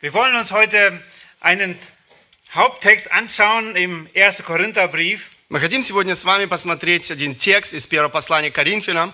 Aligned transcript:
Wir 0.00 0.12
wollen 0.12 0.36
uns 0.36 0.52
heute 0.52 1.00
einen 1.40 1.78
Haupttext 2.54 3.10
anschauen 3.12 3.76
im 3.76 4.08
1. 4.14 4.42
Korintherbrief. 4.44 5.30
Мы 5.48 5.60
хотим 5.60 5.82
сегодня 5.82 6.14
с 6.16 6.24
вами 6.24 6.46
посмотреть 6.46 7.10
один 7.10 7.34
текст 7.36 7.72
из 7.72 7.86
первого 7.86 8.08
послания 8.10 8.50
к 8.50 8.54
Коринфянам. 8.54 9.12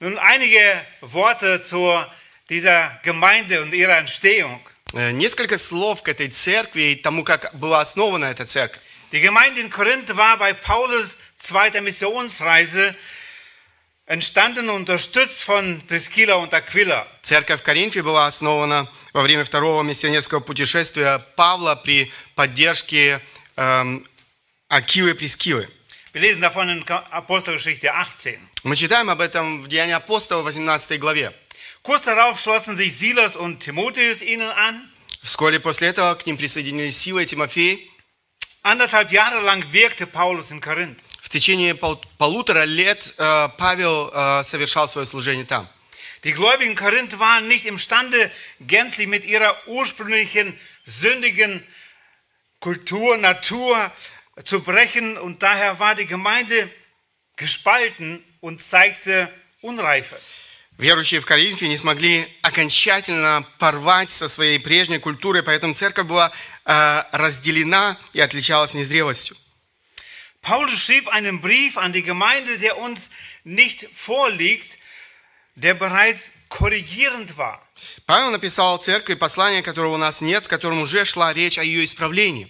Nun 0.00 0.18
einige 0.18 0.84
Worte 1.00 1.62
zu 1.62 2.04
dieser 2.48 3.00
Gemeinde 3.02 3.62
und 3.62 3.72
ihrer 3.72 3.98
Entstehung. 3.98 4.60
Э, 4.94 5.12
Несколько 5.12 5.56
слов 5.58 6.02
к 6.02 6.08
этой 6.08 6.28
церкви 6.28 6.92
и 6.92 6.96
тому, 6.96 7.24
как 7.24 7.54
была 7.54 7.80
основана 7.80 8.26
эта 8.26 8.44
церковь. 8.46 8.80
Die 9.12 9.20
Gemeinde 9.20 9.60
in 9.60 9.70
Korinth 9.70 10.16
war 10.16 10.36
bei 10.36 10.52
Paulus 10.52 11.16
zweiter 11.36 11.80
Missionsreise 11.80 12.94
entstanden 14.05 14.69
unterstützt 14.69 15.43
von 15.43 15.81
Priscilla 15.87 16.35
und 16.35 16.53
Aquila. 16.53 17.07
Церковь 17.23 17.61
в 17.61 17.63
Коринфе 17.63 18.03
была 18.03 18.27
основана 18.27 18.89
во 19.13 19.21
время 19.21 19.43
второго 19.43 19.81
миссионерского 19.83 20.39
путешествия 20.39 21.19
Павла 21.35 21.75
при 21.75 22.11
поддержке 22.35 23.21
эм, 23.55 24.05
Акилы 24.69 25.11
и 25.11 25.13
Прескилы. 25.13 25.67
Wir 26.13 26.21
lesen 26.21 26.41
davon 26.41 26.69
in 26.69 26.83
Apostelgeschichte 26.87 27.93
18. 27.93 28.39
Мы 28.63 28.75
читаем 28.75 29.09
об 29.09 29.19
этом 29.19 29.61
в 29.61 29.67
Деянии 29.67 29.93
апостола, 29.93 30.43
18 30.43 30.99
главе. 30.99 31.33
Kurz 31.81 32.03
darauf 32.03 32.39
schlossen 32.39 32.77
sich 32.77 32.95
Silas 32.95 33.35
und 33.35 33.59
Timotheus 33.59 34.21
ihnen 34.21 34.49
an. 34.49 34.89
Вскоре 35.21 35.59
после 35.59 35.87
этого 35.89 36.13
к 36.15 36.25
ним 36.25 36.37
присоединились 36.37 36.97
Сила 36.97 37.19
и 37.19 37.25
Тимофей. 37.25 37.91
Anderthalb 38.63 39.11
Jahre 39.11 39.41
lang 39.41 39.63
wirkte 39.71 40.07
Paulus 40.07 40.51
in 40.51 40.61
Korinth. 40.61 40.99
Течение 41.35 41.75
пол- 41.75 42.01
полутора 42.17 42.63
лет 42.63 43.13
э, 43.17 43.49
Павел 43.57 44.09
э, 44.13 44.43
совершал 44.45 44.87
свое 44.87 45.05
служение 45.05 45.43
там. 45.43 45.67
Die 46.23 46.31
Gläubigen 46.31 46.71
in 46.71 46.75
Korinth 46.75 47.19
waren 47.19 47.49
nicht 47.49 47.65
imstande, 47.65 48.31
gänzlich 48.61 49.05
mit 49.09 49.25
ihrer 49.25 49.53
ursprünglichen 49.67 50.57
sündigen 50.85 51.61
Kultur, 52.59 53.17
Natur 53.17 53.91
zu 54.45 54.61
brechen 54.61 55.17
und 55.17 55.43
daher 55.43 55.77
war 55.77 55.93
die 55.93 56.05
Gemeinde 56.05 56.69
gespalten 57.35 58.23
und 58.39 58.61
zeigte 58.61 59.29
Unreife. 59.61 60.15
Верующие 60.77 61.19
в 61.19 61.25
Коринфе 61.25 61.67
не 61.67 61.75
смогли 61.75 62.29
окончательно 62.43 63.45
порвать 63.59 64.13
со 64.13 64.29
своей 64.29 64.59
прежней 64.59 64.99
культурой, 64.99 65.43
поэтому 65.43 65.73
церковь 65.73 66.05
была 66.07 66.31
э, 66.63 67.03
разделена 67.11 67.97
и 68.13 68.21
отличалась 68.21 68.73
незрелостью. 68.73 69.35
Paulus 70.44 70.80
schrieb 70.80 71.08
einen 71.08 71.40
Brief 71.40 71.76
an 71.76 71.92
die 71.92 72.02
Gemeinde, 72.02 72.58
der 72.58 72.78
uns 72.78 73.10
nicht 73.44 73.86
vorliegt, 73.92 74.78
der 75.54 75.74
bereits 75.74 76.30
korrigierend 76.48 77.36
war. 77.36 77.60
Павел 78.06 78.30
написал 78.30 78.78
церкви 78.78 79.14
послание, 79.14 79.62
которого 79.62 79.94
у 79.94 79.98
нас 79.98 80.20
нет, 80.20 80.46
в 80.46 80.48
котором 80.48 80.80
уже 80.80 81.04
шла 81.04 81.32
речь 81.32 81.58
о 81.58 81.64
ее 81.64 81.84
исправлении. 81.84 82.48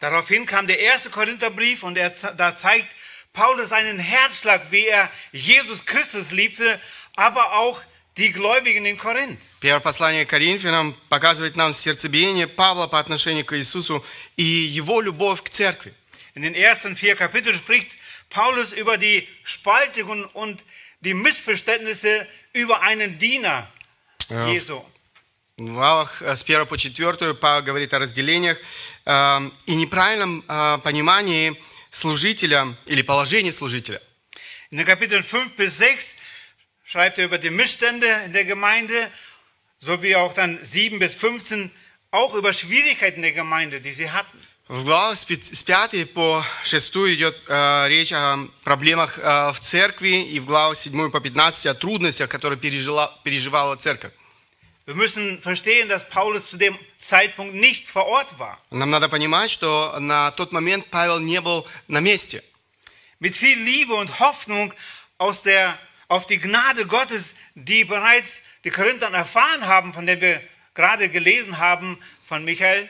Daraufhin 0.00 0.46
kam 0.46 0.66
der 0.66 0.80
erste 0.80 1.10
Korintherbrief 1.10 1.84
und 1.84 1.96
er, 1.96 2.10
da 2.10 2.56
zeigt 2.56 2.88
Paulus 3.32 3.72
einen 3.72 3.98
Herzschlag, 3.98 4.70
wie 4.70 4.86
er 4.86 5.10
Jesus 5.32 5.84
Christus 5.84 6.32
liebte, 6.32 6.80
aber 7.14 7.52
auch 7.52 7.80
die 8.16 8.30
Gläubigen 8.30 8.84
in 8.84 8.98
Korinth. 8.98 9.40
Первое 9.60 9.80
послание 9.80 10.26
к 10.26 10.30
Коринфянам 10.30 10.94
показывает 11.08 11.56
нам 11.56 11.72
сердцебиение 11.72 12.46
Павла 12.46 12.88
по 12.88 12.98
отношению 12.98 13.44
к 13.44 13.56
Иисусу 13.56 14.04
и 14.36 14.42
его 14.42 15.00
любовь 15.00 15.42
к 15.42 15.48
церкви. 15.48 15.94
In 16.36 16.42
den 16.42 16.54
ersten 16.54 16.96
vier 16.96 17.16
Kapiteln 17.16 17.56
spricht 17.58 17.96
Paulus 18.30 18.72
über 18.72 18.98
die 18.98 19.28
Spaltungen 19.44 20.24
und 20.24 20.64
die 21.00 21.14
Missverständnisse 21.14 22.26
über 22.52 22.82
einen 22.82 23.18
Diener 23.18 23.70
Ja. 24.28 24.48
Jesu. 24.48 24.82
В 25.58 25.66
главах 25.66 26.22
э, 26.22 26.34
с 26.34 26.42
1 26.42 26.66
по 26.66 26.78
4 26.78 27.34
Павел 27.34 27.62
говорит 27.62 27.92
о 27.92 27.98
разделениях 27.98 28.58
э, 29.04 29.50
и 29.66 29.74
неправильном 29.74 30.42
э, 30.48 30.78
понимании 30.78 31.54
служителя 31.90 32.74
или 32.86 33.02
положении 33.02 33.50
служителя. 33.50 34.00
In 34.70 34.78
den 34.78 34.86
Kapiteln 34.86 35.22
5 35.22 35.56
bis 35.56 35.76
6 35.76 36.16
schreibt 36.84 37.18
er 37.18 37.26
über 37.26 37.36
die 37.36 37.50
Missstände 37.50 38.06
in 38.24 38.32
der 38.32 38.46
Gemeinde, 38.46 39.10
sowie 39.78 40.16
auch 40.16 40.32
dann 40.32 40.58
7 40.62 40.98
bis 40.98 41.14
15 41.14 41.70
auch 42.10 42.34
über 42.34 42.52
Schwierigkeiten 42.54 43.20
der 43.20 43.32
Gemeinde, 43.32 43.82
die 43.82 43.92
sie 43.92 44.10
hatten. 44.10 44.38
В 44.67 44.83
главах 44.83 45.17
с 45.17 45.23
пят- 45.23 45.45
с 45.55 45.63
5 45.63 46.11
по 46.13 46.43
6 46.65 46.95
идет 47.13 47.41
э, 47.47 47.85
речь 47.87 48.11
о 48.11 48.37
проблемах 48.65 49.17
э, 49.17 49.51
в 49.53 49.59
церкви, 49.61 50.23
и 50.23 50.39
в 50.41 50.45
главах 50.45 50.75
7 50.77 51.09
по 51.09 51.21
15 51.21 51.67
о 51.67 51.73
трудностях, 51.73 52.29
которые 52.29 52.59
пережила, 52.59 53.17
переживала 53.23 53.77
церковь. 53.77 54.11
Wir 54.85 54.95
müssen 54.95 55.41
verstehen, 55.41 55.87
dass 55.89 56.07
Paulus 56.09 56.49
zu 56.49 56.57
dem 56.57 56.77
Zeitpunkt 56.99 57.55
nicht 57.55 57.87
vor 57.87 58.05
Ort 58.07 58.39
war. 58.39 58.57
Нам 58.71 58.89
надо 58.89 59.07
понимать, 59.07 59.49
что 59.51 59.95
на 59.99 60.31
тот 60.31 60.51
момент 60.51 60.85
Павел 60.87 61.19
не 61.19 61.39
был 61.39 61.65
на 61.87 61.99
месте. 62.01 62.43
Mit 63.21 63.35
viel 63.37 63.57
Liebe 63.57 63.93
und 63.93 64.19
Hoffnung 64.19 64.73
aus 65.17 65.41
der, 65.43 65.77
auf 66.09 66.25
die 66.25 66.39
Gnade 66.39 66.85
Gottes, 66.85 67.35
die 67.55 67.85
bereits 67.85 68.41
die 68.65 68.69
Korinthern 68.69 69.13
erfahren 69.13 69.65
haben, 69.65 69.93
von 69.93 70.05
der 70.05 70.19
wir 70.19 70.41
gerade 70.73 71.07
gelesen 71.09 71.57
haben, 71.57 71.97
von 72.27 72.43
Michael, 72.45 72.89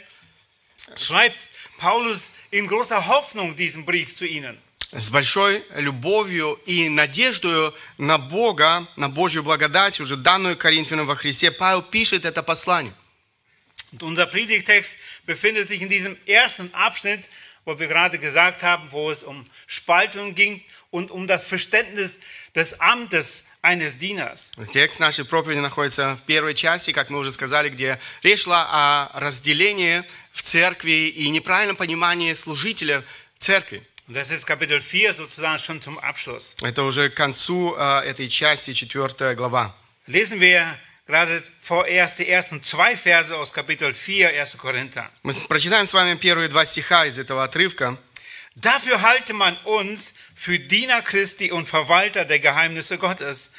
schreibt 0.96 1.50
Paulus 1.79 2.31
in 2.51 2.67
großer 2.67 3.07
Hoffnung 3.07 3.57
diesen 3.57 3.85
Brief 3.85 4.15
zu 4.15 4.25
ihnen. 4.27 4.59
С 4.95 5.09
большой 5.09 5.65
любовью 5.77 6.61
и 6.67 6.91
надеждой 6.91 7.73
на 7.97 8.19
Бога, 8.19 8.87
на 8.97 9.09
Божью 9.09 9.43
благодать, 9.43 9.99
уже 10.01 10.19
данную 10.19 10.59
Коринфянам 10.59 11.07
во 11.07 11.17
Христе, 11.17 11.51
Павел 11.51 11.83
пишет 11.83 12.27
это 12.27 12.43
послание. 12.43 12.93
Und 13.93 14.03
unser 14.03 14.27
Predigtext 14.27 14.99
befindet 15.27 15.69
sich 15.69 15.81
in 15.81 15.89
diesem 15.89 16.17
ersten 16.27 16.73
Abschnitt, 16.75 17.29
wo 17.65 17.79
wir 17.79 17.89
gerade 17.89 18.19
gesagt 18.19 18.63
haben, 18.63 18.91
wo 18.91 19.11
es 19.11 19.23
um 19.23 19.45
Spaltung 19.67 20.35
ging 20.35 20.63
und 20.91 21.11
um 21.11 21.27
das 21.27 21.47
Verständnis 21.47 22.19
des 22.58 22.74
Amtes 22.80 23.46
eines 23.62 23.98
Dieners. 24.00 24.52
Текст 24.74 25.00
нашей 25.00 25.26
проповеди 25.26 25.60
находится 25.60 26.16
в 26.16 26.24
первой 26.24 26.56
части, 26.56 26.92
как 26.92 27.10
мы 27.12 27.20
уже 27.20 27.32
сказали, 27.32 27.70
где 27.70 28.00
речь 28.24 28.44
шла 28.44 28.68
о 28.72 29.20
разделении 29.20 30.04
в 30.34 30.42
церкви 30.42 31.08
и 31.10 31.30
неправильном 31.30 31.76
понимании 31.76 32.34
служителя 32.34 33.04
церкви. 33.38 33.84
Das 34.08 34.32
ist 34.32 34.46
Kapitel 34.48 34.82
4 34.82 35.14
sozusagen 35.14 35.60
schon 35.60 35.82
zum 35.82 36.00
Abschluss. 36.00 36.56
Это 36.62 36.84
уже 36.84 37.10
к 37.10 37.14
концу 37.14 37.76
э, 37.78 38.02
этой 38.06 38.28
части, 38.28 38.74
четвертая 38.74 39.36
глава. 39.36 39.76
Lesen 40.08 40.40
wir 40.40 40.80
gerade 41.06 41.44
vorerst 41.62 42.18
die 42.18 42.28
ersten 42.28 42.64
zwei 42.64 42.96
Verse 42.96 43.36
aus 43.36 43.54
Kapitel 43.54 43.94
4, 43.94 44.30
1. 44.30 44.58
Korinther. 44.58 45.10
Мы 45.24 45.34
прочитаем 45.48 45.86
с 45.86 45.94
вами 45.94 46.18
первые 46.18 46.48
два 46.48 46.66
стиха 46.66 47.06
из 47.06 47.20
этого 47.20 47.44
отрывка. 47.44 47.98
Dafür 48.57 49.01
halte 49.03 49.33
man 49.33 49.57
uns 49.65 50.15
für 50.35 50.59
Diener 50.59 51.01
Christi 51.03 51.51
und 51.53 51.67
Verwalter 51.67 52.25
der 52.25 52.39
Geheimnisse 52.39 52.99
Gottes. 52.99 53.53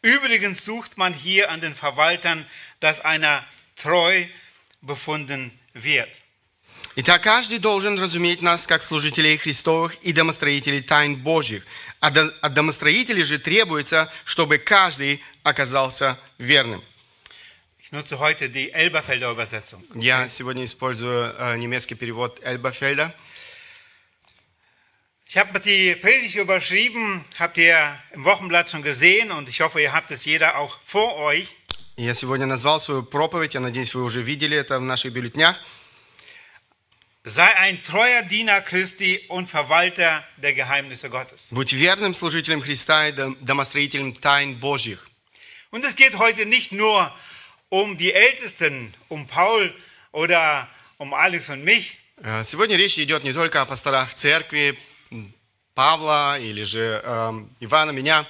Übrigens 0.00 0.64
sucht 0.64 0.96
man 0.96 1.12
hier 1.12 1.50
an 1.50 1.60
den 1.60 1.74
Verwaltern, 1.74 2.46
dass 2.80 3.00
einer 3.00 3.44
treu 3.76 4.24
befunden 4.80 5.58
wird. 5.74 6.08
Итак, 6.96 7.22
каждый 7.22 7.58
должен 7.58 7.98
разуметь 7.98 8.42
нас 8.42 8.66
как 8.66 8.82
служителей 8.82 9.36
Христовых 9.38 9.96
и 10.02 10.12
домостроителей 10.12 10.80
тайн 10.82 11.16
Божьих. 11.22 11.64
А 12.00 12.10
до- 12.10 12.32
от 12.40 12.54
домостроителей 12.54 13.24
же 13.24 13.38
требуется, 13.38 14.10
чтобы 14.24 14.58
каждый 14.58 15.22
оказался 15.44 16.18
верным. 16.38 16.82
Ich 17.80 17.92
nutze 17.92 18.18
heute 18.18 18.48
die 18.50 18.70
Elberfelder 18.72 19.30
Übersetzung. 19.30 19.82
Я 19.94 20.28
сегодня 20.28 20.64
использую 20.64 21.34
э, 21.38 21.56
немецкий 21.56 21.94
перевод 21.94 22.38
Эльбафельда. 22.44 23.14
Ich 25.32 25.36
habe 25.36 25.60
die 25.60 25.94
Predigt 25.96 26.36
überschrieben, 26.36 27.22
habt 27.38 27.58
ihr 27.58 27.98
im 28.12 28.24
Wochenblatt 28.24 28.70
schon 28.70 28.82
gesehen 28.82 29.30
und 29.30 29.48
ich 29.48 29.60
hoffe, 29.60 29.80
ihr 29.80 29.92
habt 29.92 30.10
es 30.10 30.24
jeder 30.24 30.56
auch 30.56 30.78
vor 30.82 31.16
euch. 31.16 31.54
Я 31.96 32.14
сегодня 32.14 32.46
назвал 32.46 32.80
свою 32.80 33.02
проповедь, 33.02 33.54
я 33.54 33.60
надеюсь, 33.60 33.92
вы 33.94 34.04
уже 34.04 34.22
видели 34.22 34.56
это 34.56 34.78
в 34.78 34.82
наших 34.82 35.12
бюллетнях. 35.12 35.56
Sei 37.24 37.54
ein 37.58 37.82
treuer 37.82 38.22
Diener 38.22 38.62
Christi 38.62 39.20
und 39.28 39.48
Verwalter 39.50 40.24
der 40.38 40.54
Geheimnisse 40.54 41.10
Gottes. 41.10 41.48
Будь 41.50 41.72
верным 41.74 42.14
служителем 42.14 42.62
Христа 42.62 43.08
и 43.08 43.12
дом- 43.12 43.36
домостроителем 43.42 44.14
тайн 44.14 44.54
Божьих. 44.54 45.08
Und 45.70 45.84
es 45.84 45.94
geht 45.94 46.16
heute 46.16 46.46
nicht 46.46 46.72
nur 46.72 47.12
um 47.68 47.98
die 47.98 48.14
Ältesten, 48.14 48.94
um 49.08 49.26
Paul 49.26 49.74
oder 50.12 50.68
um 50.96 51.12
Alex 51.12 51.50
und 51.50 51.64
mich, 51.64 51.98
Э, 52.20 52.42
Сегодня 52.42 52.76
речь 52.76 52.98
идет 52.98 53.22
не 53.24 53.32
только 53.32 53.60
о 53.62 53.66
пасторах 53.66 54.12
церкви, 54.14 54.70
м, 54.70 54.76
Павла 55.75 56.39
или 56.39 56.63
же 56.63 57.01
эм, 57.03 57.49
Ивана, 57.59 57.91
меня. 57.91 58.25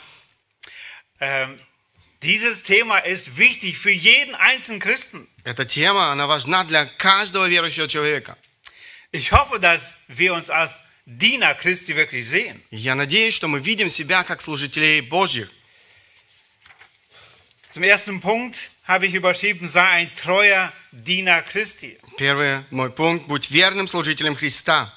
Ähm, 1.19 1.59
dieses 2.21 2.63
Thema 2.63 2.99
ist 2.99 3.37
wichtig 3.37 3.77
für 3.77 3.91
jeden 3.91 4.33
einzelnen 4.35 4.79
Christen. 4.79 5.27
Эта 5.43 5.65
тема, 5.65 6.11
она 6.11 6.25
важна 6.25 6.63
для 6.63 6.85
каждого 6.85 7.49
верующего 7.49 7.87
человека. 7.87 8.37
Ich 9.11 9.31
hoffe, 9.31 9.59
dass 9.59 9.95
wir 10.07 10.33
uns 10.33 10.49
als 10.49 10.79
Diener 11.05 11.53
Christi 11.53 11.95
wirklich 11.95 12.25
sehen. 12.25 12.61
Я 12.71 12.95
надеюсь, 12.95 13.33
что 13.33 13.47
мы 13.47 13.59
видим 13.59 13.89
себя 13.89 14.23
как 14.23 14.41
служителей 14.41 15.01
Божьих. 15.01 15.49
Zum 17.71 17.83
ersten 17.83 18.21
Punkt, 18.21 18.69
habe 18.87 19.07
ich 19.07 19.13
überschrieben, 19.13 19.67
sei 19.67 19.83
ein 19.83 20.15
treuer 20.15 20.71
Diener 20.91 21.41
Christi. 21.41 21.99
Первый 22.17 22.63
мой 22.69 22.89
пункт– 22.89 23.25
будь 23.27 23.49
верным 23.51 23.87
служителем 23.87 24.35
Христа. 24.35 24.93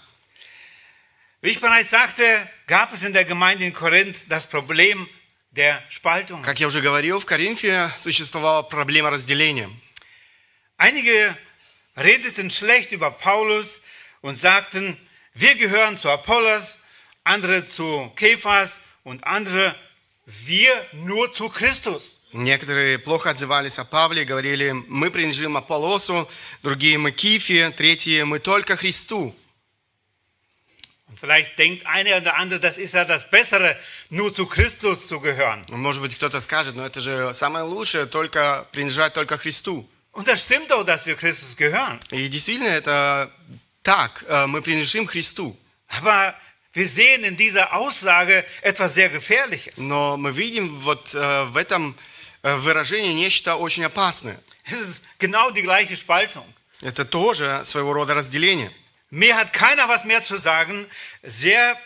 Wie 1.46 1.50
ich 1.50 1.60
bereits 1.60 1.90
sagte, 1.90 2.24
gab 2.68 2.94
es 2.94 3.04
in 3.04 3.14
der 3.14 3.26
Gemeinde 3.26 3.66
in 3.66 3.74
Korinth 3.74 4.18
das 4.30 4.48
Problem 4.48 5.08
der 5.52 5.82
Spaltung. 5.90 6.44
Как 6.44 6.60
я 6.60 6.68
уже 6.68 6.82
говорил, 6.82 7.20
в 7.20 7.26
Коринфе 7.26 7.90
существовала 7.98 8.62
проблема 8.62 9.10
разделения. 9.10 9.70
Einige 10.78 11.36
redeten 11.96 12.50
schlecht 12.50 12.92
über 12.92 13.12
Paulus 13.12 13.82
und 14.22 14.36
sagten, 14.36 14.98
wir 15.34 15.56
gehören 15.56 15.98
zu 15.98 16.10
Apollos, 16.10 16.78
andere 17.24 17.66
zu 17.66 18.12
Kephas 18.16 18.82
und 19.04 19.24
andere, 19.26 19.76
wir 20.26 20.72
nur 20.94 21.32
zu 21.32 21.50
Christus. 21.50 22.20
Некоторые 22.34 22.98
плохо 22.98 23.30
отзывались 23.30 23.78
о 23.78 23.84
Павле, 23.84 24.24
говорили, 24.24 24.72
мы 24.72 25.12
принадлежим 25.12 25.58
Аполлосу, 25.58 26.30
другие 26.64 26.98
мы 26.98 27.12
Кифе, 27.12 27.72
третьи 27.72 28.22
мы 28.22 28.40
только 28.40 28.78
Христу. 28.78 29.36
Und 31.09 31.21
vielleicht 31.21 31.59
denkt 31.59 31.87
einer 31.87 32.17
oder 32.17 32.37
andere, 32.37 32.59
das 32.59 32.79
ist 32.79 32.95
ja 32.95 33.05
das 33.05 33.31
Bessere, 33.31 33.77
nur 34.11 34.35
zu 34.35 34.47
Christus 34.47 35.07
zu 35.07 35.21
gehören. 35.21 35.63
Может 35.71 36.03
быть, 36.03 36.15
кто-то 36.17 36.41
скажет, 36.41 36.75
но 36.75 36.85
это 36.85 37.01
же 37.01 37.33
самое 37.33 37.65
лучшее, 37.65 38.07
только 38.07 38.67
принадлежать 38.73 39.15
только 39.15 39.39
Христу. 39.39 39.89
Und 40.13 40.27
das 40.27 40.43
stimmt 40.43 40.71
doch, 40.71 40.85
dass 40.85 41.07
wir 41.07 41.15
Christus 41.15 41.57
gehören. 41.57 42.01
И 42.11 42.29
действительно, 42.29 42.69
это 42.69 43.31
так, 43.83 44.25
э, 44.27 44.47
мы 44.47 44.63
принадлежим 44.63 45.07
Христу. 45.07 45.57
Aber 45.89 46.35
wir 46.73 46.89
sehen 46.89 47.23
in 47.23 47.37
dieser 47.37 47.73
Aussage 47.73 48.45
etwas 48.63 48.95
sehr 48.95 49.09
Gefährliches. 49.09 49.77
Но 49.79 50.17
мы 50.17 50.33
видим 50.33 50.75
вот 50.79 51.15
э, 51.15 51.45
в 51.45 51.57
этом 51.57 51.95
э, 52.43 52.57
выражении 52.57 53.13
нечто 53.13 53.57
очень 53.57 53.85
опасное. 53.85 54.41
Es 54.65 54.81
ist 54.81 55.05
genau 55.19 55.51
die 55.51 55.63
gleiche 55.63 55.97
Spaltung. 55.97 56.47
Это 56.83 57.05
тоже 57.05 57.63
своего 57.65 57.93
рода 57.93 58.15
разделение. 58.15 58.73
Mir 59.10 59.36
hat 59.36 59.52
keiner 59.54 59.90
was 59.90 60.06
mehr 60.06 60.24
zu 60.24 60.38
sagen. 60.38 60.88
Sehr, 61.24 61.78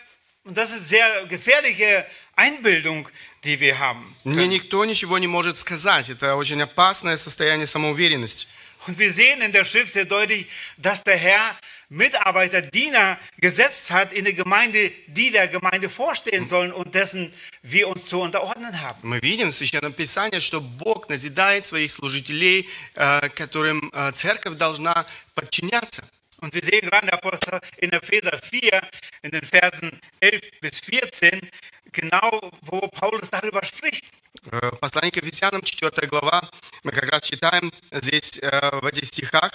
und 0.44 0.56
das 0.56 0.70
ist 0.70 0.88
sehr 0.88 1.26
gefährliche 1.26 2.06
Einbildung, 2.36 3.08
die 3.44 3.58
wir 3.60 3.78
haben. 3.78 4.14
Мне 4.24 4.46
никто 4.46 4.84
ничего 4.84 5.18
не 5.18 5.26
может 5.26 5.58
сказать. 5.58 6.10
Это 6.10 6.36
очень 6.36 6.62
опасное 6.62 7.16
состояние 7.16 7.66
самоуверенности. 7.66 8.46
Und 8.86 8.98
wir 8.98 9.12
sehen 9.12 9.40
in 9.40 9.52
der 9.52 9.64
Schrift 9.64 9.92
sehr 9.92 10.04
deutlich, 10.04 10.46
dass 10.76 11.02
der 11.02 11.16
Herr 11.16 11.58
Mitarbeiter, 11.88 12.62
Diener 12.62 13.18
gesetzt 13.38 13.90
hat 13.90 14.12
in 14.12 14.24
der 14.24 14.32
Gemeinde, 14.32 14.90
die 15.06 15.30
der 15.30 15.46
Gemeinde 15.46 15.88
vorstehen 15.88 16.44
sollen 16.44 16.72
und 16.72 16.94
dessen 16.94 17.32
wir 17.62 17.88
uns 17.88 18.06
zu 18.06 18.20
unterordnen 18.20 18.80
haben. 18.80 19.00
Мы 19.02 19.20
видим 19.20 19.50
в 19.50 19.54
Священном 19.54 19.92
Писании, 19.92 20.40
что 20.40 20.60
Бог 20.60 21.08
назидает 21.08 21.64
своих 21.64 21.90
служителей, 21.92 22.68
э, 22.94 23.28
которым 23.30 23.90
э, 23.92 24.10
церковь 24.12 24.56
должна 24.56 25.06
подчиняться. 25.34 26.02
Und 26.40 26.54
wir 26.54 26.62
sehen 26.62 26.82
gerade 26.82 27.06
in 27.06 27.12
Apostel- 27.12 27.60
in 27.78 27.92
Epheser 27.92 28.38
4, 28.38 28.82
in 29.22 29.30
den 29.30 29.44
Versen 29.44 30.00
11 30.20 30.42
bis 30.60 30.80
14, 30.80 31.50
genau 31.92 32.52
wo 32.62 32.80
Paulus 32.88 33.30
darüber 33.30 33.64
spricht. 33.64 34.04
Э, 34.52 34.70
Послание 34.80 35.10
к 35.10 35.16
Ефесянам, 35.16 35.62
4 35.62 36.08
глава, 36.08 36.50
мы 36.84 36.92
как 36.92 37.10
раз 37.10 37.22
читаем 37.26 37.72
здесь 37.90 38.38
э, 38.38 38.80
в 38.80 38.86
этих 38.86 39.06
стихах. 39.06 39.52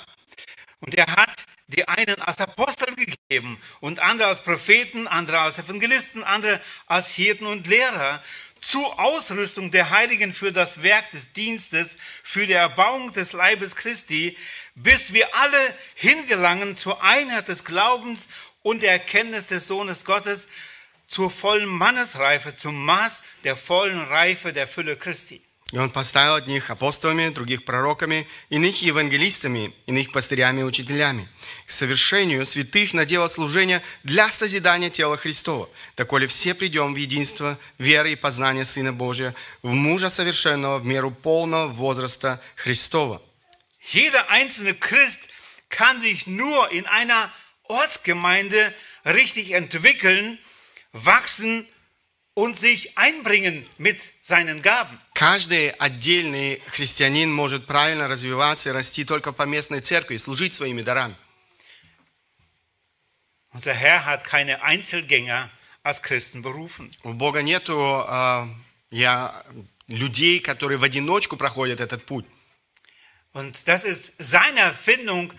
Und 0.79 0.95
er 0.95 1.07
hat 1.07 1.45
die 1.67 1.87
einen 1.87 2.21
als 2.21 2.39
Apostel 2.39 2.95
gegeben 2.95 3.61
und 3.79 3.99
andere 3.99 4.29
als 4.29 4.41
Propheten, 4.41 5.07
andere 5.07 5.39
als 5.39 5.59
Evangelisten, 5.59 6.23
andere 6.23 6.59
als 6.87 7.11
Hirten 7.11 7.45
und 7.45 7.67
Lehrer 7.67 8.21
zur 8.59 8.99
Ausrüstung 8.99 9.71
der 9.71 9.89
Heiligen 9.89 10.33
für 10.33 10.51
das 10.51 10.83
Werk 10.83 11.09
des 11.11 11.33
Dienstes, 11.33 11.97
für 12.23 12.45
die 12.45 12.53
Erbauung 12.53 13.11
des 13.13 13.33
Leibes 13.33 13.75
Christi, 13.75 14.37
bis 14.76 15.12
wir 15.12 15.34
alle 15.34 15.74
hingelangen 15.94 16.76
zur 16.76 17.02
Einheit 17.02 17.48
des 17.48 17.64
Glaubens 17.64 18.28
und 18.62 18.82
der 18.82 18.92
Erkenntnis 18.92 19.46
des 19.46 19.66
Sohnes 19.66 20.04
Gottes, 20.04 20.46
zur 21.08 21.30
vollen 21.30 21.66
Mannesreife, 21.66 22.54
zum 22.56 22.84
Maß 22.84 23.22
der 23.44 23.56
vollen 23.56 24.00
Reife 24.00 24.52
der 24.52 24.68
Fülle 24.68 24.96
Christi. 24.96 25.40
И 25.72 25.78
он 25.78 25.90
поставил 25.90 26.36
одних 26.36 26.70
апостолами, 26.70 27.28
других 27.28 27.64
пророками, 27.64 28.28
иных 28.50 28.82
евангелистами, 28.82 29.74
иных 29.86 30.12
пастырями 30.12 30.60
и 30.60 30.62
учителями. 30.62 31.26
К 31.66 31.72
совершению 31.72 32.46
святых 32.46 32.94
на 32.94 33.04
дело 33.04 33.26
служения 33.26 33.82
для 34.04 34.30
созидания 34.30 34.90
тела 34.90 35.16
Христова. 35.16 35.68
Доколе 35.96 36.28
все 36.28 36.54
придем 36.54 36.94
в 36.94 36.96
единство 36.96 37.58
веры 37.78 38.12
и 38.12 38.16
познания 38.16 38.64
Сына 38.64 38.92
Божия, 38.92 39.34
в 39.62 39.72
мужа 39.72 40.08
совершенного 40.08 40.78
в 40.78 40.86
меру 40.86 41.10
полного 41.10 41.66
возраста 41.66 42.40
Христова. 42.54 43.20
Jeder 43.85 44.29
einzelne 44.29 44.73
Christ 44.73 45.29
kann 45.69 45.99
sich 45.99 46.27
nur 46.27 46.71
in 46.71 46.85
einer 46.85 47.31
Ortsgemeinde 47.63 48.73
richtig 49.05 49.51
entwickeln, 49.51 50.37
wachsen 50.91 51.67
und 52.33 52.55
sich 52.55 52.97
einbringen 52.97 53.65
mit 53.77 54.01
seinen 54.21 54.61
Gaben. 54.61 54.99
Каждый 55.13 55.71
отдельный 55.71 56.61
христианин 56.67 57.31
может 57.31 57.67
правильно 57.67 58.07
развиваться 58.07 58.69
и 58.69 58.71
расти 58.71 59.05
только 59.05 59.31
по 59.31 59.43
местной 59.43 59.81
церкви 59.81 60.15
и 60.15 60.17
служить 60.17 60.53
своими 60.53 60.81
дарами. 60.81 61.15
Unser 63.53 63.73
Herr 63.73 64.05
hat 64.05 64.23
keine 64.23 64.63
Einzelgänger 64.63 65.49
als 65.83 66.01
Christen 66.01 66.41
berufen. 66.41 66.91
У 67.03 67.13
Бога 67.13 67.41
нету 67.41 67.77
а, 68.07 68.47
я, 68.91 69.43
людей, 69.87 70.39
которые 70.39 70.77
в 70.77 70.83
одиночку 70.83 71.35
проходят 71.35 71.81
этот 71.81 72.05
путь. 72.05 72.25
Und 73.35 73.67
das 73.67 73.83
ist 73.85 74.13
seine 74.19 74.59
Erfindung, 74.59 75.33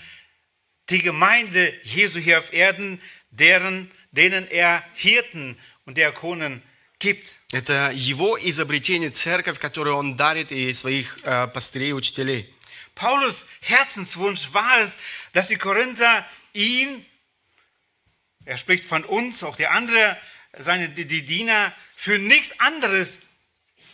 die 0.90 1.02
Gemeinde 1.02 1.72
Jesu 1.82 2.18
hier 2.18 2.38
auf 2.38 2.52
Erden, 2.52 3.00
deren, 3.30 3.90
denen 4.10 4.48
er 4.48 4.84
Hirten 4.94 5.58
und 5.84 5.96
Diakonen 5.96 6.62
gibt. 6.98 7.38
Это 7.52 7.90
его 7.92 8.38
изобретение, 8.40 9.10
церковь, 9.10 9.58
которую 9.58 9.96
он 9.96 10.16
дарит 10.16 10.52
и 10.52 10.72
своих 10.72 11.18
э, 11.24 11.48
пастырей 11.48 11.90
и 11.90 11.92
учителей. 11.92 12.48
Paulus 12.94 13.46
Herzenswunsch 13.60 14.52
war 14.52 14.80
es, 14.80 14.92
dass 15.32 15.48
die 15.48 15.56
Korinther 15.56 16.26
ihn, 16.52 17.04
er 18.44 18.58
spricht 18.58 18.84
von 18.84 19.04
uns, 19.04 19.42
auch 19.42 19.56
die 19.56 19.66
anderen, 19.66 20.16
seine, 20.58 20.88
die, 20.90 21.06
die 21.06 21.24
Diener, 21.24 21.74
für 21.96 22.18
nichts 22.18 22.58
anderes 22.60 23.20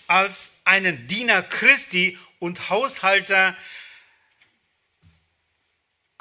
als 0.07 0.63
einen 0.65 1.07
Diener 1.07 1.43
Christi 1.43 2.19
und 2.39 2.71
Haushalter 2.71 3.57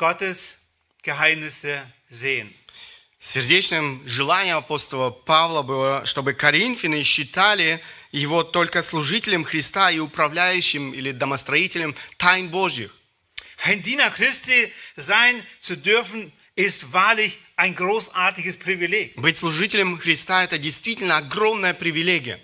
Gottes 0.02 0.58
Geheimnisse 1.04 1.82
sehen. 2.10 2.54
Сердечным 3.20 4.08
желанием 4.08 4.58
апостола 4.58 5.10
Павла 5.10 5.64
было, 5.64 6.06
чтобы 6.06 6.34
коринфяне 6.34 7.04
считали 7.04 7.82
его 8.12 8.44
только 8.44 8.84
служителем 8.84 9.44
Христа 9.44 9.90
и 9.90 10.00
управляющим 10.00 10.94
или 10.94 11.12
домостроителем 11.12 11.96
тайн 12.18 12.50
Божьих. 12.50 12.96
Ein 13.66 13.82
Diener 13.82 14.12
Christi 14.12 14.72
sein 14.96 15.44
zu 15.60 15.76
dürfen, 15.78 16.32
ist 16.56 16.92
wahrlich 16.94 17.40
ein 17.56 17.76
großartiges 17.76 18.58
Privileg. 18.58 19.16
Быть 19.16 19.38
служителем 19.38 19.98
Христа – 19.98 20.44
это 20.44 20.58
действительно 20.58 21.18
огромная 21.18 21.74
привилегия. 21.74 22.40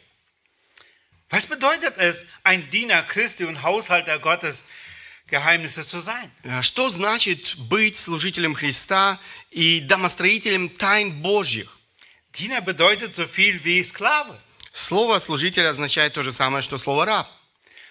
Was 1.29 1.47
bedeutet 1.47 1.97
es, 1.97 2.25
ein 2.43 2.69
Diener 2.69 3.03
Christi 3.03 3.43
und 3.45 3.63
Haushalter 3.63 4.19
Gottes 4.19 4.63
Geheimnisse 5.28 5.86
zu 5.86 6.00
sein? 6.00 6.30
Э, 6.44 6.62
Что 6.62 6.90
значит 6.90 7.56
быть 7.56 7.96
служителем 7.96 8.54
Христа 8.54 9.18
и 9.50 9.80
домостроителем 9.80 10.68
тайн 10.68 11.22
Божьих? 11.22 11.76
Diener 12.32 12.60
bedeutet 12.60 13.14
so 13.16 13.26
viel 13.26 13.62
wie 13.64 13.82
Sklave. 13.82 14.38
Слово 14.72 15.18
«служитель» 15.18 15.66
означает 15.66 16.12
то 16.14 16.22
же 16.22 16.32
самое, 16.32 16.62
что 16.62 16.78
слово 16.78 17.04
«раб». 17.04 17.28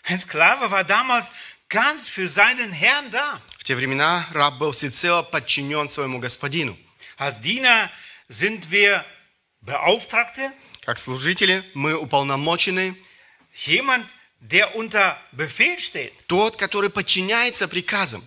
Ein 0.03 0.19
Sklave 0.19 0.71
war 0.71 0.83
damals 0.85 1.25
ganz 1.69 2.07
für 2.07 2.27
seinen 2.27 2.71
Herrn 2.71 3.11
da. 3.11 3.41
В 3.57 3.63
те 3.63 3.75
времена 3.75 4.25
раб 4.31 4.57
был 4.57 4.71
всецело 4.71 5.21
подчинен 5.21 5.89
своему 5.89 6.19
господину. 6.19 6.77
Als 7.17 7.41
Diener 7.41 7.89
sind 8.29 8.71
wir 8.71 9.03
Beauftragte, 9.61 10.51
Как 10.85 10.97
служители 10.97 11.63
мы 11.73 11.95
уполномочены, 11.97 12.95
jemand, 13.53 14.05
der 14.40 14.74
unter 14.74 15.16
Befehl 15.32 15.78
steht. 15.78 16.12
тот, 16.26 16.58
который 16.58 16.90
подчиняется 16.90 17.68
приказам. 17.68 18.26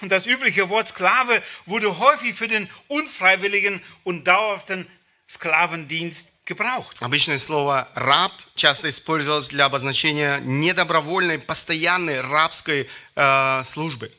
Und 0.00 0.08
das 0.10 0.26
übliche 0.26 0.68
Wort 0.68 0.88
Sklave 0.88 1.42
wurde 1.66 1.98
häufig 1.98 2.34
für 2.34 2.48
den 2.48 2.68
unfreiwilligen 2.88 3.82
und 4.04 4.24
dauerhaften 4.24 4.86
Sklavendienst 5.28 6.44
gebraucht. 6.44 7.00
Обычное 7.00 7.38
слово 7.38 7.88
«раб» 7.94 8.32
часто 8.54 8.88
использовалось 8.88 9.48
для 9.48 9.66
обозначения 9.66 10.40
недобровольной, 10.40 11.38
постоянной 11.38 12.20
рабской 12.20 12.88
э, 13.14 13.62
службы. 13.64 14.10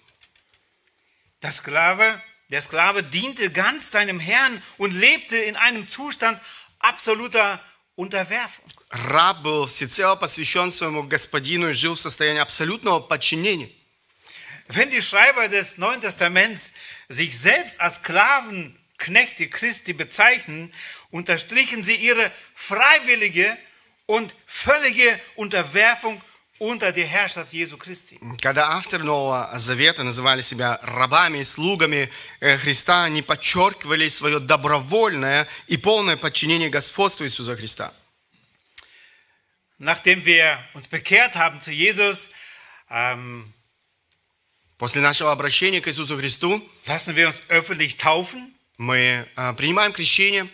Der 1.41 1.51
Sklave, 1.51 2.21
der 2.49 2.61
Sklave 2.61 3.03
diente 3.03 3.51
ganz 3.51 3.91
seinem 3.91 4.19
Herrn 4.19 4.63
und 4.77 4.91
lebte 4.91 5.37
in 5.37 5.55
einem 5.57 5.87
Zustand 5.87 6.39
absoluter 6.79 7.59
Unterwerfung. 7.95 8.65
Раб 8.90 9.42
был 9.42 9.66
всецело 9.66 10.16
посвящен 10.16 10.72
своему 10.72 11.02
господину 11.02 11.68
и 11.68 11.72
жил 11.72 11.94
в 11.94 12.00
состоянии 12.00 12.40
абсолютного 12.40 13.00
подчинения. 13.00 13.70
Wenn 14.68 14.90
die 14.90 15.00
Schreiber 15.00 15.48
des 15.48 15.78
Neuen 15.78 16.00
Testaments 16.00 16.74
sich 17.08 17.38
selbst 17.38 17.80
als 17.80 17.96
Sklaven, 17.96 18.78
Knechte 18.98 19.48
Christi 19.48 19.92
bezeichnen, 19.92 20.72
unterstrichen 21.10 21.84
sie 21.84 21.94
ihre 21.94 22.32
freiwillige 22.54 23.56
und 24.06 24.34
völlige 24.44 25.18
Unterwerfung 25.36 26.20
unter 26.58 26.90
die 26.90 27.04
Herrschaft 27.04 27.52
Jesu 27.52 27.76
Christi. 27.76 28.18
Когда 28.42 28.72
авторы 28.72 29.04
Нового 29.04 29.50
Завета 29.56 30.02
называли 30.02 30.42
себя 30.42 30.80
рабами 30.82 31.38
и 31.38 31.44
слугами 31.44 32.10
э, 32.40 32.56
Христа, 32.58 33.04
они 33.04 33.22
подчеркивали 33.22 34.08
свое 34.08 34.40
добровольное 34.40 35.46
и 35.68 35.76
полное 35.76 36.16
подчинение 36.16 36.68
господству 36.68 37.24
Иисуса 37.24 37.56
Христа. 37.56 37.92
Nachdem 39.79 40.25
wir 40.25 40.57
uns 40.73 40.87
bekehrt 40.87 41.35
haben 41.35 41.59
zu 41.61 41.71
Jesus, 41.71 42.29
ähm, 42.89 43.53
После 44.77 45.01
нашего 45.01 45.31
обращения 45.31 45.81
к 45.81 45.87
Иисусу 45.87 46.17
Христу 46.17 46.61
lassen 46.85 47.15
wir 47.15 47.27
uns 47.27 47.41
öffentlich 47.49 47.97
taufen. 47.97 48.53
мы 48.77 49.25
э, 49.35 49.53
принимаем 49.53 49.93
крещение. 49.93 50.47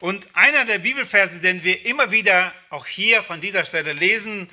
Und 0.00 0.28
einer 0.34 0.64
der 0.64 0.78
Bibelverse, 0.78 1.40
den 1.40 1.62
wir 1.62 1.86
immer 1.86 2.10
wieder 2.10 2.52
auch 2.70 2.86
hier 2.86 3.22
von 3.22 3.40
dieser 3.40 3.64
Stelle 3.64 3.92
lesen 3.92 4.50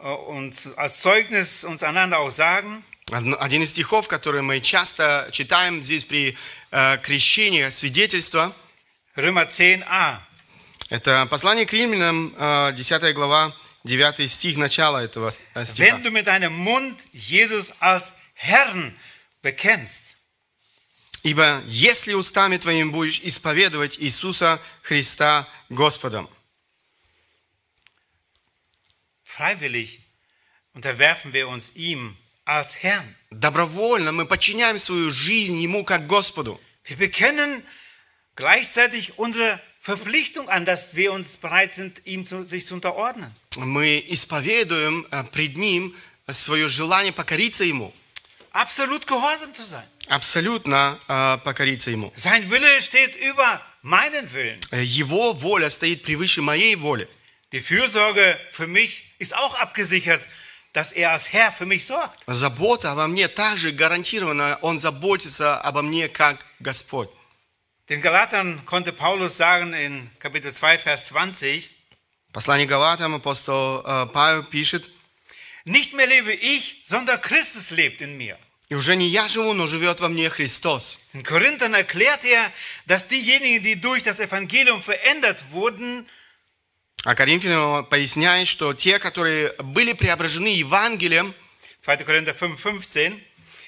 äh, 0.00 0.02
und 0.02 0.54
als 0.76 1.00
Zeugnis 1.00 1.64
uns 1.64 1.82
einander 1.82 2.18
auch 2.18 2.30
sagen, 2.30 2.84
Одно- 3.10 3.38
Один 3.38 3.62
из 3.62 3.70
стихов, 3.70 4.06
который 4.06 4.42
мы 4.42 4.60
часто 4.60 5.28
читаем 5.32 5.82
здесь 5.82 6.04
при 6.04 6.36
э, 6.72 6.98
крещении, 6.98 7.66
свидетельство, 7.70 8.54
Römer 9.16 9.46
10a. 9.48 10.18
Это 10.93 11.25
послание 11.25 11.65
к 11.65 11.73
римлянам, 11.73 12.35
э, 12.37 12.71
10 12.73 13.13
глава, 13.15 13.55
9 13.83 14.29
стих, 14.29 14.57
начало 14.57 14.99
этого 14.99 15.33
э, 15.55 15.65
стиха. 15.65 15.97
Wenn 15.97 16.03
du 16.03 16.11
mit 16.11 16.27
deinem 16.27 16.53
Mund 16.53 16.99
Jesus 17.13 17.71
als 17.79 18.13
Herrn 18.35 18.95
bekennst 19.41 20.17
Ибо 21.23 21.63
если 21.65 22.13
устами 22.13 22.57
твоими 22.57 22.89
будешь 22.91 23.21
исповедовать 23.21 23.97
Иисуса 23.97 24.61
Христа 24.83 25.47
Господом, 25.69 26.29
Freiwillig 29.23 29.99
unterwerfen 30.73 31.33
wir 31.33 31.47
uns 31.47 31.71
ihm 31.75 32.15
als 32.45 32.83
Herrn. 32.83 33.15
добровольно 33.31 34.11
мы 34.11 34.27
подчиняем 34.27 34.77
свою 34.77 35.09
жизнь 35.09 35.57
Ему 35.57 35.83
как 35.85 36.05
Господу. 36.05 36.61
Wir 36.83 36.97
bekennen 36.97 37.63
gleichzeitig 38.35 39.17
unsere 39.17 39.59
Verpflichtung 39.82 40.48
an, 40.48 40.64
dass 40.64 40.94
wir 40.96 41.12
uns 41.12 41.36
bereit 41.36 41.72
sind, 41.72 42.02
ihm 42.04 42.24
zu, 42.24 42.44
sich 42.44 42.66
zu 42.66 42.74
unterordnen. 42.74 43.34
Мы 43.56 44.04
исповедуем 44.08 45.06
э, 45.10 45.24
пред 45.24 45.56
Ним 45.56 45.94
свое 46.30 46.68
желание 46.68 47.12
покориться 47.12 47.64
Ему, 47.64 47.92
Absolut 48.52 49.06
gehorsam 49.06 49.54
zu 49.54 49.62
sein. 49.64 49.84
абсолютно 50.08 50.98
э, 51.08 51.38
покориться 51.44 51.90
Ему. 51.90 52.12
Sein 52.16 52.50
Wille 52.50 52.82
steht 52.82 53.16
über 53.16 53.60
meinen 53.82 54.30
Willen. 54.32 54.58
Э, 54.72 54.82
Его 54.82 55.32
воля 55.32 55.70
стоит 55.70 56.02
превыше 56.02 56.42
моей 56.42 56.74
воли. 56.76 57.08
Die 57.52 57.60
Fürsorge 57.60 58.38
für 58.52 58.66
mich 58.66 59.04
ist 59.18 59.34
auch 59.34 59.54
abgesichert, 59.58 60.22
dass 60.74 60.92
er 60.92 61.12
als 61.12 61.32
Herr 61.32 61.50
für 61.50 61.64
mich 61.64 61.86
sorgt. 61.86 62.20
Забота 62.26 62.92
обо 62.92 63.06
мне 63.06 63.26
также 63.28 63.72
гарантирована. 63.72 64.58
Он 64.60 64.78
заботится 64.78 65.56
обо 65.58 65.80
мне 65.82 66.08
как 66.08 66.44
Господь. 66.60 67.08
Den 67.88 68.02
Galatern 68.02 68.64
konnte 68.66 68.92
Paulus 68.92 69.36
sagen 69.36 69.72
in 69.72 70.10
Kapitel 70.18 70.52
2, 70.52 70.78
Vers 70.78 71.06
20, 71.06 71.70
Послание 72.32 72.66
Галатам 72.66 73.14
апостол 73.14 73.82
э, 73.84 74.06
Павел 74.12 74.42
пишет, 74.42 74.84
nicht 75.64 75.94
mehr 75.94 76.06
lebe 76.06 76.32
ich, 76.32 76.82
sondern 76.84 77.20
Christus 77.20 77.70
lebt 77.70 78.00
in 78.02 78.16
mir. 78.16 78.36
«И 78.68 78.74
уже 78.74 78.96
не 78.96 79.08
я 79.08 79.28
живу, 79.28 79.54
но 79.54 79.66
живет 79.66 80.00
во 80.00 80.10
мне 80.10 80.28
Христос». 80.28 80.98
In 81.14 81.22
Korinthern 81.22 81.72
erklärt 81.72 82.24
er, 82.26 82.52
dass 82.86 83.08
diejenigen, 83.08 83.62
die 83.62 83.76
durch 83.80 84.02
das 84.02 84.20
Evangelium 84.20 84.82
verändert 84.82 85.52
wurden, 85.52 86.06
А 87.04 87.14
Коринфянам 87.14 87.86
поясняет, 87.86 88.48
что 88.48 88.74
те, 88.74 88.98
которые 88.98 89.52
были 89.62 89.92
преображены 89.92 90.48
Евангелием, 90.48 91.32
2. 91.80 91.96
Korinther 92.04 92.34
5, 92.34 92.60
15, 92.60 93.24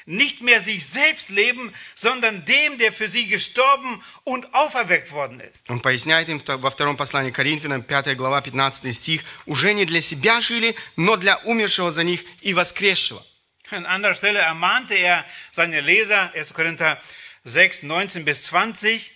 nicht 0.07 0.41
mehr 0.41 0.61
sich 0.61 0.87
selbst 0.87 1.31
leben, 1.31 1.73
sondern 1.95 2.45
dem, 2.45 2.79
der 2.79 2.93
für 2.93 3.09
sie 3.09 3.27
gestorben 3.27 4.03
und 4.25 4.53
auferweckt 4.55 5.13
worden 5.13 5.41
ist. 5.41 5.69
он 5.71 5.81
поясняет 5.81 6.29
им 6.29 6.43
во 6.47 6.71
втором 6.71 6.97
послании 6.97 7.31
к 7.31 7.37
Коринфянам, 7.37 7.83
5 7.83 8.17
глава, 8.17 8.41
15 8.41 8.95
стих, 8.95 9.23
«Уже 9.47 9.73
не 9.75 9.85
для 9.85 10.01
себя 10.01 10.41
жили, 10.41 10.75
но 10.97 11.17
для 11.17 11.37
умершего 11.45 11.91
за 11.91 12.05
них 12.05 12.25
и 12.43 12.55
воскресшего». 12.55 13.23
An 13.71 13.87
anderer 13.87 14.15
Stelle 14.15 14.41
ermahnte 14.41 14.95
er 14.97 15.25
seine 15.53 15.81
Leser, 15.81 16.33
1. 16.35 16.53
Korinther 16.55 17.01
6, 17.45 17.83
19 17.83 18.25
bis 18.25 18.43
20, 18.43 19.13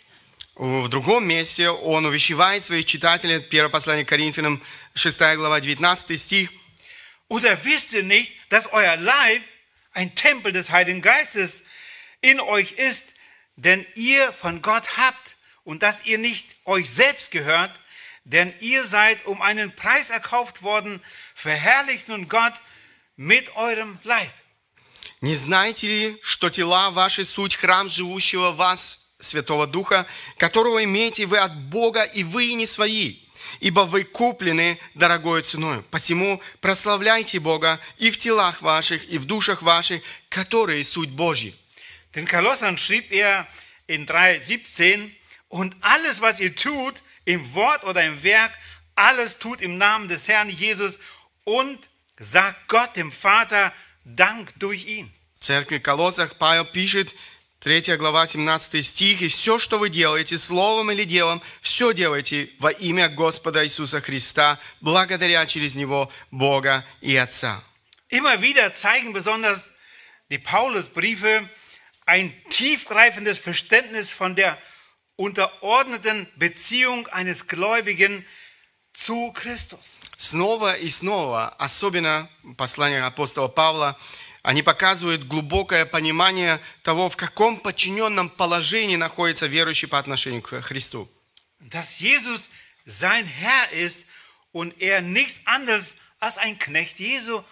В 0.57 0.87
другом 0.89 1.27
месте 1.27 1.69
он 1.71 2.07
увещевает 2.07 2.63
своих 2.63 2.85
читателей, 2.85 3.41
первое 3.41 3.71
послание 3.71 4.05
к 4.05 4.09
Коринфянам, 4.09 4.63
6 4.95 5.19
глава, 5.37 5.61
19 5.61 6.21
стих, 6.21 6.51
Oder 7.29 7.65
wisst 7.65 7.93
ihr 7.95 8.03
nicht, 8.05 8.33
dass 8.51 8.73
euer 8.73 8.97
Leib 8.97 9.43
ein 9.99 10.15
Tempel 10.15 10.53
des 10.53 10.71
Heiligen 10.71 11.03
Geistes 11.03 11.65
in 12.21 12.41
euch 12.41 12.73
ist, 12.73 13.15
den 13.57 13.87
ihr 13.95 14.33
von 14.33 14.63
Gott 14.63 14.97
habt 14.97 15.37
und 15.63 15.83
dass 15.83 16.05
ihr 16.05 16.19
nicht 16.19 16.57
euch 16.65 16.91
selbst 16.91 17.31
gehört, 17.31 17.81
denn 18.25 18.55
ihr 18.61 18.85
seid 18.85 19.27
um 19.27 19.43
einen 19.43 19.75
Preis 19.75 20.11
erkauft 20.11 20.63
worden, 20.63 21.03
verherrlicht 21.35 22.09
nun 22.09 22.29
Gott 22.29 22.55
mit 23.17 23.55
eurem 23.57 23.99
Leib. 24.03 24.31
«Не 25.21 25.35
знаете 25.35 25.87
ли, 25.87 26.19
что 26.23 26.51
тела 26.51 26.91
ваши 26.91 27.25
суть 27.25 27.57
храм 27.57 27.89
живущего 27.89 28.51
в 28.53 28.57
вас 28.57 29.15
Святого 29.21 29.67
Духа, 29.67 30.07
которого 30.39 30.83
имеете 30.85 31.27
вы 31.27 31.39
от 31.39 31.55
Бога, 31.71 32.03
и 32.03 32.25
вы 32.25 32.47
и 32.47 32.55
не 32.55 32.67
свои, 32.67 33.17
Ибо 33.60 33.82
вы 33.82 34.04
куплены 34.04 34.80
дорогой 34.96 35.42
ценой. 35.44 35.82
Посему 35.92 36.42
прославляйте 36.62 37.40
Бога 37.40 37.80
и 37.98 38.12
в 38.12 38.18
телах 38.18 38.62
ваших, 38.62 39.10
и 39.10 39.18
в 39.18 39.26
душах 39.26 39.62
ваших, 39.62 40.02
которые 40.30 40.84
суть 40.84 41.10
Божьи». 41.10 41.54
Den 42.14 42.28
Kolossern 42.28 42.78
schrieb 42.78 43.12
er 43.12 43.48
in 43.88 44.08
3,17, 44.08 45.12
und 45.50 45.76
alles, 45.82 46.22
was 46.22 46.40
ihr 46.40 46.56
tut, 46.56 46.96
im 47.26 47.54
Wort 47.54 47.84
oder 47.84 48.04
im 48.04 48.24
Werk, 48.24 48.52
alles 48.96 49.38
tut 49.38 49.62
im 49.62 49.78
Namen 49.78 50.08
des 50.08 50.28
Herrn 50.28 50.50
Jesus 50.50 51.00
und 51.44 51.90
sagt 52.18 52.68
Gott, 52.68 52.96
dem 52.96 53.12
Vater, 53.12 53.74
Dank 54.06 54.60
durch 54.60 54.86
ihn. 54.88 55.12
В 55.40 55.44
церкви 55.44 55.78
Колоссах 55.78 56.36
Павел 56.38 56.66
пишет, 56.66 57.10
3 57.60 57.98
глава, 57.98 58.26
17 58.26 58.82
стих, 58.82 59.22
«И 59.22 59.28
все, 59.28 59.60
что 59.60 59.80
вы 59.80 59.90
делаете, 59.90 60.38
словом 60.38 60.92
или 60.92 61.04
делом, 61.04 61.42
все 61.62 61.92
делайте 61.94 62.50
во 62.58 62.72
имя 62.72 63.10
Господа 63.10 63.66
Иисуса 63.66 64.00
Христа, 64.00 64.58
благодаря 64.80 65.46
через 65.46 65.76
Него 65.76 66.10
Бога 66.32 66.86
и 67.02 67.18
Отца». 67.18 67.62
Immer 68.10 68.42
wieder 68.42 68.74
zeigen 68.74 69.12
besonders 69.12 69.74
die 70.32 70.40
Paulusbriefe 70.40 71.50
ein 72.06 72.34
tiefgreifendes 72.50 73.38
Verständnis 73.38 74.14
von 74.14 74.36
der 74.36 74.58
unterordneten 75.18 76.28
Beziehung 76.38 77.08
eines 77.08 77.46
Gläubigen 77.46 78.26
zu 78.94 79.34
Christus. 79.34 80.00
Снова 80.16 80.78
и 80.78 80.88
снова, 80.88 81.50
особенно 81.60 82.30
послание 82.58 83.04
апостола 83.04 83.50
Павла, 83.50 84.00
они 84.42 84.64
показывают 84.64 85.26
глубокое 85.26 85.86
понимание 85.86 86.60
того, 86.84 87.10
в 87.10 87.18
каком 87.18 87.60
подчиненном 87.60 88.30
положении 88.30 88.96
находится 88.96 89.48
верующий 89.48 89.88
по 89.88 90.00
отношению 90.00 90.42
к 90.42 90.62
Христу. 90.62 91.10
Dass 91.60 92.00
Jesus 92.00 92.50
sein 92.86 93.26
Herr 93.26 93.72
ist 93.72 94.08
und 94.52 94.74
er 94.82 95.02
nichts 95.02 95.42
anderes 95.46 95.98
als 96.20 96.38
ein 96.38 96.58
Knecht 96.58 97.00
Jesu 97.00 97.44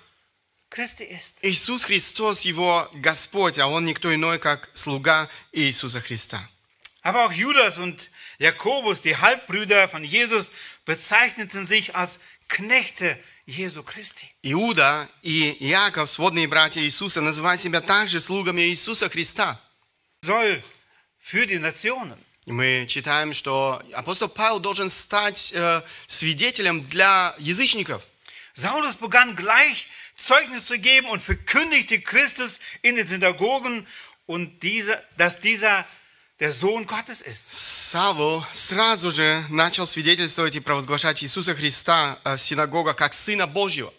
Christi 0.69 1.03
ist. 1.03 1.39
Иисус 1.41 1.83
Христос 1.85 2.41
его 2.41 2.89
Господь, 2.93 3.57
а 3.57 3.67
Он 3.67 3.85
никто 3.85 4.13
иной, 4.13 4.39
как 4.39 4.69
слуга 4.73 5.29
Иисуса 5.51 6.01
Христа. 6.01 6.49
Aber 7.01 7.25
auch 7.25 7.31
Judas 7.31 7.77
und 7.77 8.09
Jakobus, 8.37 9.01
die 9.01 9.15
Halbbrüder 9.15 9.87
von 9.87 10.03
Jesus, 10.03 10.51
bezeichneten 10.83 11.65
sich 11.65 11.95
als 11.95 12.19
Knechte 12.49 13.17
Jesu. 13.17 13.27
Иуда 14.43 15.07
и 15.23 15.55
Иаков, 15.61 16.09
сводные 16.09 16.49
братья 16.49 16.81
Иисуса, 16.81 17.21
называют 17.21 17.61
себя 17.61 17.79
также 17.79 18.19
слугами 18.19 18.61
Иисуса 18.63 19.09
Христа. 19.09 19.57
Мы 22.45 22.85
читаем, 22.89 23.33
что 23.33 23.81
апостол 23.93 24.27
Павел 24.27 24.59
должен 24.59 24.89
стать 24.89 25.53
э, 25.53 25.81
свидетелем 26.07 26.83
для 26.85 27.35
язычников. 27.37 28.07
Saulus 28.53 28.95
begann 28.95 29.35
gleich 29.35 29.87
Zeugnis 30.15 30.65
zu 30.65 30.77
geben 30.77 31.07
und 31.09 31.21
verkündigte 31.21 32.01
Christus 32.01 32.59
in 32.81 32.97
den 32.97 33.07
Synagogen 33.07 33.87
und 34.25 34.61
dieser, 34.61 35.01
dass 35.15 35.39
dieser 35.39 35.85
der 36.39 36.51
Sohn 36.51 36.85
Gottes 36.85 37.21
ist. 37.21 37.53
Савл 37.53 38.45
сразу 38.51 39.11
же 39.11 39.43
начал 39.49 39.87
свидетельствовать 39.87 40.55
и 40.55 40.59
провозглашать 40.59 41.23
Иисуса 41.23 41.55
Христа 41.55 42.19
э, 42.23 42.35
в 42.35 42.41
синагогах 42.41 42.95
как 42.95 43.13
Сына 43.13 43.47
Божьего. 43.47 43.93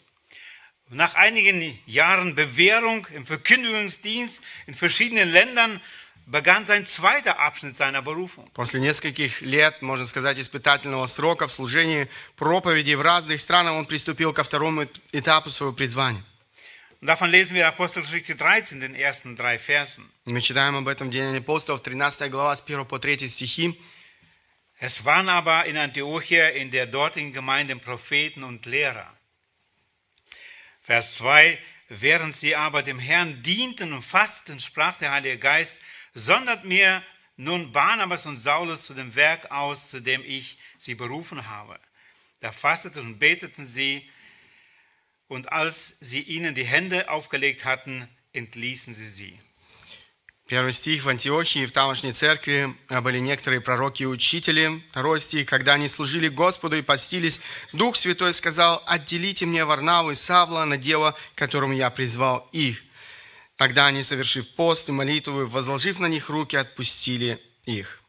Nach 0.91 1.15
einigen 1.15 1.79
Jahren 1.87 2.35
Bewährung 2.35 3.07
im 3.13 3.27
Verkündigungsdienst 3.27 4.43
in 4.67 4.75
verschiedenen 4.75 5.31
Ländern 5.31 5.81
begann 6.27 6.65
sein 6.65 6.87
zweiter 6.87 7.39
Abschnitt 7.39 7.77
seiner 7.77 8.03
Berufung. 8.03 8.49
После 8.55 8.81
нескольких 8.81 9.43
лет, 9.43 9.83
можно 9.83 10.07
сказать, 10.07 10.39
испытательного 10.39 11.07
срока 11.07 11.47
в 11.47 11.53
служении 11.53 12.09
проповеди 12.37 12.95
в 12.95 13.03
разных 13.03 13.41
странах 13.41 13.75
он 13.75 13.87
приступил 13.87 14.33
ко 14.33 14.45
второму 14.45 14.87
этапу 15.13 15.51
своего 15.51 15.75
призвания. 15.75 16.23
Und 17.02 17.08
davon 17.08 17.30
lesen 17.30 17.56
wir 17.56 17.68
Apostelgeschichte 17.68 18.36
13, 18.36 18.80
den 18.80 18.96
ersten 18.96 19.36
drei 19.36 19.60
Versen. 19.60 20.10
Мы 20.26 20.42
читаем 20.42 20.78
об 20.78 20.88
этом 20.88 21.10
в 21.10 21.12
Деянии 21.12 21.40
апостолов, 21.40 21.84
13 21.84 22.32
глава, 22.32 22.56
с 22.56 22.62
1 22.62 22.86
по 22.86 22.98
3 22.98 23.30
стихи. 23.30 23.78
Es 24.80 25.06
waren 25.06 25.30
aber 25.30 25.66
in 25.66 25.78
Antiochia 25.78 26.50
in 26.50 26.72
der 26.72 26.88
dortigen 26.88 27.34
Gemeinde 27.34 27.76
Propheten 27.76 28.44
und 28.44 28.66
Lehrer. 28.66 29.12
Vers 30.82 31.16
2. 31.16 31.58
Während 31.90 32.36
sie 32.36 32.56
aber 32.56 32.84
dem 32.84 33.00
Herrn 33.00 33.42
dienten 33.44 33.94
und 33.94 34.04
fasteten, 34.04 34.60
sprach 34.60 34.98
der 34.98 35.12
Heilige 35.12 35.38
Geist, 35.38 35.80
sondert 36.14 36.66
mir 36.66 37.04
nun 37.38 37.72
Barnabas 37.72 38.26
und 38.26 38.38
Saulus 38.38 38.86
zu 38.86 38.94
dem 38.94 39.16
Werk 39.16 39.52
aus, 39.52 39.90
zu 39.90 40.00
dem 40.02 40.24
ich 40.26 40.58
sie 40.78 40.96
berufen 40.96 41.50
habe. 41.50 41.80
Da 42.40 42.52
fasteten 42.52 43.02
und 43.08 43.20
beteten 43.20 43.66
sie, 43.66 44.10
und 45.29 45.53
als 45.53 45.97
sie 46.01 46.21
ihnen 46.23 46.55
die 46.55 46.65
Hände 46.65 47.09
aufgelegt 47.09 47.65
hatten, 47.65 48.09
entließen 48.33 48.95
sie 48.95 49.09
sie. 49.09 49.41
Первый 50.49 50.73
стих 50.73 51.05
в 51.05 51.09
Антиохии, 51.11 51.67
в 51.67 51.73
тамошней 51.73 52.13
церкви 52.13 52.75
а, 52.89 53.03
были 53.03 53.19
некоторые 53.19 53.61
пророки 53.61 54.05
и 54.05 54.07
учители. 54.07 54.83
Второй 54.89 55.21
стих, 55.21 55.47
когда 55.47 55.75
они 55.75 55.89
служили 55.89 56.29
Господу 56.29 56.79
и 56.79 56.81
постились, 56.81 57.39
Дух 57.75 57.97
Святой 57.97 58.33
сказал, 58.33 58.83
отделите 58.87 59.45
мне 59.45 59.67
Варнаву 59.67 60.11
и 60.11 60.15
Савла 60.15 60.65
на 60.65 60.79
дело, 60.79 61.15
которому 61.35 61.75
я 61.75 61.91
призвал 61.91 62.49
их. 62.53 62.83
Тогда 63.57 63.89
они, 63.89 64.03
совершив 64.03 64.55
пост 64.55 64.89
и 64.89 64.93
молитву, 64.93 65.47
возложив 65.47 65.99
на 65.99 66.07
них 66.07 66.31
руки, 66.31 66.57
отпустили 66.57 67.39
их. 67.67 68.01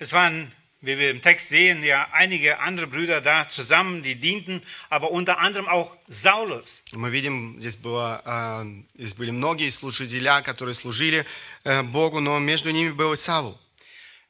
Es 0.00 0.12
waren, 0.12 0.50
wie 0.81 0.97
wir 0.99 1.09
im 1.09 1.21
Text 1.21 1.49
sehen, 1.49 1.83
ja 1.83 2.07
einige 2.11 2.59
andere 2.59 2.87
Brüder 2.87 3.19
da 3.21 3.47
zusammen, 3.47 4.03
die 4.03 4.15
dienten, 4.15 4.61
aber 4.89 5.11
unter 5.11 5.39
anderem 5.39 5.67
auch 5.67 5.95
Saulus. 6.07 6.83
Мы 6.91 7.09
видим, 7.09 7.59
здесь, 7.59 7.75
было, 7.75 8.21
а, 8.25 8.65
здесь 8.95 9.15
были 9.15 9.31
многие 9.31 9.69
служителя, 9.69 10.41
которые 10.41 10.75
служили 10.75 11.25
э, 11.63 11.81
Богу, 11.81 12.19
но 12.19 12.39
между 12.39 12.69
ними 12.71 12.91
был 12.91 13.13
и 13.13 13.17
Савл. 13.17 13.57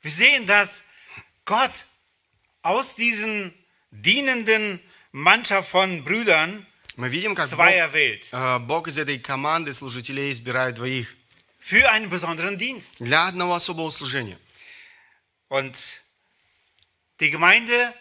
Wir 0.01 0.11
sehen, 0.11 0.45
dass 0.45 0.83
Gott 1.45 1.85
aus 2.61 2.95
diesen 2.95 3.53
dienenden 3.91 4.79
Mannschaft 5.11 5.69
von 5.69 6.03
Brüdern 6.03 6.65
Мы 6.95 7.09
видим, 7.09 7.35
как 7.35 7.49
Бог, 7.49 7.57
zwei 7.57 7.73
erwählt 7.73 8.29
э, 8.31 8.59
Бог 8.59 8.87
из 8.87 8.97
этой 8.97 9.19
команды 9.19 9.73
служителей 9.73 10.31
избирает 10.31 10.75
двоих 10.75 11.13
für 11.59 11.89
einen 11.89 12.09
besonderen 12.09 12.57
Dienst. 12.57 12.99
для 12.99 13.27
одного 13.27 13.55
особого 13.55 13.89
служения. 13.89 14.37
Und 15.49 15.75
die 17.20 17.30
Gemeinde 17.30 17.94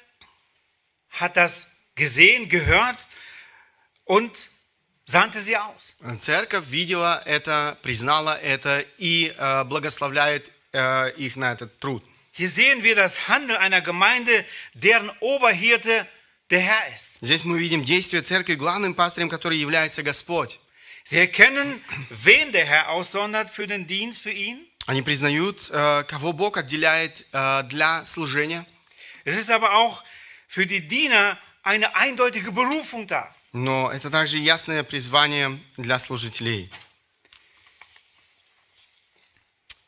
hat 1.09 1.37
das 1.37 1.67
gesehen, 1.95 2.49
gehört 2.49 2.97
und 4.05 4.49
sandte 5.05 5.41
sie 5.41 5.57
aus. 5.57 5.95
Церковь 6.19 6.65
видела 6.67 7.21
это, 7.25 7.77
признала 7.81 8.39
это 8.39 8.85
и 8.97 9.33
э, 9.37 9.63
благословляет 9.65 10.51
э, 10.71 11.11
их 11.17 11.35
на 11.35 11.51
этот 11.51 11.79
труд. 11.79 12.03
Hier 12.31 12.49
sehen 12.49 12.83
wir 12.83 12.95
das 12.95 13.27
Handeln 13.27 13.57
einer 13.57 13.81
Gemeinde, 13.81 14.45
deren 14.73 15.11
Oberhirte 15.19 16.07
der 16.49 16.61
Herr 16.61 16.95
ist. 16.95 17.17
Здесь 17.21 17.43
мы 17.43 17.59
видим 17.59 17.83
действие 17.83 18.21
церкви, 18.21 18.55
главным 18.55 18.93
пастырем 18.93 19.29
который 19.29 19.57
является 19.57 20.03
Господь. 20.03 20.59
Sie 21.03 21.17
erkennen, 21.17 21.83
wen 22.09 22.51
der 22.51 22.65
Herr 22.65 22.89
aussondert 22.89 23.49
für 23.49 23.67
den 23.67 23.87
Dienst 23.87 24.21
für 24.21 24.31
ihn. 24.31 24.65
Они 24.85 25.01
признают, 25.01 25.69
э, 25.69 26.03
кого 26.07 26.33
Бог 26.33 26.57
отделяет 26.57 27.25
э, 27.33 27.63
для 27.63 28.05
служения. 28.05 28.65
Es 29.28 29.36
ist 29.36 29.50
aber 29.50 29.74
auch 29.74 30.02
für 30.48 30.66
die 30.66 30.86
Diener 30.86 31.38
eine 31.62 31.94
eindeutige 31.96 32.52
Berufung 32.52 33.06
da. 33.06 33.34
Но 33.52 33.90
это 33.92 34.10
также 34.10 34.38
ясное 34.38 34.82
призвание 34.82 35.60
для 35.76 35.98
служителей. 35.98 36.70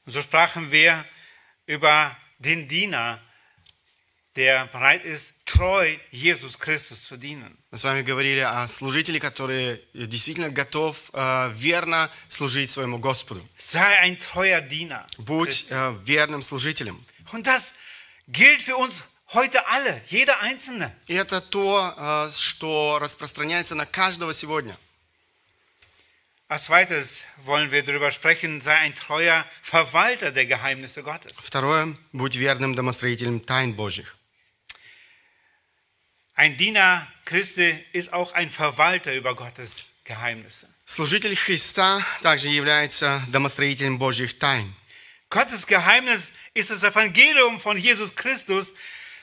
Und 0.07 0.13
so 0.13 0.23
sprachen 0.23 0.71
wir 0.71 1.05
über 1.67 2.17
den 2.39 2.69
Diener, 2.69 3.21
der 4.37 4.67
bereit 4.67 5.05
ist, 5.05 5.35
treu 5.47 5.97
Jesus 6.11 6.59
Christus 6.59 7.07
zu 7.07 7.17
dienen. 7.17 7.59
Мы 7.73 7.79
с 7.79 7.85
вами 7.85 8.03
говорили 8.03 8.41
о 8.41 8.69
служителе, 8.69 9.19
который 9.19 9.83
действительно 9.95 10.51
готов 10.51 11.11
э, 11.13 11.51
верно 11.55 12.11
служить 12.29 12.71
своему 12.71 12.99
Господу. 12.99 13.47
Sei 13.57 13.99
ein 13.99 14.19
treuer 14.19 14.61
Diener. 14.61 15.07
Будь 15.19 15.67
э, 15.71 15.95
верным 16.05 16.43
служителем. 16.43 17.05
Und 17.33 17.49
das 17.49 17.75
gilt 18.29 18.63
für 18.63 18.77
uns 18.77 19.05
heute 19.33 19.67
alle, 19.67 20.01
jeder 20.09 20.41
Einzelne. 20.41 20.93
И 21.07 21.15
это 21.15 21.41
то, 21.41 21.95
э, 21.97 22.31
что 22.33 22.99
распространяется 23.01 23.75
на 23.75 23.87
каждого 23.87 24.33
сегодня. 24.33 24.77
Als 26.49 26.67
zweites 26.67 27.25
wollen 27.45 27.73
wir 27.73 27.83
darüber 27.83 28.13
sprechen, 28.13 28.61
sei 28.61 28.77
ein 28.77 28.95
treuer 28.95 29.45
Verwalter 29.63 30.31
der 30.31 30.47
Geheimnisse 30.47 31.03
Gottes. 31.03 31.39
Второе, 31.41 31.97
будь 32.13 32.37
верным 32.37 32.77
домостроителем 32.77 33.45
тайн 33.45 33.75
Божьих. 33.75 34.17
Ein 36.37 36.57
Diener 36.57 37.09
Christi 37.25 37.85
ist 37.93 38.13
auch 38.13 38.33
ein 38.33 38.49
Verwalter 38.49 39.13
über 39.15 39.35
Gottes 39.35 39.83
Geheimnisse. 40.05 40.69
Служитель 40.85 41.35
Христа 41.35 42.01
также 42.23 42.49
является 42.49 43.21
домостроителем 43.29 43.99
Божьих 43.99 44.39
тайн. 44.39 44.73
Gottes 45.31 45.67
Geheimnis 45.67 46.33
ist 46.55 46.71
das 46.71 46.85
Evangelium 46.85 47.59
von 47.59 47.77
Jesus 47.77 48.15
Christus, 48.15 48.73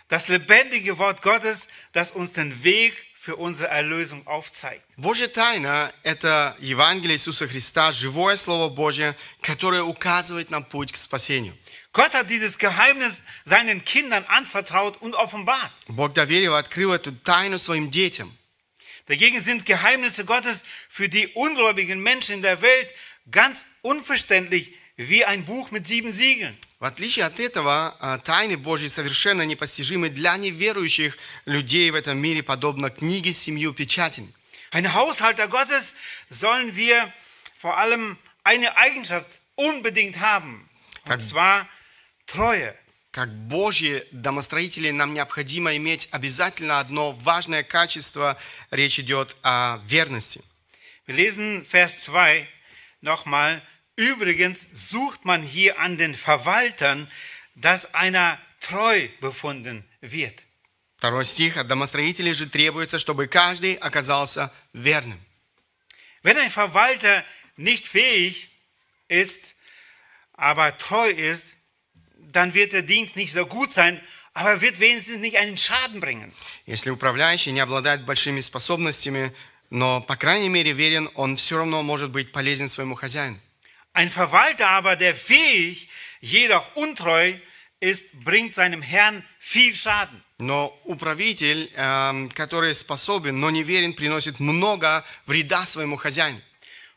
das 0.10 0.27
lebendige 0.27 0.97
Wort 0.97 1.21
Gottes, 1.21 1.67
das 1.91 2.12
uns 2.12 2.34
den 2.34 2.63
Weg 2.63 2.93
für 3.15 3.36
unsere 3.38 3.69
Erlösung 3.69 4.27
aufzeigt. 4.27 4.84
Божья 4.97 5.27
тайна – 5.27 6.03
это 6.03 6.56
Евангелие 6.60 7.15
Иисуса 7.15 7.47
Христа, 7.47 7.91
живое 7.91 8.36
Слово 8.36 8.69
Божье, 8.69 9.15
которое 9.41 9.84
указывает 9.84 10.49
нам 10.49 10.65
путь 10.65 10.91
к 10.91 10.97
спасению. 10.97 11.56
Gott 11.93 12.13
hat 12.13 12.29
dieses 12.29 12.58
Geheimnis 12.58 13.21
seinen 13.45 13.86
Kindern 13.86 14.25
anvertraut 14.27 15.01
und 15.01 15.15
offenbart. 15.15 15.71
Бог 15.88 16.13
доверил, 16.13 16.56
открыл 16.56 16.91
эту 16.91 17.13
тайну 17.13 17.58
своим 17.58 17.89
детям. 17.91 18.36
Dagegen 19.08 19.41
sind 19.41 19.65
Geheimnisse 19.65 20.25
Gottes 20.25 20.63
für 20.89 21.08
die 21.08 21.27
ungläubigen 21.29 22.01
Menschen 22.01 22.36
in 22.36 22.41
der 22.41 22.62
Welt 22.62 22.89
ganz 23.32 23.65
unverständlich 23.82 24.73
wie 24.95 25.23
ein 25.23 25.45
Buch 25.45 25.71
mit 25.71 25.88
sieben 25.88 26.12
Siegeln. 26.12 26.58
В 26.80 26.84
отличие 26.84 27.24
от 27.24 27.40
этого, 27.40 27.96
а, 27.98 28.18
тайны 28.18 28.56
Божьи 28.56 28.86
совершенно 28.86 29.42
непостижимы 29.42 30.10
для 30.10 30.36
неверующих 30.36 31.18
людей 31.44 31.90
в 31.90 31.96
этом 31.96 32.18
мире, 32.18 32.44
подобно 32.44 32.88
книге 32.88 33.32
с 33.32 33.38
семью 33.38 33.72
печатями. 33.72 34.32
Ein 34.70 34.92
Haushalter 34.94 35.48
Gottes 35.48 35.94
sollen 36.30 36.76
wir 36.76 37.10
vor 37.60 37.76
allem 37.78 38.16
eine 38.44 38.76
Eigenschaft 38.76 39.40
unbedingt 39.56 40.20
haben. 40.20 40.68
Und 41.04 41.08
Как- 41.10 41.20
zwar 41.20 41.66
Treue. 42.26 42.74
Как 43.10 43.28
Божьи 43.48 44.04
домостроители 44.12 44.90
нам 44.90 45.14
необходимо 45.14 45.74
иметь 45.76 46.08
обязательно 46.12 46.78
одно 46.78 47.12
важное 47.12 47.64
качество. 47.64 48.38
Речь 48.70 49.00
идет 49.00 49.34
о 49.42 49.80
верности. 49.86 50.42
Wir 51.08 51.16
lesen 51.16 51.64
Vers 51.64 51.98
2 52.04 52.46
nochmal. 53.02 53.62
Übrigens 53.97 54.67
sucht 54.73 55.25
man 55.25 55.43
hier 55.43 55.79
an 55.79 55.97
den 55.97 56.15
Verwaltern, 56.15 57.08
dass 57.56 57.93
einer 57.93 58.39
treu 58.60 59.08
befunden 59.21 59.84
wird. 60.01 60.45
Второй 60.97 61.25
стих. 61.25 61.58
От 61.58 61.67
домостроителей 61.67 62.34
же 62.34 62.47
требуется, 62.47 62.97
чтобы 62.97 63.27
каждый 63.27 63.75
оказался 63.75 64.51
верным. 64.71 65.19
Wenn 66.23 66.38
ein 66.38 66.49
Verwalter 66.49 67.25
nicht 67.58 67.86
fähig 67.86 68.49
ist, 69.10 69.56
aber 70.34 70.77
treu 70.77 71.10
ist, 71.10 71.58
dann 72.15 72.53
wird 72.53 72.71
der 72.71 72.82
Dienst 72.82 73.15
nicht 73.15 73.34
so 73.34 73.45
gut 73.45 73.71
sein, 73.71 74.01
aber 74.34 74.51
er 74.51 74.62
wird 74.62 74.79
wenigstens 74.79 75.17
nicht 75.17 75.38
einen 75.38 75.58
Schaden 75.58 75.99
bringen. 75.99 76.34
Если 76.65 76.89
управляющий 76.89 77.51
не 77.51 77.60
обладает 77.60 78.06
большими 78.06 78.39
способностями, 78.39 79.34
но, 79.69 80.01
по 80.01 80.15
крайней 80.15 80.49
мере, 80.49 80.71
верен, 80.71 81.10
он 81.15 81.36
все 81.36 81.58
равно 81.58 81.84
может 81.84 82.12
быть 82.12 82.32
полезен 82.32 82.67
своему 82.67 82.95
хозяину. 82.95 83.39
Ein 83.97 84.10
Verwalter 84.10 84.69
aber, 84.69 84.95
der 84.95 85.15
fähig, 85.15 85.89
jedoch 86.19 86.75
untreu 86.75 87.34
ist, 87.79 88.23
bringt 88.23 88.56
seinem 88.56 88.82
Herrn 88.82 89.23
viel 89.39 89.75
Schaden. 89.75 90.23
Но 90.39 90.77
управитель, 90.84 91.71
эм, 91.75 92.29
который 92.29 92.73
способен, 92.73 93.39
но 93.39 93.49
не 93.49 93.63
верен, 93.63 93.93
приносит 93.93 94.39
много 94.39 95.06
вреда 95.25 95.65
своему 95.65 95.97
хозяину. 95.97 96.41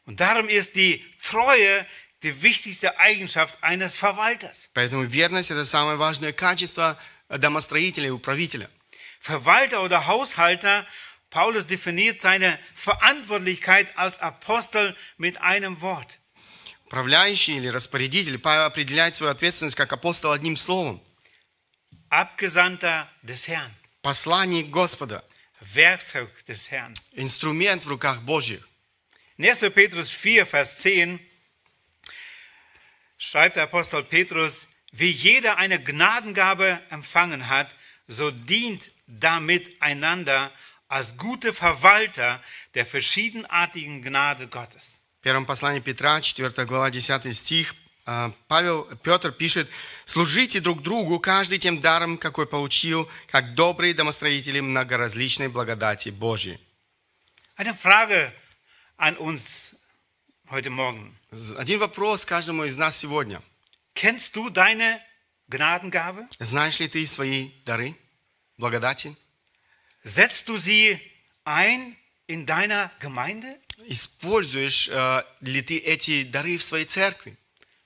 Und 0.07 0.21
darum 0.21 0.49
ist 0.49 0.77
die 0.77 1.05
Treue 1.23 1.85
die 2.23 2.43
wichtigste 2.43 2.99
Eigenschaft 2.99 3.63
eines 3.63 3.97
Verwalters. 3.97 4.71
Поэтому 4.75 5.03
верность – 5.05 5.51
это 5.51 5.65
самое 5.65 5.97
важное 5.97 6.33
качество 6.33 6.99
домостроителя 7.29 8.09
и 8.09 8.11
управителя. 8.11 8.71
Verwalter 9.21 9.83
oder 9.83 10.07
Haushalter, 10.07 10.87
Paulus 11.31 11.67
definiert 11.67 12.21
seine 12.21 12.59
Verantwortlichkeit 12.75 13.99
als 13.99 14.21
Apostel 14.21 14.97
mit 15.19 15.41
einem 15.41 15.81
Wort. 15.81 16.19
Управляющий 16.91 17.57
или 17.57 17.69
распорядитель 17.69 18.39
Павел 18.39 18.65
определяет 18.65 19.15
свою 19.15 19.33
ответственность 19.33 19.77
как 19.77 19.93
апостол 19.93 20.33
одним 20.33 20.57
словом. 20.57 21.03
Abgesandter 22.11 23.07
des 23.23 23.49
Herrn, 23.49 23.71
Посланник 24.03 24.71
Господа, 24.71 25.25
Werkzeug 25.61 26.31
des 26.47 26.71
Herrn. 26.71 26.95
инструмент 27.13 27.85
в 27.85 27.89
руках 27.89 28.23
Божьих. 28.23 28.69
In 29.39 29.45
1. 29.45 29.71
Petrus 29.75 30.11
4, 30.11 30.47
Vers 30.47 30.79
10 30.79 31.21
schreibt 33.19 33.57
der 33.57 33.65
Apostel 33.65 34.03
Petrus, 34.03 34.69
wie 34.93 35.11
jeder 35.11 35.59
eine 35.59 35.83
Gnadengabe 35.83 36.81
empfangen 36.91 37.49
hat, 37.49 37.75
so 38.07 38.31
dient 38.31 38.91
damit 39.07 39.83
einander 39.83 40.53
als 40.89 41.17
gute 41.19 41.53
Verwalter 41.53 42.43
der 42.75 42.87
verschiedenartigen 42.87 44.03
Gnade 44.03 44.47
Gottes. 44.47 45.00
Первом 45.22 45.46
послании 45.46 45.80
Петра, 45.80 46.20
4 46.20 46.66
глава, 46.66 46.90
10 46.90 47.36
стих, 47.38 47.76
а, 48.06 48.34
Павел, 48.48 48.86
Петр 49.04 49.32
пишет, 49.32 49.70
«Служите 50.06 50.60
друг 50.60 50.82
другу, 50.82 51.20
каждый 51.20 51.60
тем 51.60 51.80
даром, 51.80 52.18
какой 52.18 52.48
получил, 52.48 53.08
как 53.28 53.54
добрые 53.54 53.94
домостроители 53.94 54.60
многоразличной 54.60 55.48
благодати 55.48 56.10
Божьей». 56.10 56.60
Eine 57.56 57.76
Frage 57.76 58.34
an 58.98 59.16
uns 59.18 59.76
heute 60.50 60.72
Morgen. 60.72 61.14
Один 61.58 61.80
вопрос 61.80 62.26
каждому 62.26 62.64
из 62.64 62.76
нас 62.76 62.98
сегодня. 62.98 63.44
Kennst 63.94 64.36
du 64.36 64.50
deine 64.50 65.00
Gnadengabe? 65.48 66.28
Знаешь 66.40 66.80
ли 66.80 66.88
ты 66.88 67.06
свои 67.06 67.52
дары, 67.66 67.96
благодати? 68.58 69.16
Setzt 70.04 70.50
du 70.50 70.58
sie 70.58 71.00
ein 71.46 71.96
in 72.26 72.48
deiner 72.48 72.90
Gemeinde? 73.00 73.60
Используешь 73.87 74.89
э, 74.89 75.23
ли 75.41 75.63
ты 75.63 75.79
эти 75.79 76.25
дары 76.25 76.57
в 76.59 76.63
своей 76.63 76.87
церкви? 76.87 77.37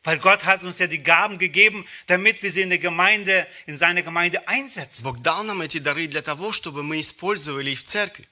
Weil 0.02 0.18
Gott 0.18 0.44
hat 0.44 0.62
uns 0.62 0.78
ja 0.78 0.86
die 0.86 1.02
Gaben 1.02 1.36
gegeben, 1.36 1.86
damit 2.06 2.42
wir 2.42 2.50
sie 2.50 2.62
in 2.62 2.70
der 2.70 2.78
Gemeinde, 2.78 3.46
in 3.66 3.76
seiner 3.76 4.02
Gemeinde 4.02 4.48
einsetzen. 4.48 5.04
Бог 5.04 5.20
дал 5.20 5.44
нам 5.44 5.60
эти 5.60 5.78
дары 5.78 6.06
для 6.06 6.22
того, 6.22 6.52
чтобы 6.52 6.82
мы 6.82 7.00
использовали 7.00 7.70
их 7.70 7.80
в 7.80 7.84
церкви. 7.84 8.26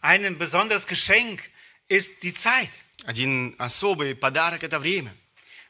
Ein 0.00 0.38
besonderes 0.38 0.86
Geschenk 0.86 1.42
ist 1.88 2.22
die 2.22 2.32
Zeit. 2.32 2.70
Один 3.04 3.54
особый 3.58 4.14
подарок – 4.14 4.62
это 4.62 4.78
время. 4.78 5.14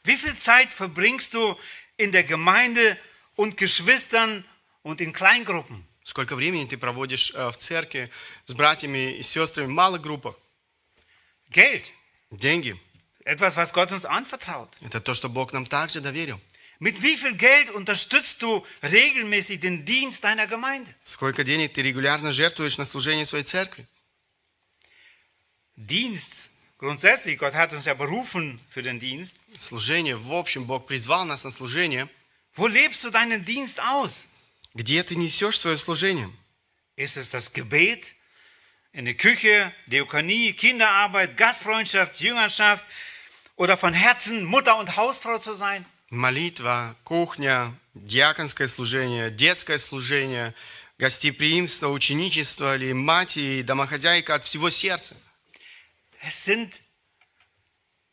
Wie 0.03 0.17
viel 0.17 0.37
Zeit 0.37 0.71
verbringst 0.71 1.33
du 1.33 1.57
in 1.97 2.11
der 2.11 2.23
Gemeinde 2.23 2.97
und 3.35 3.57
Geschwistern 3.57 4.45
und 4.81 5.01
in 5.01 5.11
Kleingruppen? 5.11 5.85
Сколько 6.06 6.36
времени 6.36 6.64
ты 6.66 6.78
проводишь 6.78 7.32
э, 7.34 7.50
в 7.50 7.56
церкви 7.56 8.10
с 8.44 8.54
братьями 8.54 9.16
и 9.16 9.22
сестрами 9.22 9.66
в 9.66 9.70
малых 9.70 10.02
группах? 10.02 10.36
Geld, 11.50 11.90
Деньги 12.30 12.80
etwas, 13.24 13.56
was 13.56 13.72
Gott 13.72 13.90
uns 13.90 14.04
anvertraut.– 14.04 14.68
это 14.82 15.00
то, 15.00 15.14
что 15.14 15.28
Бог 15.28 15.52
нам 15.52 15.66
также 15.66 16.00
доверил. 16.00 16.40
Mit 16.78 17.02
wie 17.02 17.16
viel 17.16 17.34
Geld 17.34 17.70
unterstützt 17.70 18.40
du 18.40 18.64
regelmäßig 18.84 19.58
den 19.58 19.84
Dienst 19.84 20.22
deiner 20.22 20.46
Gemeinde? 20.46 20.94
Сколько 21.02 21.42
денег 21.42 21.72
ты 21.72 21.82
регулярно 21.82 22.30
жертвуешь 22.30 22.78
на 22.78 22.84
служение 22.84 23.26
своей 23.26 23.44
церкви? 23.44 23.84
Dienst, 25.74 26.50
grundsätzlich, 26.78 27.36
Gott 27.36 27.54
hat 27.54 27.72
uns 27.72 27.84
ja 27.84 27.94
berufen 27.94 28.60
für 28.68 28.82
den 28.82 29.00
Dienst. 29.00 29.40
Служение, 29.58 30.16
в 30.16 30.32
общем, 30.32 30.66
Бог 30.66 30.86
призвал 30.86 31.24
нас 31.24 31.42
на 31.42 31.50
служение. 31.50 32.08
Wo 32.54 32.68
lebst 32.68 33.02
du 33.02 33.10
deinen 33.10 33.44
Dienst 33.44 33.80
aus? 33.82 34.28
Где 34.75 35.03
ты 35.03 35.15
несешь 35.15 35.59
свое 35.59 35.77
служение? 35.77 36.29
Ist 36.95 37.17
es 37.17 37.29
das 37.29 37.51
Gebet 37.53 38.15
in 38.93 39.05
der 39.05 39.15
Küche, 39.15 39.73
Diakonie, 39.87 40.53
Kinderarbeit, 40.53 41.35
Gastfreundschaft, 41.37 42.19
Jüngerschaft 42.19 42.85
oder 43.55 43.77
von 43.77 43.93
Herzen 43.93 44.45
Mutter 44.45 44.77
und 44.77 44.95
Hausfrau 44.95 45.39
zu 45.39 45.53
sein? 45.53 45.85
Молитва, 46.09 46.95
кухня, 47.03 47.73
диаконское 47.93 48.67
служение, 48.67 49.31
детское 49.31 49.77
служение, 49.77 50.53
гостеприимство, 50.97 51.87
ученичество 51.87 52.75
или 52.75 52.93
мать 52.93 53.37
и 53.37 53.63
домохозяйка 53.63 54.35
от 54.35 54.45
всего 54.45 54.69
сердца. 54.69 55.15
Es 56.21 56.45
sind 56.45 56.81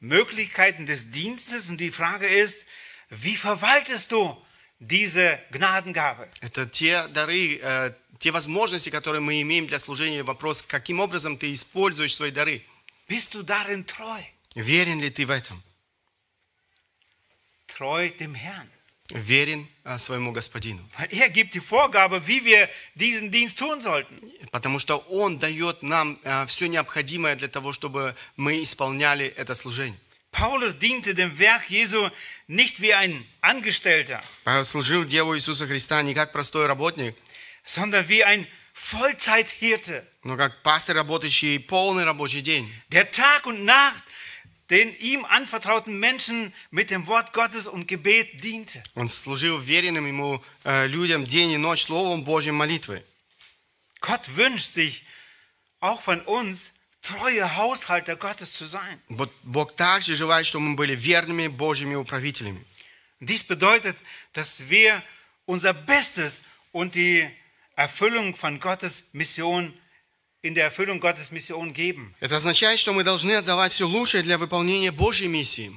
Möglichkeiten 0.01 0.87
des 0.87 1.11
Dienstes 1.11 1.69
und 1.69 1.79
die 1.79 1.91
Frage 1.91 2.27
ist, 2.27 2.67
wie 3.11 3.37
verwaltest 3.37 4.13
du 4.13 4.37
diese 4.88 5.40
Gnadengabe? 5.52 6.30
Это 6.42 6.66
те 6.66 7.08
дары, 7.08 7.60
э, 7.62 7.94
те 8.20 8.32
возможности, 8.32 8.90
которые 8.90 9.22
мы 9.22 9.42
имеем 9.42 9.68
для 9.68 9.80
служения. 9.80 10.24
Вопрос, 10.24 10.62
каким 10.62 11.00
образом 11.00 11.38
ты 11.38 11.54
используешь 11.54 12.16
свои 12.16 12.32
дары? 12.32 12.62
Bist 13.08 13.34
du 13.34 13.44
darin 13.44 13.86
treu? 13.86 14.24
Верен 14.56 15.00
ли 15.02 15.10
ты 15.10 15.26
в 15.26 15.32
этом? 15.32 15.62
Treu 17.68 18.10
dem 18.20 18.36
Herrn. 18.36 18.70
Верен 19.10 19.68
э, 19.84 19.98
своему 20.00 20.32
Господину. 20.32 20.88
Weil 20.98 21.10
er 21.12 21.30
gibt 21.30 21.54
die 21.54 21.60
Vorgabe, 21.60 22.26
wie 22.28 22.46
wir 22.46 22.70
diesen 22.96 23.32
Dienst 23.32 23.60
tun 23.60 23.82
sollten. 23.82 24.16
Потому 24.52 24.80
что 24.80 24.98
Он 25.10 25.38
дает 25.38 25.84
нам 25.84 26.20
все 26.48 26.68
необходимое 26.68 27.36
для 27.36 27.48
того, 27.48 27.74
чтобы 27.74 28.16
мы 28.38 28.62
исполняли 28.64 29.26
это 29.26 29.56
служение. 29.56 30.00
Paulus 30.33 30.79
diente 30.79 31.15
dem 31.15 31.39
Werk 31.39 31.71
Jesu 31.71 32.09
nicht 32.47 32.81
wie 32.81 32.95
ein 32.95 33.27
Angestellter, 33.41 34.23
Павел 34.45 34.65
служил 34.65 35.05
делу 35.05 35.35
Иисуса 35.35 35.67
Христа 35.67 36.03
не 36.03 36.15
как 36.15 36.33
простой 36.33 36.67
работник, 36.67 37.15
sondern 37.65 38.09
wie 38.09 38.25
ein 38.25 38.47
Vollzeithirte, 38.75 40.07
но 40.23 40.37
как 40.37 40.63
пастор, 40.63 40.97
работающий 40.97 41.59
полный 41.59 42.05
рабочий 42.05 42.41
день, 42.41 42.73
der 42.91 43.11
Tag 43.11 43.47
und 43.47 43.65
Nacht 43.65 44.05
den 44.71 44.95
ihm 44.99 45.25
anvertrauten 45.25 45.99
Menschen 45.99 46.53
mit 46.71 46.91
dem 46.91 47.07
Wort 47.07 47.33
Gottes 47.33 47.67
und 47.67 47.89
Gebet 47.89 48.45
diente. 48.45 48.83
Он 48.95 49.09
служил 49.09 49.59
веренным 49.59 50.07
ему 50.07 50.43
э, 50.65 50.87
людям 50.87 51.25
день 51.25 51.53
и 51.53 51.57
ночь 51.57 51.85
Словом 51.85 52.25
Божьим 52.25 52.55
молитвой. 52.57 53.03
Gott 54.01 54.37
wünscht 54.37 54.75
sich 54.75 55.05
auch 55.81 56.03
von 56.03 56.21
uns, 56.23 56.72
treue 57.03 57.57
Haushalter 57.57 58.17
Gottes 58.17 58.53
zu 58.53 58.67
sein. 58.67 59.01
Бо- 59.09 59.31
Бог 59.43 59.77
также 59.77 60.15
желает, 60.15 60.47
чтобы 60.47 60.65
мы 60.67 60.77
были 60.77 60.95
верными 60.97 61.47
Божьими 61.49 61.95
управителями. 61.95 62.65
Dies 63.21 63.43
bedeutet, 63.45 63.97
dass 64.33 64.69
wir 64.69 65.03
unser 65.47 65.73
Bestes 65.75 66.43
und 66.73 66.95
die 66.95 67.29
Erfüllung 67.77 68.35
von 68.37 68.61
Gottes 68.61 69.05
Mission 69.13 69.73
in 70.43 70.55
der 70.55 70.65
Erfüllung 70.67 71.01
Gottes 71.01 71.31
Mission 71.33 71.73
geben. 71.73 72.15
Это 72.21 72.37
означает, 72.37 72.79
что 72.79 72.93
мы 72.93 73.03
должны 73.05 73.33
отдавать 73.33 73.73
все 73.73 73.87
лучшее 73.87 74.23
для 74.23 74.39
выполнения 74.39 74.93
Божьей 74.93 75.29
миссии. 75.29 75.73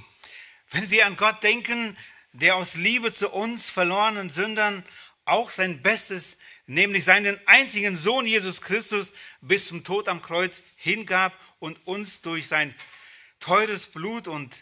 Wenn 0.71 0.89
wir 0.89 1.05
an 1.05 1.15
Gott 1.17 1.41
denken, 1.43 1.97
der 2.33 2.55
aus 2.55 2.75
Liebe 2.75 3.11
zu 3.13 3.29
uns 3.29 3.69
verlorenen 3.69 4.29
Sündern 4.29 4.83
auch 5.25 5.49
sein 5.49 5.81
Bestes, 5.81 6.37
nämlich 6.66 7.04
seinen 7.04 7.38
einzigen 7.46 7.96
Sohn 7.96 8.26
Jesus 8.26 8.60
Christus, 8.60 9.12
bis 9.40 9.68
zum 9.68 9.84
Tod 9.84 10.08
am 10.08 10.20
Kreuz 10.22 10.62
hingab 10.76 11.32
und 11.58 11.78
uns 11.86 12.20
durch 12.22 12.46
sein 12.46 12.74
teures 13.40 13.86
Blut 13.86 14.28
und 14.28 14.54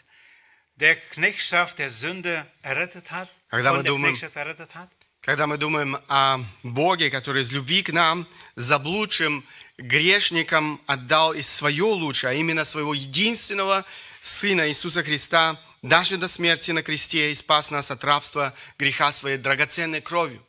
der 0.75 0.95
Knechtschaft 0.95 1.79
der 1.79 1.89
Sünde 1.89 2.45
errettet 2.61 3.11
hat, 3.11 3.29
Когда 3.49 3.73
von 3.73 3.83
der 3.83 3.93
думаем- 3.93 4.09
Knechtschaft 4.15 4.35
errettet 4.35 4.75
hat. 4.75 4.89
Когда 5.21 5.47
мы 5.47 5.57
думаем 5.57 5.97
о 6.07 6.39
Боге, 6.61 7.09
который 7.09 7.41
из 7.41 7.51
любви 7.51 7.81
к 7.81 7.91
нам, 7.91 8.27
заблудшим 8.55 9.43
грешникам 9.77 10.79
отдал 10.85 11.33
и 11.33 11.41
свое 11.41 11.83
лучшее, 11.85 12.31
а 12.31 12.33
именно 12.33 12.63
своего 12.65 12.93
единственного 12.93 13.85
Сына 14.21 14.67
Иисуса 14.69 15.03
Христа, 15.03 15.59
даже 15.81 16.17
до 16.17 16.27
смерти 16.27 16.71
на 16.71 16.83
кресте, 16.83 17.31
и 17.31 17.35
спас 17.35 17.71
нас 17.71 17.89
от 17.91 18.03
рабства 18.03 18.53
греха 18.77 19.11
своей 19.13 19.37
драгоценной 19.37 20.01
кровью. 20.01 20.43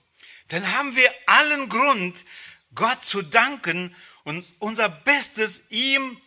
Dann 0.48 0.72
haben 0.72 0.94
wir 0.94 1.12
allen 1.26 1.68
Grund, 1.68 2.24
Gott 2.74 3.04
zu 3.04 3.22
danken 3.22 3.94
und 4.24 4.44
unser 4.58 4.88
Bestes 4.88 5.62
ihm 5.70 6.20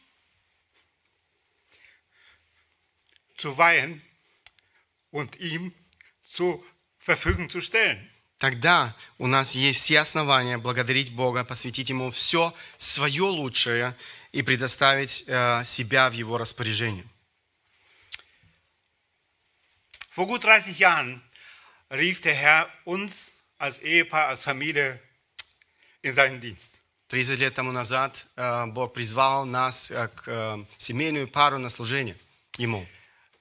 zu 3.37 3.57
weihen 3.57 4.01
und 5.11 5.37
ihm 5.37 5.73
zur 6.23 6.63
Verfügung 6.97 7.49
zu 7.49 7.61
stellen. 7.61 8.09
Тогда 8.39 8.95
у 9.17 9.27
нас 9.27 9.53
есть 9.53 9.81
все 9.81 9.99
основания 9.99 10.57
благодарить 10.57 11.13
Бога, 11.13 11.43
посвятить 11.43 11.89
Ему 11.89 12.09
все 12.11 12.53
свое 12.77 13.23
лучшее 13.23 13.97
и 14.31 14.41
предоставить 14.43 15.25
э, 15.27 15.63
себя 15.65 16.09
в 16.09 16.13
Его 16.13 16.37
распоряжение. 16.37 17.05
Vor 20.11 20.27
gut 20.27 20.43
30 20.43 20.79
Jahren 20.79 21.21
rief 21.91 22.21
der 22.21 22.33
Herr 22.33 22.69
uns 22.85 23.38
als 23.59 23.79
Ehepaar, 23.79 24.29
als 24.29 24.43
Familie 24.43 24.99
in 26.01 26.13
seinen 26.13 26.39
Dienst. 26.39 26.81
30 27.09 27.39
лет 27.39 27.55
тому 27.55 27.71
назад 27.71 28.25
э, 28.35 28.65
Бог 28.67 28.93
призвал 28.93 29.45
нас 29.45 29.89
э, 29.89 30.07
к 30.09 30.27
э, 30.27 30.65
семейную 30.77 31.27
пару 31.27 31.57
на 31.57 31.69
служение 31.69 32.15
Ему. 32.57 32.85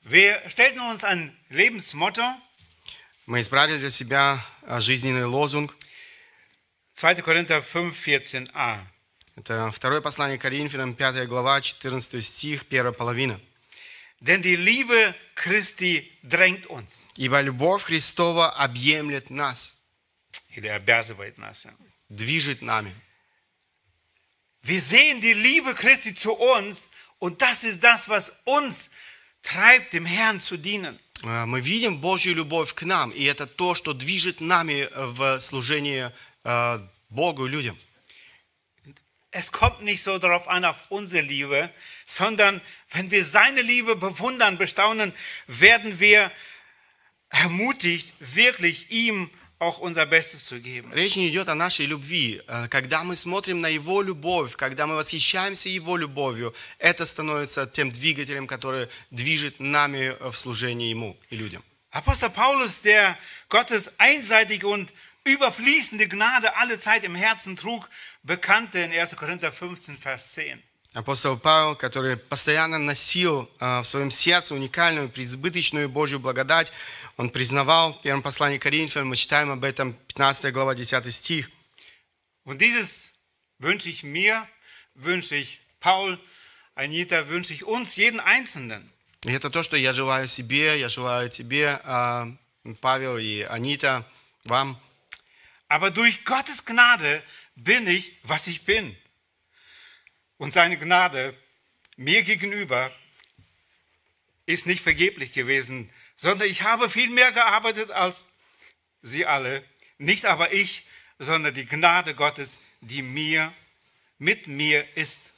Wir 0.02 0.42
stellten 0.48 0.81
uns 0.81 1.04
ein 1.04 1.37
Lebensmotto, 1.50 2.22
Мы 3.26 3.40
избрали 3.40 3.76
для 3.76 3.90
себя 3.90 4.42
жизненный 4.66 5.26
лозунг. 5.26 5.76
2. 6.94 7.12
Korinther 7.20 7.61
5, 7.61 7.92
14a. 7.92 8.81
Это 9.37 9.70
второе 9.70 10.00
послание 10.00 10.38
Коринфянам, 10.38 10.94
5 10.94 11.28
глава, 11.28 11.61
14 11.61 12.24
стих, 12.24 12.66
первая 12.66 12.94
половина. 12.94 13.38
Denn 14.20 14.42
die 14.42 14.57
Liebe 14.57 15.14
Christi 15.37 16.11
drängt 16.22 16.66
uns. 16.66 17.07
«Ибо 17.16 17.40
любовь 17.42 17.85
Христова 17.85 18.50
объемлет 18.50 19.31
нас, 19.31 19.77
Или 20.49 20.67
обязывает 20.67 21.38
нас. 21.38 21.65
ja. 21.65 21.73
движет 22.09 22.62
нами». 22.62 22.93
Wir 24.62 24.79
sehen 24.79 25.19
die 25.19 25.33
Liebe 25.33 25.73
Christi 25.73 26.15
zu 26.15 26.33
uns 26.33 26.89
und 27.19 27.41
das 27.41 27.63
ist 27.65 27.83
das, 27.83 28.07
was 28.07 28.31
uns 28.45 28.89
treibt, 29.41 29.91
dem 29.93 30.05
Herrn 30.05 30.39
zu 30.39 30.57
dienen. 30.57 30.99
А, 31.23 31.45
Мы 31.45 31.62
видим 31.62 31.99
Божью 31.99 32.36
любовь 32.36 32.73
к 32.73 32.83
нам, 32.83 33.12
и 33.12 33.23
это 33.25 33.45
то, 33.45 33.75
что 33.75 33.93
движет 33.93 34.41
нами 34.41 34.89
в 34.93 35.39
служении 35.39 36.09
а, 36.43 36.81
Богу 37.09 37.45
и 37.45 37.49
людям. 37.49 37.77
Es 39.31 39.51
kommt 39.51 39.81
nicht 39.81 40.03
so 40.03 40.19
darauf 40.19 40.47
an, 40.47 40.63
auf 40.63 40.91
unsere 40.91 41.23
Liebe, 41.23 41.71
sondern 42.05 42.62
wenn 42.91 43.09
wir 43.09 43.25
seine 43.25 43.62
Liebe 43.62 43.95
bewundern, 43.95 44.57
bestaunen, 44.59 45.12
werden 45.47 45.99
wir 45.99 46.31
ermutigt, 47.29 48.13
wirklich 48.19 48.91
ihm 48.91 49.31
auch 49.58 49.78
unser 49.78 50.06
Bestes 50.06 50.46
zu 50.46 50.60
geben. 50.60 50.92
Речь 50.92 51.16
не 51.16 51.28
идет 51.28 51.48
о 51.48 51.54
нашей 51.54 51.86
любви. 51.86 52.40
А, 52.46 52.68
Когда 52.68 53.02
мы 53.04 53.16
смотрим 53.16 53.60
на 53.60 53.68
Его 53.68 54.02
любовь, 54.02 54.56
когда 54.56 54.86
мы 54.86 54.94
восхищаемся 54.96 55.68
Его 55.68 55.96
любовью, 55.96 56.54
это 56.78 57.06
становится 57.06 57.66
тем 57.66 57.90
двигателем, 57.90 58.46
который 58.46 58.88
движет 59.10 59.60
нами 59.60 60.16
в 60.30 60.36
служении 60.36 60.90
Ему 60.90 61.16
и 61.30 61.36
людям. 61.36 61.62
Apostel 61.90 62.30
Paulus, 62.30 62.82
der 62.82 63.16
Gottes 63.48 63.90
einseitige 63.98 64.68
und 64.68 64.92
überfließende 65.24 66.06
Gnade 66.06 66.54
alle 66.56 66.78
Zeit 66.78 67.02
im 67.04 67.14
Herzen 67.14 67.56
trug, 67.56 67.88
bekannte 68.22 68.78
in 68.80 68.92
1. 68.92 69.16
Korinther 69.16 69.50
15, 69.50 69.96
Vers 69.96 70.34
10. 70.34 70.62
Апостол 70.98 71.38
Павел, 71.38 71.76
который 71.76 72.16
постоянно 72.16 72.76
носил 72.76 73.48
а, 73.61 73.82
в 73.82 73.87
своем 73.87 74.11
сердце 74.11 74.52
уникальную, 74.52 75.08
преизбыточную 75.08 75.88
Божью 75.88 76.18
благодать, 76.18 76.72
он 77.16 77.30
признавал 77.30 77.92
в 77.92 78.02
первом 78.02 78.20
послании 78.20 78.58
Коринфянам, 78.58 79.06
мы 79.06 79.14
читаем 79.14 79.52
об 79.52 79.62
этом 79.62 79.92
15 79.92 80.52
глава 80.52 80.74
10 80.74 81.14
стих. 81.14 81.50
Und 82.44 82.58
dieses 82.58 83.12
wünsche 83.61 83.88
ich 83.88 84.02
mir, 84.02 84.44
wünsche 84.96 85.37
ich 85.37 85.61
Paul, 85.78 86.18
Anita, 86.74 87.28
wünsche 87.28 87.52
ich 87.54 87.62
uns, 87.62 87.94
jeden 87.94 88.18
Einzelnen. 88.18 88.90
И 89.22 89.30
это 89.30 89.50
то, 89.50 89.62
что 89.62 89.76
я 89.76 89.92
желаю 89.92 90.26
себе, 90.26 90.80
я 90.80 90.88
желаю 90.88 91.30
тебе, 91.30 91.80
а, 91.84 92.26
Павел 92.80 93.18
и 93.18 93.42
Анита, 93.42 94.04
вам. 94.42 94.76
Aber 95.68 95.92
durch 95.92 96.24
Gottes 96.24 96.64
Gnade 96.64 97.22
bin 97.54 97.87
ich, 97.87 98.14
was 98.24 98.48
ich 98.48 98.64
bin. 98.64 98.96
Und 100.38 100.53
seine 100.53 100.77
Gnade 100.77 101.36
mir 101.95 102.23
gegenüber 102.23 102.91
ist 104.45 104.65
nicht 104.65 104.81
vergeblich 104.81 105.31
gewesen, 105.31 105.89
sondern 106.15 106.49
ich 106.49 106.63
habe 106.63 106.89
viel 106.89 107.09
mehr 107.09 107.31
gearbeitet 107.31 107.91
als 107.91 108.27
sie 109.01 109.25
alle. 109.25 109.63
Nicht 109.97 110.25
aber 110.25 110.51
ich, 110.53 110.86
sondern 111.19 111.53
die 111.53 111.65
Gnade 111.65 112.15
Gottes, 112.15 112.59
die 112.81 113.01
mir, 113.01 113.53
mit 114.17 114.47
mir 114.47 114.86
ist. 114.97 115.31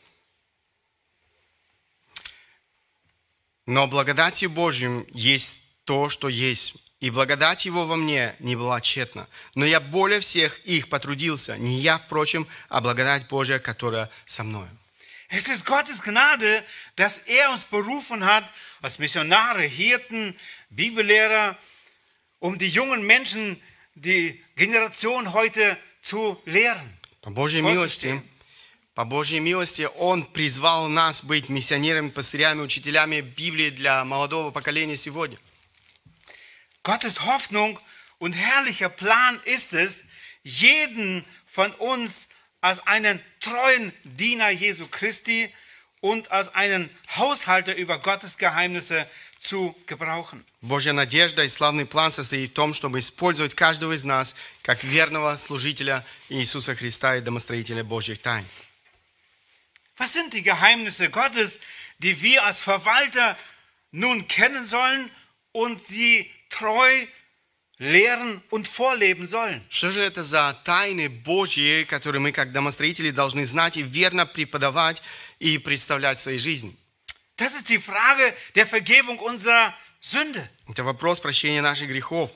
Но 3.65 3.87
благодатью 3.87 4.49
Божьим 4.49 5.05
есть 5.11 5.63
то, 5.85 6.09
что 6.09 6.29
есть. 6.29 6.75
И 6.99 7.09
благодать 7.09 7.65
Его 7.65 7.85
во 7.85 7.97
мне 7.97 8.35
не 8.39 8.55
была 8.55 8.79
тщетна. 8.79 9.27
Но 9.53 9.65
я 9.65 9.79
более 9.79 10.19
всех 10.19 10.59
их 10.65 10.89
потрудился. 10.89 11.57
Не 11.57 11.79
я, 11.79 11.97
впрочем, 11.97 12.47
а 12.69 12.81
благодать 12.81 13.27
Божья, 13.27 13.59
которая 13.59 14.09
со 14.25 14.43
мною. 14.43 14.69
Es 15.29 15.47
ist 15.47 15.65
Gottes 15.65 16.01
Gnade, 16.01 16.63
dass 16.95 17.19
er 17.19 17.51
uns 17.51 17.65
berufen 17.65 18.25
hat, 18.25 18.51
als 18.81 18.99
Missionare, 18.99 19.63
Hirten, 19.63 20.37
Bibellehrer, 20.69 21.57
um 22.39 22.57
die 22.57 22.67
jungen 22.69 23.05
Menschen, 23.05 23.61
die 23.95 24.43
Generation 24.55 25.33
heute 25.33 25.77
zu 26.01 26.41
lehren. 26.45 26.97
По 27.21 27.31
Божьей 27.31 27.61
Просто 27.61 27.79
милости, 27.79 28.07
чтим. 28.07 28.29
по 28.93 29.03
Божьей 29.03 29.39
милости 29.39 29.89
Он 29.97 30.25
призвал 30.25 30.89
нас 30.89 31.23
быть 31.23 31.49
миссионерами, 31.49 32.09
пастырями, 32.09 32.61
учителями 32.61 33.21
Библии 33.21 33.71
для 33.71 34.05
молодого 34.05 34.51
поколения 34.51 34.95
сегодня. 34.95 35.39
Gottes 36.83 37.25
Hoffnung 37.25 37.79
und 38.19 38.33
herrlicher 38.33 38.89
Plan 38.89 39.41
ist 39.45 39.73
es, 39.73 40.05
jeden 40.43 41.25
von 41.47 41.71
uns 41.73 42.27
als 42.61 42.85
einen 42.85 43.19
treuen 43.39 43.93
Diener 44.03 44.49
Jesu 44.49 44.87
Christi 44.87 45.51
und 46.01 46.31
als 46.31 46.53
einen 46.53 46.89
Haushalter 47.15 47.75
über 47.75 47.99
Gottes 47.99 48.37
Geheimnisse 48.37 49.07
zu 49.39 49.75
gebrauchen. 49.85 50.43
Божья 50.61 50.93
надежда 50.93 51.43
и 51.43 51.49
славный 51.49 51.85
план 51.85 52.11
состоит 52.11 52.51
в 52.51 52.53
том, 52.53 52.73
чтобы 52.73 52.99
использовать 52.99 53.53
каждого 53.53 53.93
из 53.93 54.03
нас 54.03 54.35
как 54.63 54.83
верного 54.83 55.35
служителя 55.35 56.03
Иисуса 56.29 56.75
Христа 56.75 57.15
и 57.17 57.21
домостроителя 57.21 57.83
Божьих 57.83 58.21
тайн. 58.21 58.45
Was 59.97 60.13
sind 60.13 60.33
die 60.33 60.43
Geheimnisse 60.43 61.09
Gottes, 61.09 61.59
die 61.99 62.21
wir 62.21 62.43
als 62.43 62.59
Verwalter 62.59 63.37
nun 63.91 64.27
kennen 64.27 64.65
sollen 64.65 65.09
und 65.53 65.81
sie 65.81 66.29
treu 66.49 67.07
lehren 67.79 68.41
und 68.49 68.67
vorleben 68.67 69.25
sollen? 69.25 69.61
Что 69.69 69.91
же 69.91 70.01
это 70.01 70.23
за 70.23 70.57
тайны 70.63 71.09
Божьи, 71.09 71.83
которые 71.83 72.21
мы 72.21 72.31
как 72.31 72.51
домостроители 72.51 73.11
должны 73.11 73.45
знать 73.45 73.77
и 73.77 73.81
верно 73.81 74.25
преподавать 74.25 75.01
и 75.39 75.57
представлять 75.57 76.17
в 76.17 76.21
своей 76.21 76.39
жизни? 76.39 76.75
Das 77.37 77.53
ist 77.53 77.69
die 77.69 77.79
Frage 77.79 78.33
der 78.55 78.65
Vergebung 78.65 79.19
unserer 79.19 79.73
Sünde. 79.99 80.49
Это 80.69 80.83
вопрос 80.83 81.19
прощения 81.19 81.61
наших 81.61 81.89
грехов. 81.89 82.31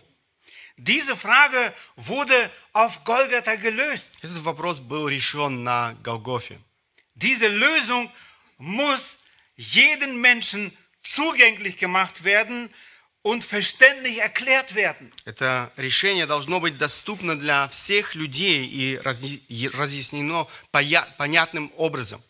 Diese 0.77 1.17
Frage 1.17 1.73
wurde 1.97 2.49
auf 2.73 3.03
Golgatha 3.03 3.55
gelöst. 3.55 4.17
Этот 4.21 4.39
вопрос 4.39 4.79
был 4.79 5.07
решен 5.07 5.63
на 5.63 5.93
Голгофе. 6.03 6.59
Diese 7.15 7.47
Lösung 7.47 8.09
muss 8.57 9.19
jedem 9.55 10.21
Menschen 10.21 10.71
zugänglich 11.01 11.77
gemacht 11.77 12.23
werden 12.23 12.69
und 13.24 13.42
verständlich 13.42 14.18
erklärt 14.18 14.74
werden. 14.74 15.10
Это 15.24 15.72
решение 15.76 16.26
должно 16.26 16.60
быть 16.60 16.76
доступно 16.76 17.38
для 17.38 17.66
всех 17.68 18.14
людей 18.14 18.66
и 18.66 18.98
разъяснено 18.98 20.46
понятным 20.70 21.72
образом. 21.76 22.22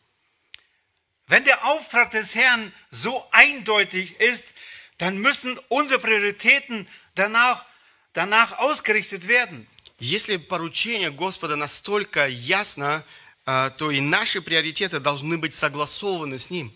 Wenn 1.26 1.44
der 1.44 1.64
Auftrag 1.64 2.12
des 2.12 2.34
Herrn 2.36 2.72
so 2.90 3.26
eindeutig 3.32 4.20
ist, 4.20 4.54
dann 4.98 5.18
müssen 5.18 5.58
unsere 5.68 5.98
Prioritäten 5.98 6.86
danach, 7.16 7.64
danach 8.12 8.52
ausgerichtet 8.58 9.26
werden. 9.26 9.66
Если 9.98 10.36
поручение 10.36 11.10
Господа 11.10 11.56
настолько 11.56 12.28
ясно, 12.28 13.04
а, 13.46 13.70
то 13.70 13.90
и 13.90 14.00
наши 14.00 14.40
приоритеты 14.40 15.00
должны 15.00 15.38
быть 15.38 15.54
согласованы 15.54 16.38
с 16.38 16.50
Ним. 16.50 16.72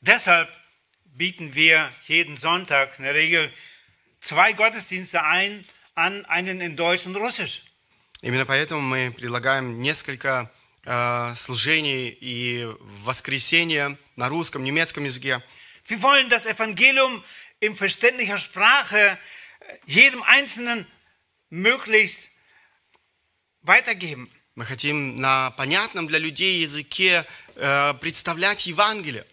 Deshalb 0.00 0.48
bieten 1.11 1.55
wir 1.55 1.91
jeden 2.07 2.37
Sonntag 2.37 2.97
in 2.99 3.05
der 3.05 3.13
Regel 3.13 3.51
zwei 4.21 4.53
Gottesdienste 4.53 5.23
ein, 5.23 5.65
an, 5.95 6.25
einen 6.25 6.61
in 6.61 6.75
Deutsch 6.75 7.05
und 7.05 7.15
Russisch. 7.15 7.63
Именно 8.21 8.45
поэтому 8.45 8.81
мы 8.81 9.11
предлагаем 9.11 9.81
несколько 9.81 10.51
а, 10.85 11.35
служений 11.35 12.09
и 12.19 12.65
воскресенья 13.03 13.97
на 14.15 14.29
русском, 14.29 14.63
немецком 14.63 15.03
языке. 15.03 15.43
Wir 15.85 16.01
wollen 16.01 16.27
das 16.29 16.45
Evangelium 16.45 17.23
in 17.59 17.75
verständlicher 17.75 18.37
Sprache 18.37 19.17
äh, 19.59 19.77
jedem 19.85 20.21
Einzelnen 20.23 20.85
möglichst 21.49 22.29
weitergeben. 23.61 24.29
Мы 24.55 24.65
хотим 24.65 25.21
на 25.21 25.51
понятном 25.51 26.07
для 26.07 26.19
людей 26.19 26.61
языке 26.61 27.25
э, 27.55 27.93
представлять 27.95 28.65
Евангелие. 28.65 29.25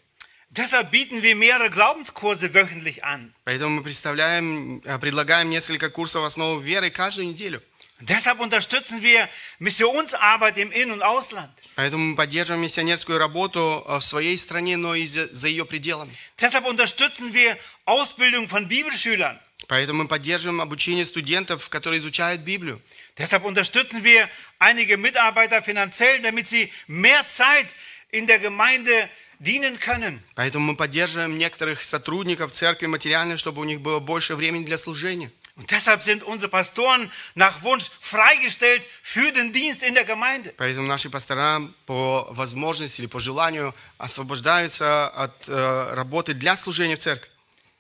Deshalb 0.50 0.92
bieten 0.92 1.22
wir 1.22 1.34
mehrere 1.34 1.68
Glaubenskurse 1.68 2.54
wöchentlich 2.54 3.02
an. 3.04 3.34
Поэтому 3.44 3.76
мы 3.76 3.82
представляем, 3.82 4.80
э, 4.84 4.98
предлагаем 5.00 5.50
несколько 5.50 5.90
курсов 5.90 6.24
основы 6.24 6.62
веры 6.62 6.90
каждую 6.90 7.26
неделю. 7.26 7.60
Deshalb 8.00 8.40
unterstützen 8.40 9.02
wir 9.02 9.28
Missionsarbeit 9.58 10.58
im 10.58 10.70
In- 10.70 10.92
und 10.92 11.02
Ausland. 11.02 11.50
Поэтому 11.76 12.04
мы 12.10 12.16
поддерживаем 12.16 12.62
миссионерскую 12.62 13.18
работу 13.18 13.84
э, 13.87 13.98
в 13.98 14.02
своей 14.02 14.38
стране, 14.38 14.76
но 14.76 14.94
и 14.94 15.06
за, 15.06 15.26
за 15.34 15.48
ее 15.48 15.64
пределами. 15.64 16.12
Deshalb 16.38 16.66
unterstützen 16.66 17.32
wir 17.32 17.56
Ausbildung 17.84 18.48
von 18.48 18.68
Bibelschülern. 18.68 19.40
Поэтому 19.66 20.02
мы 20.02 20.08
поддерживаем 20.08 20.60
обучение 20.60 21.06
студентов, 21.06 21.68
которые 21.68 21.98
изучают 22.00 22.42
Библию. 22.42 22.80
Deshalb 23.16 23.44
unterstützen 23.44 24.04
wir 24.04 24.28
einige 24.58 24.96
Mitarbeiter 24.96 25.62
finanziell, 25.62 26.20
damit 26.20 26.48
sie 26.48 26.70
mehr 26.87 27.26
Zeit 27.26 27.66
in 28.10 28.26
der 28.26 28.38
Gemeinde 28.38 29.08
Dienen 29.39 29.80
können. 29.80 30.21
Поэтому 30.36 30.71
мы 30.71 30.75
поддерживаем 30.75 31.38
некоторых 31.38 31.84
сотрудников 31.84 32.52
церкви 32.52 32.86
материально, 32.86 33.38
чтобы 33.38 33.62
у 33.62 33.63
них 33.63 33.82
было 33.82 33.99
больше 33.99 34.36
времени 34.36 34.65
для 34.65 34.78
служения. 34.78 35.32
Und 35.56 35.71
deshalb 35.71 36.04
sind 36.04 36.23
unsere 36.23 36.49
Pastoren 36.49 37.12
nach 37.36 37.63
Wunsch 37.63 37.89
freigestellt 37.99 38.82
für 39.04 39.32
den 39.34 39.52
Dienst 39.52 39.84
in 39.84 39.93
der 39.93 40.06
Gemeinde. 40.06 40.54
Поэтому 40.58 40.88
наши 40.88 41.10
пастора 41.10 41.62
по 41.86 42.28
возможности 42.32 43.02
или 43.02 43.08
по 43.08 43.19
желанию 43.19 43.75
освобождаются 43.97 45.08
от 45.10 45.49
э, 45.49 45.93
работы 45.95 46.34
для 46.34 46.56
служения 46.56 46.95
в 46.95 46.99
церкви. 46.99 47.30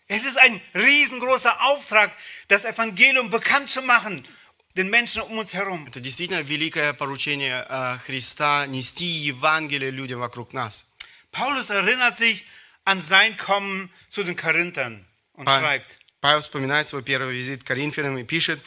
Es 0.09 0.25
ist 0.25 0.37
ein 0.37 0.59
riesengroßer 0.73 1.61
Auftrag, 1.61 2.11
das 2.47 2.65
Evangelium 2.65 3.29
bekannt 3.29 3.69
zu 3.69 3.81
machen 3.81 4.27
den 4.75 4.89
Menschen 4.89 5.21
um 5.21 5.37
uns 5.37 5.53
herum. 5.53 5.85
Это 5.87 5.99
действительно 5.99 6.41
великое 6.41 6.93
поручение 6.93 7.65
э, 7.69 7.97
Христа 8.05 8.65
нести 8.67 9.05
Евангелие 9.05 9.91
людям 9.91 10.19
вокруг 10.19 10.51
нас. 10.51 10.88
Paulus 11.32 11.70
erinnert 11.70 12.16
sich 12.16 12.46
an 12.84 13.00
sein 13.00 13.36
Kommen 13.36 13.90
zu 14.08 14.22
den 14.22 14.36
Korinthern 14.36 15.04
und 15.34 15.46
Па- 15.46 15.58
schreibt, 15.60 15.98
Павел 16.20 16.40
вспоминает 16.40 16.86
свой 16.88 17.02
первый 17.02 17.34
визит 17.34 17.64
к 17.64 17.66
Коринфянам 17.66 18.16
и 18.18 18.24
пишет, 18.24 18.60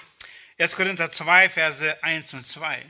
1. 0.60 0.74
Korinther 0.76 1.10
2, 1.12 1.50
Verse 1.50 1.98
1 2.04 2.34
und 2.34 2.46
2. 2.46 2.86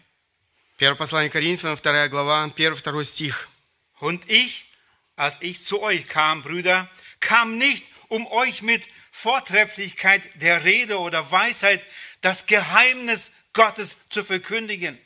первое 0.77 0.95
послание 0.97 1.29
Коринфянам, 1.29 1.77
2 1.77 2.07
глава, 2.09 2.47
1-2 2.47 3.03
стих. 3.03 3.47
Und 3.99 4.29
ich, 4.29 4.65
als 5.15 5.41
ich 5.41 5.63
zu 5.63 5.81
euch 5.81 6.07
kam, 6.07 6.41
Brüder, 6.43 6.89
kam 7.19 7.57
nicht, 7.57 7.85
um 8.09 8.27
euch 8.27 8.61
mit 8.61 8.83
Vortrefflichkeit 9.11 10.23
der 10.35 10.63
Rede 10.63 10.99
oder 10.99 11.29
Weisheit 11.31 11.81
das 12.21 12.45
Geheimnis 12.45 13.31
Gottes 13.53 13.97
zu 14.09 14.23
verkündigen. 14.23 14.97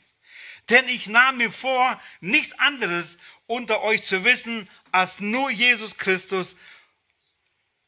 Denn 0.70 0.88
ich 0.88 1.08
nahm 1.08 1.38
mir 1.38 1.52
vor, 1.52 2.00
nichts 2.20 2.58
anderes 2.60 3.18
unter 3.47 3.83
euch 3.83 4.03
zu 4.03 4.25
wissen, 4.25 4.69
als 4.93 5.21
nur 5.21 5.51
Jesus 5.51 5.97
Christus 5.97 6.57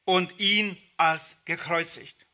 und 0.05 0.39
ihn 0.39 0.77
als 0.97 1.37
gekreuzigt. 1.45 2.25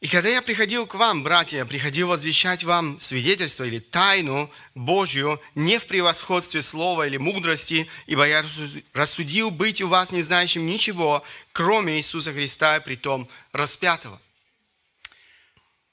И 0.00 0.08
когда 0.08 0.28
я 0.28 0.42
приходил 0.42 0.88
к 0.88 0.96
вам, 0.96 1.22
братья, 1.22 1.64
приходил 1.64 2.08
возвещать 2.08 2.64
вам 2.64 2.98
свидетельство 2.98 3.62
или 3.62 3.78
тайну 3.78 4.50
Божью 4.74 5.40
не 5.54 5.78
в 5.78 5.86
превосходстве 5.86 6.60
слова 6.60 7.06
или 7.06 7.18
мудрости, 7.18 7.88
ибо 8.08 8.26
я 8.26 8.42
рассу- 8.42 8.82
рассудил 8.94 9.52
быть 9.52 9.80
у 9.80 9.86
вас 9.86 10.10
не 10.10 10.22
знающим 10.22 10.66
ничего, 10.66 11.24
кроме 11.52 11.98
Иисуса 11.98 12.32
Христа, 12.32 12.78
и 12.78 12.80
притом 12.80 13.28
распятого. 13.52 14.20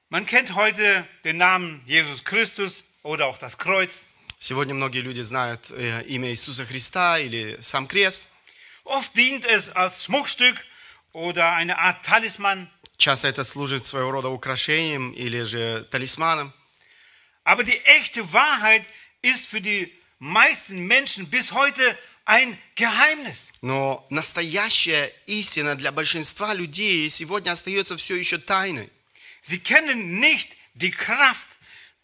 Man 0.10 0.26
kennt 0.26 0.56
heute 0.56 1.06
den 1.24 1.38
Namen 1.38 1.84
Jesus 1.86 2.24
Christus 2.24 2.84
oder 3.04 3.28
auch 3.28 3.38
das 3.38 3.60
Kreuz. 3.60 4.08
Сегодня 4.42 4.74
многие 4.74 5.02
люди 5.02 5.20
знают 5.20 5.70
э, 5.70 6.04
имя 6.06 6.32
Иисуса 6.32 6.66
Христа 6.66 7.20
или 7.20 7.60
сам 7.62 7.88
крест. 7.88 8.30
Oft 8.86 9.14
dient 9.14 9.44
es 9.44 9.70
als 9.70 10.06
Schmuckstück 10.06 10.56
oder 11.12 11.54
eine 11.56 11.78
Art 11.78 12.06
Talisman. 12.06 12.70
Часто 12.98 13.28
это 13.28 13.44
служит 13.44 13.86
своего 13.86 14.12
рода 14.12 14.30
украшением 14.30 15.12
или 15.12 15.44
же 15.44 15.86
талисманом. 15.92 16.54
Aber 17.44 17.66
die 17.66 17.80
echte 17.84 18.32
Wahrheit 18.32 18.84
ist 19.22 19.46
für 19.46 19.60
die 19.60 19.94
meisten 20.20 20.88
Menschen 20.88 21.30
bis 21.30 21.52
heute 21.52 21.98
ein 22.24 22.58
Geheimnis. 22.76 23.52
Но 23.62 24.08
настоящая 24.10 25.12
истина 25.26 25.76
для 25.76 25.92
большинства 25.92 26.54
людей 26.54 27.10
сегодня 27.10 27.52
остается 27.52 27.98
все 27.98 28.16
еще 28.16 28.38
тайной. 28.38 28.90
Sie 29.42 29.60
kennen 29.60 30.22
nicht 30.22 30.56
die 30.76 30.92
Kraft, 30.92 31.48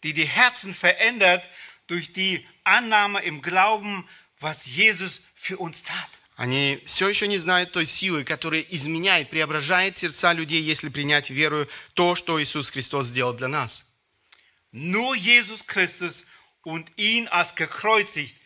die 0.02 0.12
die 0.12 0.26
Herzen 0.26 0.74
verändert 0.74 1.48
durch 1.86 2.12
die 2.12 2.46
Annahme 2.64 3.22
im 3.22 3.42
Glauben, 3.42 4.08
was 4.40 4.66
Jesus 4.66 5.22
für 5.34 5.58
uns 5.58 5.82
tat. 5.82 6.20
Они 6.36 6.82
все 6.84 7.08
еще 7.08 7.28
не 7.28 7.38
знают 7.38 7.72
той 7.72 7.86
силы, 7.86 8.22
которая 8.22 8.60
изменяет, 8.60 9.30
преображает 9.30 9.96
сердца 9.96 10.34
людей, 10.34 10.60
если 10.60 10.90
принять 10.90 11.30
веру 11.30 11.66
то, 11.94 12.14
что 12.14 12.42
Иисус 12.42 12.70
Христос 12.70 13.06
сделал 13.06 13.32
для 13.32 13.48
нас. 13.48 13.86
Nur 14.70 15.14
Jesus 15.16 15.66
Christus 15.66 16.26
und 16.62 16.92
ihn 16.98 17.28
als 17.28 17.54
gekreuzigt 17.54 18.36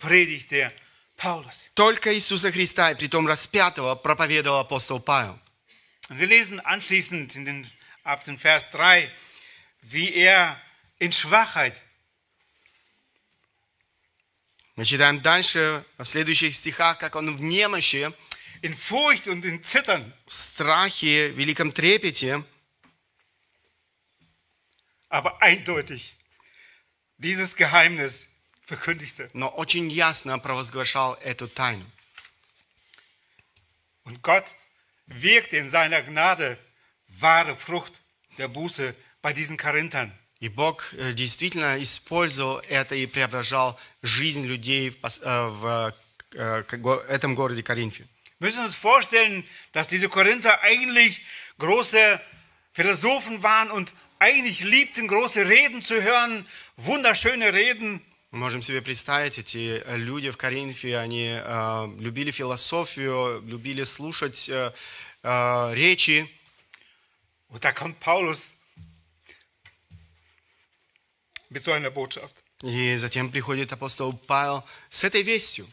predigte 0.00 0.72
Paulus. 1.16 1.70
Только 1.74 2.12
Иисуса 2.14 2.50
Христа, 2.50 2.90
и 2.90 2.96
притом 2.96 3.28
распятого, 3.28 3.94
проповедовал 3.94 4.60
апостол 4.60 4.98
Павел. 4.98 5.38
Wir 6.08 6.26
lesen 6.26 6.60
anschließend 6.60 7.36
in 7.36 7.44
den, 7.44 7.70
ab 8.02 8.24
dem 8.24 8.38
Vers 8.38 8.70
3, 8.70 9.10
wie 9.82 10.12
er 10.14 10.60
in 10.98 11.12
Schwachheit, 11.12 11.80
Мы 14.75 14.85
читаем 14.85 15.19
дальше, 15.19 15.85
в 15.97 16.05
следующих 16.05 16.55
стихах, 16.55 16.97
как 16.97 17.15
он 17.15 17.35
в 17.35 17.41
немощи, 17.41 18.11
in 18.61 18.75
Furcht 18.75 19.27
und 19.27 19.43
in 19.43 19.61
Zittern, 19.61 20.13
в 20.25 20.33
страхе, 20.33 21.29
в 21.29 21.37
великом 21.37 21.71
трепете, 21.71 22.43
aber 25.09 25.41
eindeutig 25.41 26.15
dieses 27.17 27.55
Geheimnis 27.55 28.27
verkündigte. 28.65 29.29
но 29.33 29.49
очень 29.49 29.89
ясно 29.89 30.39
провозглашал 30.39 31.15
эту 31.21 31.47
тайну. 31.47 31.85
Und 34.05 34.21
Gott 34.23 34.55
wirkte 35.05 35.57
in 35.57 35.69
seiner 35.69 36.01
Gnade 36.01 36.57
wahre 37.07 37.55
Frucht 37.55 38.01
der 38.37 38.47
Buße 38.47 38.95
bei 39.21 39.33
diesen 39.33 39.57
Korinthern. 39.57 40.17
И 40.40 40.48
Бог 40.48 40.92
э, 40.92 41.12
действительно 41.12 41.82
использовал 41.82 42.60
это 42.68 42.94
и 42.94 43.06
преображал 43.06 43.78
жизнь 44.02 44.44
людей 44.46 44.90
в, 44.90 45.94
э, 46.34 46.62
э, 46.68 47.04
этом 47.08 47.34
городе 47.34 47.62
Коринфе. 47.62 48.06
Wir 48.38 48.48
müssen 48.48 48.64
uns 48.64 48.74
vorstellen, 48.74 49.44
dass 49.72 49.88
diese 49.88 50.10
Korinther 50.10 50.60
eigentlich 50.60 51.22
große 51.58 52.20
Philosophen 52.72 53.42
waren 53.42 53.70
und 53.70 53.94
eigentlich 54.18 54.60
liebten, 54.60 55.08
große 55.08 55.48
Reden 55.48 55.80
zu 55.80 56.02
hören, 56.02 56.46
wunderschöne 56.76 57.54
Reden. 57.54 58.02
Мы 58.32 58.40
можем 58.40 58.60
себе 58.60 58.82
представить, 58.82 59.38
эти 59.38 59.82
люди 59.96 60.30
в 60.30 60.36
Коринфе, 60.36 60.98
они 60.98 61.38
э, 61.40 61.88
любили 61.98 62.30
философию, 62.30 63.40
любили 63.46 63.84
слушать 63.84 64.50
э, 64.50 64.72
э, 65.22 65.74
речи. 65.74 66.28
Und 67.48 67.64
da 67.64 67.72
kommt 67.72 68.00
Paulus 68.00 68.52
mit 71.49 71.63
so 71.63 71.71
einer 71.71 71.91
Botschaft. 71.91 72.35
И 72.63 72.95
затем 72.95 73.31
приходит 73.31 73.73
апостол 73.73 74.13
Павел 74.13 74.63
с 74.89 75.03
этой 75.03 75.23
вестью. 75.23 75.67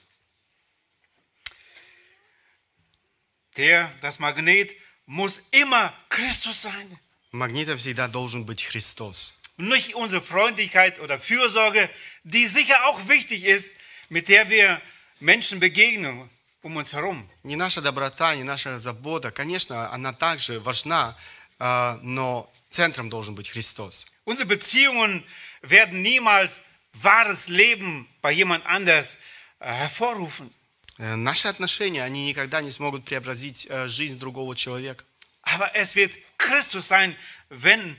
Der, 3.57 3.91
das 4.01 4.19
Magnet 4.19 4.77
muss 5.07 5.41
immer 5.51 5.93
Christus 6.09 6.63
sein. 6.63 6.99
Магнитом 7.33 7.77
всегда 7.77 8.09
должен 8.09 8.45
быть 8.45 8.65
Христос. 8.65 9.35
Und 9.59 9.69
nicht 9.69 9.95
unsere 9.95 10.23
Freundlichkeit 10.23 11.01
oder 11.01 11.19
Fürsorge, 11.19 11.91
die 12.23 12.47
sicher 12.47 12.87
auch 12.87 13.09
wichtig 13.09 13.45
ist, 13.45 13.71
mit 14.09 14.29
der 14.29 14.49
wir 14.49 14.81
Menschen 15.21 15.61
begegnen 15.61 16.31
um 16.63 16.77
uns 16.77 16.93
herum. 16.93 17.29
Не 17.43 17.57
наша 17.57 17.81
доброта, 17.81 18.35
не 18.35 18.45
наша 18.45 18.79
забота, 18.79 19.31
конечно, 19.31 19.93
она 19.93 20.13
также 20.13 20.61
важна, 20.61 21.17
э, 21.59 21.99
но 22.03 22.51
центром 22.71 23.11
должен 23.11 23.35
быть 23.35 23.49
Христос. 23.49 24.07
Unsere 24.25 24.47
Beziehungen 24.47 25.25
werden 25.64 26.02
niemals 26.02 26.62
wahres 26.94 27.48
Leben 27.48 28.08
bei 28.22 28.32
jemand 28.32 28.66
anders 28.66 29.18
äh, 29.60 29.72
hervorrufen. 29.72 30.54
Э, 31.00 31.16
Наши 31.16 31.48
отношения, 31.48 32.04
они 32.04 32.28
никогда 32.28 32.62
не 32.62 32.70
смогут 32.72 33.06
преобразить 33.06 33.66
э, 33.70 33.88
жизнь 33.88 34.20
другого 34.20 34.56
человека. 34.56 35.04
Aber 35.42 35.76
es 35.76 35.96
wird 35.96 36.14
Christus 36.38 36.88
sein, 36.88 37.16
wenn 37.50 37.98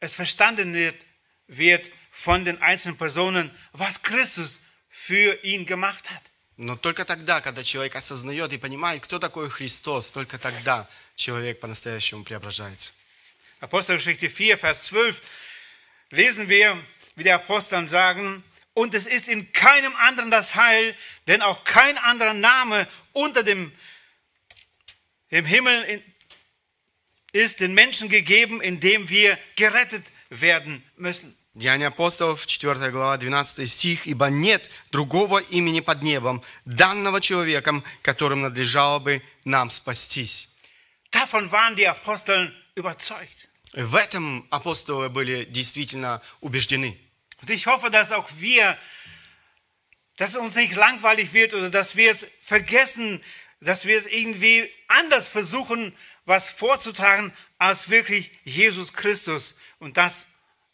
es 0.00 0.14
verstanden 0.14 0.74
wird, 0.74 1.06
wird 1.46 1.90
von 2.10 2.44
den 2.44 2.60
einzelnen 2.60 2.96
Personen, 2.96 3.50
was 3.72 4.02
Christus 4.02 4.60
für 4.88 5.34
ihn 5.44 5.66
gemacht 5.66 6.10
hat. 6.10 6.22
Но 6.56 6.76
только 6.76 7.04
тогда, 7.04 7.40
когда 7.40 7.62
человек 7.64 7.96
осознает 7.96 8.52
и 8.52 8.58
понимает, 8.58 9.02
кто 9.02 9.18
такой 9.18 9.48
Христос, 9.50 10.10
только 10.10 10.38
тогда 10.38 10.88
человек 11.16 11.60
по-настоящему 11.60 12.24
преображается. 12.24 12.92
Apostelgeschichte 13.60 14.28
4, 14.28 14.56
Vers 14.56 14.82
12 14.82 15.20
lesen 16.11 16.49
wir, 16.49 16.77
wie 17.15 17.23
die 17.23 17.31
Aposteln 17.31 17.87
sagen, 17.87 18.43
und 18.73 18.93
es 18.93 19.07
ist 19.07 19.27
in 19.27 19.51
keinem 19.53 19.95
anderen 19.95 20.29
das 20.29 20.55
Heil, 20.55 20.95
denn 21.25 21.41
auch 21.41 21.63
kein 21.63 21.97
anderer 21.97 22.33
Name 22.33 22.87
unter 23.11 23.41
dem, 23.41 23.71
dem 25.31 25.45
Himmel 25.45 25.83
in, 25.83 26.03
ist 27.31 27.59
den 27.59 27.73
Menschen 27.73 28.07
gegeben, 28.09 28.61
in 28.61 28.79
dem 28.79 29.09
wir 29.09 29.37
gerettet 29.55 30.05
werden 30.29 30.83
müssen. 30.95 31.35
Деяния 31.55 31.87
апостолов, 31.87 32.45
4 32.45 32.91
глава, 32.91 33.17
12 33.17 33.67
стих. 33.67 34.05
«Ибо 34.05 34.29
нет 34.29 34.69
другого 34.91 35.39
имени 35.39 35.79
под 35.79 36.03
небом, 36.03 36.43
данного 36.65 37.19
человеком, 37.19 37.83
которым 38.03 38.41
надлежало 38.41 38.99
бы 38.99 39.23
нам 39.43 39.71
спастись». 39.71 40.49
Davon 41.09 41.51
waren 41.51 41.75
die 41.75 41.87
Aposteln 41.87 42.53
überzeugt. 42.75 43.47
В 43.73 43.95
этом 43.95 44.47
апостолы 44.49 45.09
были 45.09 45.45
действительно 45.45 46.21
убеждены. 46.41 46.97
Und 47.41 47.49
ich 47.49 47.67
hoffe, 47.67 47.89
dass 47.89 48.11
auch 48.11 48.29
wir 48.37 48.77
dass 50.17 50.31
es 50.31 50.35
uns 50.35 50.55
nicht 50.55 50.75
langweilig 50.75 51.31
wird 51.31 51.53
oder 51.53 51.69
dass 51.69 51.95
wir 51.95 52.11
es 52.11 52.27
vergessen, 52.41 53.23
dass 53.61 53.85
wir 53.85 53.97
es 53.97 54.05
irgendwie 54.07 54.69
anders 54.87 55.27
versuchen, 55.27 55.95
was 56.25 56.49
vorzutragen, 56.49 57.31
als 57.57 57.89
wirklich 57.89 58.31
Jesus 58.43 58.91
Christus 58.93 59.55
und 59.79 59.97
das 59.97 60.27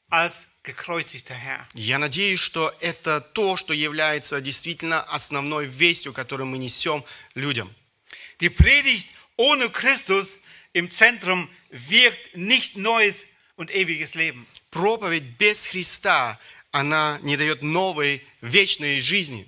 als 0.09 0.47
gekreuzigter 0.63 1.35
Herr. 1.35 1.61
Я 1.73 1.99
надеюсь, 1.99 2.39
что 2.39 2.73
это 2.79 3.19
то, 3.19 3.57
что 3.57 3.73
является 3.73 4.41
действительно 4.41 5.01
основной 5.01 5.65
вестью, 5.65 6.13
которую 6.13 6.47
мы 6.47 6.57
несем 6.57 7.03
людям. 7.35 7.73
Die 8.39 8.49
Predigt 8.49 9.09
ohne 9.35 9.69
Christus 9.69 10.39
im 10.71 10.89
Zentrum 10.89 11.49
wirkt 11.69 12.35
nicht 12.35 12.77
neues 12.77 13.27
und 13.55 13.71
ewiges 13.71 14.15
Leben. 14.15 14.45
Проповедь 14.71 15.37
без 15.37 15.67
Христа, 15.67 16.39
она 16.71 17.19
не 17.21 17.37
дает 17.37 17.61
новой, 17.61 18.21
вечной 18.41 18.99
жизни. 18.99 19.47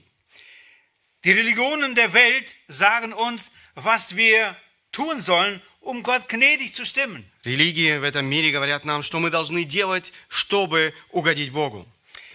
Die 1.24 1.32
Religionen 1.32 1.96
der 1.96 2.14
Welt 2.14 2.56
sagen 2.68 3.12
uns, 3.14 3.52
was 3.74 4.16
wir 4.16 4.56
tun 4.92 5.20
sollen, 5.20 5.62
um 5.82 6.04
Gott 6.04 6.30
gnädig 6.30 6.74
zu 6.74 6.86
stimmen. 6.86 7.26
Религии 7.44 7.98
в 7.98 8.04
этом 8.04 8.26
мире 8.26 8.52
говорят 8.52 8.86
нам, 8.86 9.04
что 9.04 9.20
мы 9.20 9.30
должны 9.30 9.64
делать, 9.64 10.14
чтобы 10.30 10.94
угодить 11.12 11.52
Богу. 11.52 11.88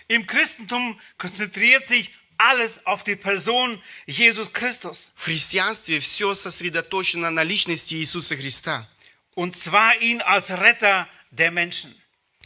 Im 0.09 0.26
Christentum 0.26 0.98
konzentriert 1.18 1.86
sich 1.86 2.11
alles 2.36 2.84
auf 2.86 3.05
die 3.05 3.16
Person 3.16 3.80
Jesus 4.07 4.53
Christus. 4.53 5.09
В 5.14 5.24
христианстве 5.24 6.01
все 6.01 6.34
сосредоточено 6.34 7.30
на 7.30 7.44
личности 7.44 7.94
Иисуса 7.94 8.36
Христа, 8.36 8.88
Und 9.34 9.57
zwar 9.57 9.96
ihn 10.01 10.20
als 10.22 10.51
Retter 10.51 11.09
der 11.30 11.51
Menschen. 11.51 11.94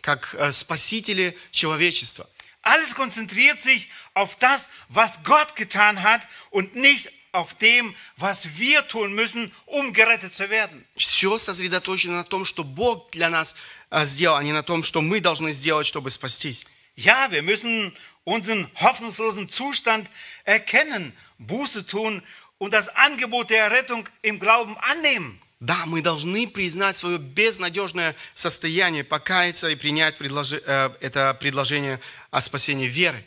как 0.05 0.35
э, 0.39 0.53
спасителе 0.53 1.35
человечества. 1.51 2.29
Alles 2.63 2.95
konzentriert 2.95 3.61
sich 3.61 3.91
auf 4.15 4.37
das, 4.37 4.71
was 4.89 5.23
Gott 5.25 5.57
getan 5.57 6.03
hat 6.03 6.27
und 6.51 6.77
nicht 6.77 7.11
auf 7.33 7.55
dem, 7.55 7.95
was 8.17 8.57
wir 8.59 8.87
tun 8.87 9.15
müssen, 9.15 9.53
um 9.67 9.93
gerettet 9.93 10.35
zu 10.35 10.49
werden. 10.51 10.83
Все 10.97 11.39
сосредоточено 11.39 12.17
на 12.19 12.25
том, 12.25 12.45
что 12.45 12.65
Бог 12.65 13.11
для 13.11 13.29
нас 13.31 13.57
э, 13.91 14.05
сделал, 14.07 14.37
а 14.37 14.43
не 14.43 14.53
на 14.53 14.63
том, 14.63 14.83
что 14.83 15.01
мы 15.01 15.21
должны 15.21 15.53
сделать, 15.53 15.87
чтобы 15.87 16.11
спастись. 16.11 16.67
Ja, 16.97 17.31
wir 17.31 17.43
müssen 17.43 17.93
unseren 18.25 18.71
hoffnungslosen 18.77 19.49
Zustand 19.49 20.09
erkennen, 20.45 21.13
Buße 21.39 21.87
tun 21.87 22.23
und 22.59 22.73
das 22.73 22.89
Angebot 22.89 23.51
der 23.51 23.71
Rettung 23.71 24.09
im 24.23 24.39
Glauben 24.39 24.77
annehmen. 24.79 25.41
Да, 25.60 25.86
мы 25.86 26.02
должны 26.02 26.48
признать 26.48 26.96
свое 26.96 27.18
безнадежное 27.18 28.16
состояние, 28.34 29.04
покаяться 29.04 29.68
и 29.68 29.76
принять 29.76 30.18
предложи- 30.18 30.64
э, 30.66 30.92
это 31.02 31.34
предложение 31.34 32.00
о 32.32 32.40
спасении 32.40 32.88
веры. 32.88 33.22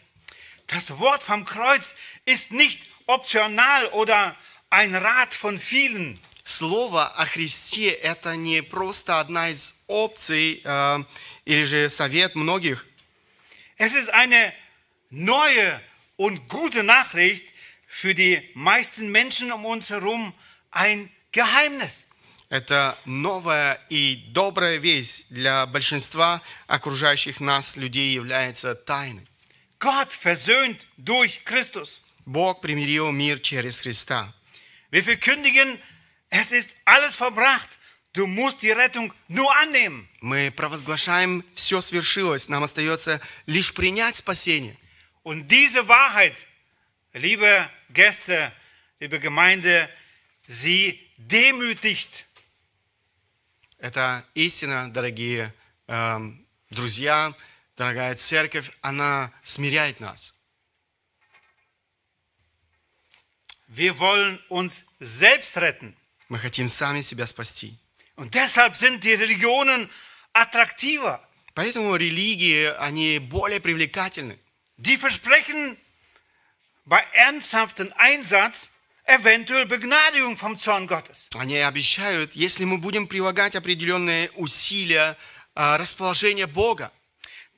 Das 0.66 0.90
Wort 0.98 1.22
vom 1.22 1.44
Kreuz 1.44 1.94
ist 2.24 2.50
nicht 2.52 2.80
optional 3.06 3.86
oder 3.88 4.34
ein 4.70 4.94
Rat 4.94 5.34
von 5.34 5.58
vielen. 5.58 6.18
Слово 6.44 7.06
о 7.08 7.26
Христе– 7.26 7.90
это 8.02 8.34
не 8.34 8.62
просто 8.62 9.20
одна 9.20 9.50
из 9.50 9.74
опций 9.86 10.62
э, 10.64 11.04
или 11.44 11.64
же 11.64 11.90
совет 11.90 12.34
многих. 12.34 12.86
Es 13.76 13.94
ist 13.94 14.08
eine 14.08 14.54
neue 15.10 15.80
und 16.16 16.48
gute 16.48 16.82
Nachricht 16.82 17.44
für 17.86 18.14
die 18.14 18.40
meisten 18.54 19.10
Menschen 19.12 19.52
um 19.52 19.66
uns 19.66 19.90
herum, 19.90 20.32
ein 20.70 21.10
Geheimnis. 21.32 22.06
Это 22.52 22.98
новая 23.06 23.80
и 23.88 24.26
добрая 24.28 24.76
весть 24.76 25.24
для 25.30 25.64
большинства 25.64 26.42
окружающих 26.66 27.40
нас 27.40 27.76
людей 27.76 28.10
является 28.10 28.74
тайной. 28.74 29.26
Gott 29.80 30.12
versöhnt 30.12 30.86
durch 30.98 31.44
Christus. 31.46 32.02
Бог 32.26 32.60
примирил 32.60 33.10
мир 33.10 33.40
через 33.40 33.80
Христа. 33.80 34.34
Wir 34.90 35.02
verkündigen, 35.02 35.78
es 36.28 36.52
ist 36.52 36.76
alles 36.84 37.16
verbracht. 37.16 37.78
Du 38.12 38.26
musst 38.26 38.60
die 38.60 38.72
Rettung 38.72 39.14
nur 39.28 39.50
annehmen. 39.56 40.06
Мы 40.20 40.50
провозглашаем, 40.50 41.46
все 41.54 41.80
свершилось, 41.80 42.50
нам 42.50 42.64
остается 42.64 43.22
лишь 43.46 43.72
принять 43.72 44.16
спасение. 44.16 44.76
Und 45.22 45.48
diese 45.48 45.88
Wahrheit, 45.88 46.36
liebe 47.14 47.70
Gäste, 47.88 48.52
liebe 49.00 49.18
Gemeinde, 49.20 49.88
sie 50.46 51.00
demütigt. 51.16 52.26
Это 53.82 54.24
истина, 54.34 54.92
дорогие 54.92 55.52
эм, 55.88 56.46
друзья, 56.70 57.34
дорогая 57.76 58.14
церковь, 58.14 58.70
она 58.80 59.32
смиряет 59.42 59.98
нас. 59.98 60.34
Wir 63.66 63.98
wollen 63.98 64.38
uns 64.48 64.84
selbst 65.00 65.56
retten. 65.56 65.96
Мы 66.28 66.38
хотим 66.38 66.68
сами 66.68 67.00
себя 67.00 67.26
спасти. 67.26 67.76
Und 68.14 68.34
deshalb 68.36 68.76
sind 68.76 69.02
die 69.02 69.14
Religionen 69.14 69.90
attraktiver. 70.32 71.18
Поэтому 71.54 71.96
религии, 71.96 72.66
они 72.78 73.18
более 73.18 73.58
привлекательны. 73.58 74.38
Die 74.76 74.96
versprechen 74.96 75.76
bei 76.84 77.04
ernsthaftem 77.14 77.92
Einsatz 77.96 78.70
eventuell 79.04 79.66
Begnadigung 79.66 80.36
vom 80.36 80.56
Zorn 80.56 80.86
Gottes. 80.86 81.28
Они 81.36 81.56
обещают, 81.58 82.34
если 82.34 82.64
мы 82.64 82.78
будем 82.78 83.06
прилагать 83.06 83.54
определенные 83.56 84.30
усилия, 84.36 85.16
э, 85.54 85.76
расположение 85.76 86.46
Бога. 86.46 86.90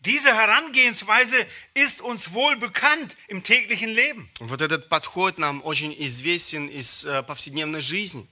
Diese 0.01 0.34
Herangehensweise 0.34 1.47
ist 1.72 2.03
uns 2.03 2.32
wohl 2.34 2.57
bekannt 2.57 3.16
im 3.28 3.42
täglichen 3.42 3.90
Leben. 3.95 4.28
Вот 4.40 4.61
этот 4.61 4.88
подход 4.90 5.38
нам 5.38 5.62
очень 5.64 5.95
известен 5.99 6.68
из 6.68 7.05
э, 7.05 7.22
повседневной 7.22 7.80
жизни. 7.80 8.26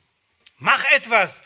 Mach 0.58 0.84
etwas, 0.92 1.42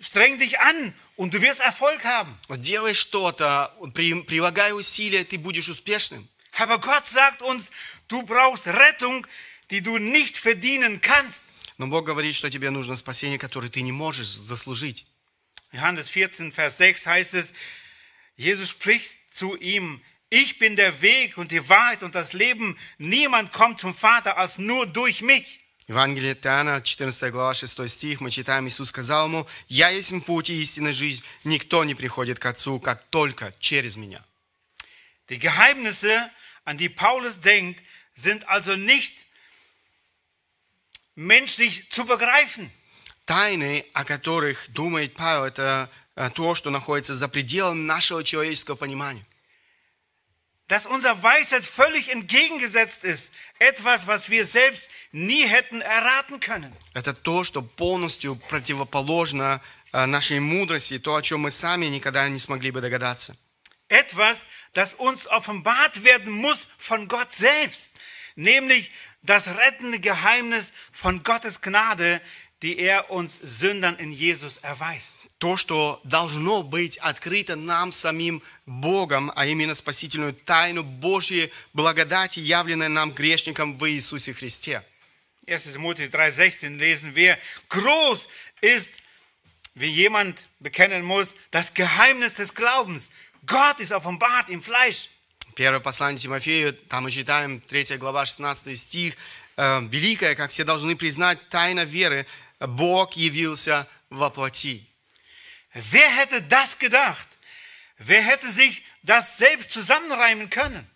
streng 0.00 0.38
dich 0.38 0.58
an 0.58 0.92
und 1.16 1.32
du 1.32 1.40
wirst 1.40 1.60
Erfolg 1.60 2.04
haben. 2.04 2.36
Делай 2.48 2.94
что-то, 2.94 3.72
при- 3.94 4.22
прилагай 4.22 4.72
усилия, 4.72 5.24
ты 5.24 5.38
будешь 5.38 5.68
успешным. 5.68 6.28
Aber 6.58 6.78
Gott 6.78 7.06
sagt 7.06 7.40
uns, 7.40 7.70
du 8.08 8.22
brauchst 8.24 8.66
Rettung, 8.66 9.26
die 9.71 9.81
du 9.81 9.97
nicht 9.97 10.37
verdienen 10.37 11.01
kannst. 11.01 11.45
Но 11.77 11.87
Бог 11.87 12.05
говорит, 12.05 12.33
что 12.35 12.49
тебе 12.49 12.69
нужно 12.71 12.95
спасение, 12.95 13.37
которое 13.37 13.69
ты 13.69 13.81
не 13.81 13.91
можешь 13.91 14.27
заслужить. 14.27 15.05
Johannes 15.71 16.07
14, 16.09 16.51
Vers 16.51 16.77
6 16.77 17.05
heißt 17.05 17.33
es, 17.35 17.53
Jesus 18.35 18.69
spricht 18.69 19.19
zu 19.31 19.55
ihm, 19.55 20.01
ich 20.29 20.59
bin 20.59 20.75
der 20.75 21.01
Weg 21.01 21.37
und 21.37 21.51
die 21.51 21.69
Wahrheit 21.69 22.03
und 22.03 22.15
das 22.15 22.33
Leben. 22.33 22.77
Niemand 22.97 23.51
kommt 23.53 23.79
zum 23.79 23.93
Vater 23.93 24.37
als 24.37 24.57
nur 24.57 24.85
durch 24.85 25.21
mich. 25.21 25.61
Евангелие 25.87 26.33
от 26.33 26.45
Иоанна, 26.45 26.81
14 26.81 27.31
глава, 27.31 27.53
6 27.53 27.87
стих, 27.87 28.19
мы 28.19 28.29
читаем, 28.29 28.67
Иисус 28.67 28.89
сказал 28.89 29.27
ему, 29.27 29.47
«Я 29.69 29.89
есть 29.89 30.13
путь 30.25 30.49
и 30.49 30.61
истинная 30.61 30.91
жизнь, 30.91 31.23
никто 31.45 31.85
не 31.85 31.95
приходит 31.95 32.39
к 32.39 32.45
Отцу, 32.45 32.81
как 32.81 33.05
только 33.09 33.53
через 33.61 33.95
Меня». 33.95 34.21
Die 35.29 35.39
Geheimnisse, 35.39 36.29
an 36.65 36.77
die 36.77 36.89
Paulus 36.89 37.39
denkt, 37.39 37.81
sind 38.13 38.47
also 38.49 38.75
nicht 38.75 39.27
menschlich 41.14 41.90
zu 41.90 42.04
begreifen. 42.04 42.70
Тайны, 43.24 43.84
о 43.92 44.04
которых 44.04 44.68
думает 44.72 45.14
Павел, 45.14 45.44
это 45.44 45.88
э, 46.16 46.30
то, 46.34 46.54
что 46.54 46.70
находится 46.70 47.16
за 47.16 47.28
пределом 47.28 47.86
нашего 47.86 48.24
человеческого 48.24 48.76
понимания. 48.76 49.24
Dass 50.68 50.86
unserer 50.86 51.22
Weisheit 51.22 51.64
völlig 51.64 52.08
entgegengesetzt 52.08 53.04
ist. 53.04 53.32
Etwas, 53.58 54.06
was 54.06 54.30
wir 54.30 54.44
selbst 54.44 54.88
nie 55.12 55.46
hätten 55.46 55.82
erraten 55.82 56.40
können. 56.40 56.74
Это 56.94 57.12
то, 57.12 57.44
что 57.44 57.62
полностью 57.62 58.36
противоположно 58.36 59.60
э, 59.92 60.06
нашей 60.06 60.40
мудрости, 60.40 60.98
то, 60.98 61.14
о 61.14 61.22
чем 61.22 61.40
мы 61.40 61.50
сами 61.50 61.86
никогда 61.86 62.28
не 62.28 62.38
смогли 62.38 62.70
бы 62.70 62.80
догадаться. 62.80 63.36
Etwas, 63.88 64.46
das 64.72 64.94
uns 64.94 65.26
offenbart 65.26 66.02
werden 66.02 66.32
muss 66.32 66.66
von 66.78 67.06
Gott 67.06 67.30
selbst. 67.30 67.92
Nämlich 68.34 68.90
das 69.21 69.47
rettende 69.47 69.99
Geheimnis 69.99 70.73
von 70.91 71.23
Gottes 71.23 71.61
Gnade, 71.61 72.21
die 72.63 72.79
er 72.79 73.11
uns 73.11 73.39
Sündern 73.41 73.97
in 73.97 74.11
Jesus 74.11 74.57
erweist. 74.57 75.27
То, 75.39 75.57
что 75.57 76.01
должно 76.03 76.63
быть 76.63 76.97
открыто 76.97 77.55
нам 77.55 77.91
самим 77.91 78.41
Богом, 78.65 79.31
а 79.35 79.45
именно 79.45 79.75
спасительную 79.75 80.33
тайну 80.33 80.83
Божьей 80.83 81.51
благодати, 81.73 82.39
явленной 82.39 82.89
нам 82.89 83.11
грешникам 83.11 83.77
в 83.77 83.87
Иисусе 83.87 84.33
Христе. 84.33 84.83
1. 85.45 85.73
Timotheus 85.73 86.09
3,16 86.09 86.77
lesen 86.77 87.15
wir, 87.15 87.37
groß 87.69 88.27
ist, 88.61 89.01
wie 89.75 89.85
jemand 89.85 90.39
bekennen 90.59 91.03
muss, 91.05 91.35
das 91.51 91.73
Geheimnis 91.73 92.33
des 92.33 92.53
Glaubens. 92.53 93.11
Gott 93.45 93.79
ist 93.79 93.91
offenbart 93.91 94.49
im 94.49 94.63
Fleisch. 94.63 95.09
Первое 95.54 95.80
послание 95.80 96.18
Тимофею, 96.18 96.72
там 96.72 97.04
мы 97.04 97.10
читаем 97.10 97.60
3 97.60 97.96
глава 97.98 98.24
16 98.24 98.78
стих. 98.78 99.14
э, 99.56 99.80
Великая, 99.90 100.34
как 100.34 100.50
все 100.50 100.64
должны 100.64 100.96
признать, 100.96 101.38
тайна 101.50 101.84
веры, 101.84 102.26
Бог 102.58 103.14
явился 103.14 103.86
во 104.08 104.30
плоти. 104.30 104.86
Wer 105.74 106.08
hätte 106.16 106.40
das 106.42 106.78
gedacht? 106.78 107.28
Wer 107.98 108.22
hätte 108.22 108.50
sich 108.50 108.82
das 109.02 109.38
selbst 109.38 109.72
zusammenreimen 109.72 110.48
können? 110.48 110.86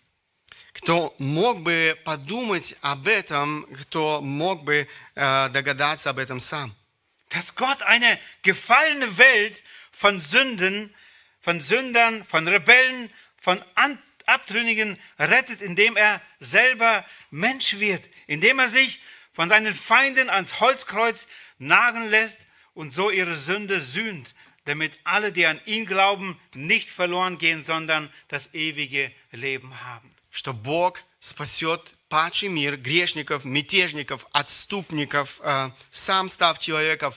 Кто 0.73 1.15
мог 1.17 1.61
бы 1.61 1.97
подумать 2.03 2.75
об 2.81 3.07
этом, 3.07 3.67
кто 3.81 4.21
мог 4.21 4.63
бы 4.63 4.87
э, 5.15 5.49
догадаться 5.49 6.09
об 6.09 6.19
этом 6.19 6.39
сам? 6.39 6.75
Dass 7.29 7.53
Gott 7.53 7.81
eine 7.83 8.19
gefallene 8.43 9.17
Welt 9.17 9.63
von 9.91 10.19
Sünden, 10.19 10.93
von 11.41 11.59
Sündern, 11.59 12.23
von 12.23 12.47
Rebellen, 12.47 13.11
von 13.39 13.63
An 13.75 13.99
Abtrünnigen 14.26 14.98
rettet, 15.18 15.62
indem 15.62 15.96
er 15.96 16.20
selber 16.38 17.04
Mensch 17.30 17.78
wird, 17.78 18.08
indem 18.26 18.58
er 18.58 18.68
sich 18.68 19.00
von 19.32 19.48
seinen 19.48 19.74
Feinden 19.74 20.30
ans 20.30 20.60
Holzkreuz 20.60 21.26
nageln 21.58 22.08
lässt 22.10 22.46
und 22.74 22.92
so 22.92 23.10
ihre 23.10 23.36
Sünde 23.36 23.80
sühnt, 23.80 24.34
damit 24.64 24.98
alle, 25.04 25.32
die 25.32 25.46
an 25.46 25.60
ihn 25.66 25.86
glauben, 25.86 26.38
nicht 26.54 26.88
verloren 26.90 27.38
gehen, 27.38 27.64
sondern 27.64 28.12
das 28.28 28.54
ewige 28.54 29.12
Leben 29.32 29.82
haben. 29.82 30.10
Что 30.30 30.54
Бог 30.54 31.02
спасет 31.20 31.94
падший 32.08 32.48
мир, 32.48 32.76
грешников, 32.76 33.44
мятежников, 33.44 34.26
отступников, 34.32 35.40
э, 35.42 35.70
сам 35.90 36.28
став 36.28 36.58
человеком, 36.58 37.12
э, 37.12 37.16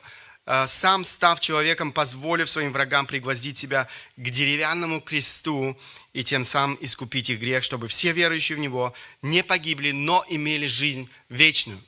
сам 0.66 1.05
став 1.05 1.40
человеком, 1.40 1.92
позволив 1.92 2.48
своим 2.51 2.72
врагам 2.72 3.07
пригвоздить 3.07 3.59
себя 3.59 3.88
к 4.16 4.30
деревянному 4.30 5.01
кресту 5.01 5.78
и 6.12 6.24
тем 6.24 6.44
самым 6.44 6.76
искупить 6.80 7.30
их 7.30 7.38
грех, 7.40 7.62
чтобы 7.62 7.86
все 7.88 8.12
верующие 8.12 8.57
в 8.57 8.61
Него 8.61 8.92
не 9.22 9.44
погибли, 9.44 9.92
но 9.92 10.24
имели 10.28 10.66
жизнь 10.66 11.09
вечную. 11.28 11.80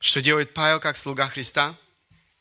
Что 0.00 0.20
делает 0.22 0.54
Павел 0.54 0.80
как 0.80 0.96
слуга 0.96 1.28
Христа? 1.28 1.76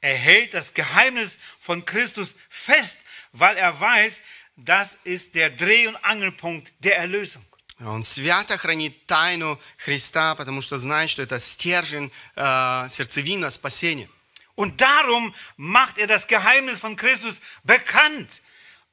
Er 0.01 0.15
hält 0.15 0.53
das 0.53 0.73
Geheimnis 0.73 1.39
von 1.59 1.83
Christus 1.83 2.35
fest, 2.49 2.99
weil 3.33 3.57
er 3.57 3.79
weiß, 3.79 4.21
das 4.55 4.97
ist 5.03 5.35
der 5.35 5.49
Dreh- 5.49 5.87
und 5.87 5.97
Angelpunkt 6.03 6.71
der 6.79 6.97
Erlösung. 6.97 7.43
Он 7.80 8.02
свято 8.02 8.56
хранит 8.56 9.06
тайну 9.06 9.58
Христа, 9.78 10.34
потому 10.36 10.62
что 10.62 10.78
знает, 10.78 11.10
что 11.10 11.22
это 11.22 11.40
стержень, 11.40 12.12
э, 12.36 12.86
сердцевина 12.88 13.50
спасения. 13.50 14.08
Und 14.56 14.80
darum 14.80 15.34
macht 15.56 15.98
er 15.98 16.06
das 16.06 16.28
Geheimnis 16.28 16.78
von 16.78 16.94
Christus 16.96 17.40
bekannt 17.64 18.42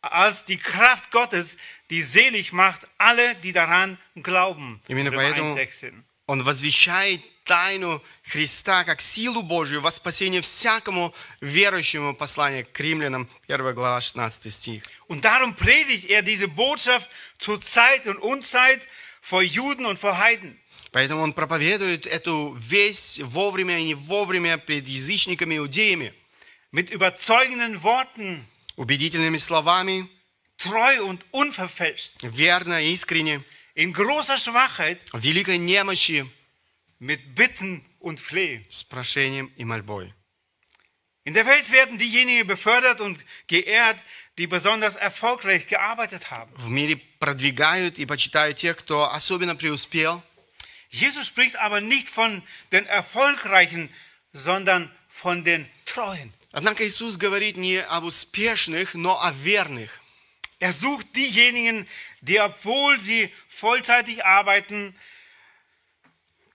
als 0.02 0.46
die 0.46 0.58
Kraft 0.58 1.12
Gottes, 1.12 1.58
die 1.92 2.02
selig 2.02 2.52
macht 2.52 2.88
alle, 2.98 3.36
die 3.36 3.54
daran 3.54 4.00
glauben. 4.16 4.82
Именно 4.88 5.12
Römer 5.12 5.22
поэтому 5.22 5.56
1,16. 5.56 5.94
Он 6.26 6.44
возвещает 6.44 7.22
тайну 7.47 8.03
Христа 8.25 8.85
как 8.85 9.01
силу 9.01 9.43
Божию 9.43 9.81
во 9.81 9.91
спасение 9.91 10.43
всякому 10.43 11.15
верующему 11.41 12.15
послание 12.15 12.65
к 12.65 12.79
римлянам, 12.81 13.29
1 13.49 13.75
глава, 13.75 14.01
16 14.01 14.53
стих. 14.53 14.83
Und 15.09 15.25
darum 15.25 15.55
predigt 15.55 16.11
er 16.11 16.23
diese 16.23 16.49
Botschaft 16.49 17.09
zur 17.39 17.63
Zeit 17.63 18.07
und 18.07 18.19
Unzeit 18.19 18.83
vor 19.23 19.43
Juden 19.43 19.87
und 19.87 19.99
vor 19.99 20.19
Heiden. 20.19 20.59
Поэтому 20.93 21.23
он 21.23 21.33
проповедует 21.33 22.07
эту 22.07 22.55
весть 22.59 23.21
вовремя 23.23 23.79
и 23.79 23.85
не 23.85 23.95
вовремя 23.95 24.59
пред 24.59 24.89
язычниками, 24.89 25.57
иудеями, 25.59 26.13
Mit 26.73 26.91
überzeugenden 26.91 27.83
Worten, 27.83 28.45
убедительными 28.77 29.37
словами, 29.37 30.09
treu 30.59 31.05
und 31.05 31.25
unverfälscht, 31.31 32.17
верно, 32.23 32.83
искренне, 32.83 33.43
in 33.75 33.93
großer 33.93 34.37
Schwachheit, 34.37 35.01
в 35.13 35.21
великой 35.21 35.59
немощи, 35.59 36.27
mit 37.00 37.36
Bitten 37.36 37.84
und 38.00 38.20
Flehen. 38.20 38.64
с 38.70 38.84
прошением 38.84 39.52
и 39.58 39.66
мольбой. 39.66 40.14
In 41.24 41.36
der 41.36 41.46
Welt 41.46 41.72
werden 41.72 42.00
diejenigen 42.00 42.48
befördert 42.48 43.00
und 43.00 43.24
geehrt, 43.48 44.04
die 44.40 44.48
besonders 44.48 44.96
erfolgreich 44.96 45.68
gearbeitet 45.68 46.32
haben. 46.32 46.52
В 46.56 46.70
мире 46.70 46.98
продвигают 47.20 48.00
и 48.00 48.06
почитают 48.06 48.58
тех, 48.58 48.78
кто 48.78 49.12
особенно 49.12 49.56
преуспел. 49.56 50.24
Jesus 50.90 51.28
spricht 51.28 51.56
aber 51.58 51.80
nicht 51.80 52.10
von 52.10 52.44
den 52.72 52.86
Erfolgreichen, 52.86 53.90
sondern 54.34 54.92
von 55.08 55.44
den 55.44 55.70
Treuen. 55.86 56.34
Однако 56.52 56.86
Иисус 56.86 57.18
говорит 57.18 57.56
не 57.56 57.78
об 57.78 58.04
успешных, 58.04 58.94
но 58.94 59.22
о 59.22 59.32
верных. 59.32 60.00
Er 60.60 60.74
sucht 60.74 61.16
diejenigen, 61.16 61.88
die, 62.22 62.40
obwohl 62.40 63.00
sie 63.00 63.32
vollzeitig 63.48 64.26
arbeiten, 64.26 64.96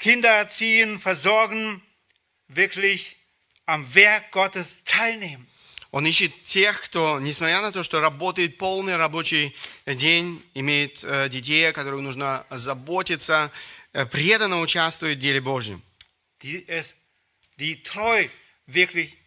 Kinder 0.02 0.32
erziehen, 0.32 1.00
versorgen, 1.00 1.80
wirklich 2.48 3.18
am 3.68 3.94
Werk 3.94 4.32
Gottes 4.32 4.84
teilnehmen. 4.84 5.48
Он 5.92 6.06
ищет 6.08 6.42
тех, 6.42 6.82
кто, 6.82 7.20
несмотря 7.20 7.62
на 7.62 7.72
то, 7.72 7.84
что 7.84 8.00
работает 8.00 8.58
полный 8.58 8.96
рабочий 8.96 9.56
день, 9.86 10.42
имеет 10.56 11.04
э, 11.04 11.30
детей, 11.30 11.70
о 11.70 11.74
которых 11.74 12.02
нужно 12.02 12.46
заботиться, 12.50 13.52
э, 13.94 14.06
преданно 14.08 14.62
участвует 14.62 15.18
в 15.18 15.22
деле 15.22 15.40
Божьем. 15.40 15.84
Die, 16.42 16.66
es, 16.68 16.96
die 17.60 17.84
treu, 17.84 18.28
wirklich, 18.66 19.18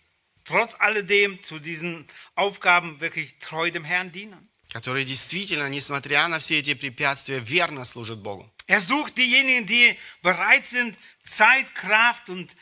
trotz 0.44 0.74
alledem 0.80 1.40
zu 1.44 1.60
diesen 1.60 2.08
Aufgaben 2.34 2.98
wirklich 2.98 3.38
treu 3.38 3.70
dem 3.70 3.84
Herrn 3.84 4.10
dienen. 4.10 4.48
которые 4.72 5.04
действительно, 5.04 5.68
несмотря 5.68 6.26
на 6.26 6.40
все 6.40 6.58
эти 6.58 6.74
препятствия, 6.74 7.38
верно 7.38 7.84
служат 7.84 8.18
Богу. 8.18 8.50
Er 8.67 8.81
sucht 8.81 9.17
diejenigen, 9.17 9.65
die 9.65 9.97
bereit 10.21 10.65
sind, 10.65 10.97
Zeit, 11.23 11.73
Kraft 11.75 12.29
und 12.29 12.55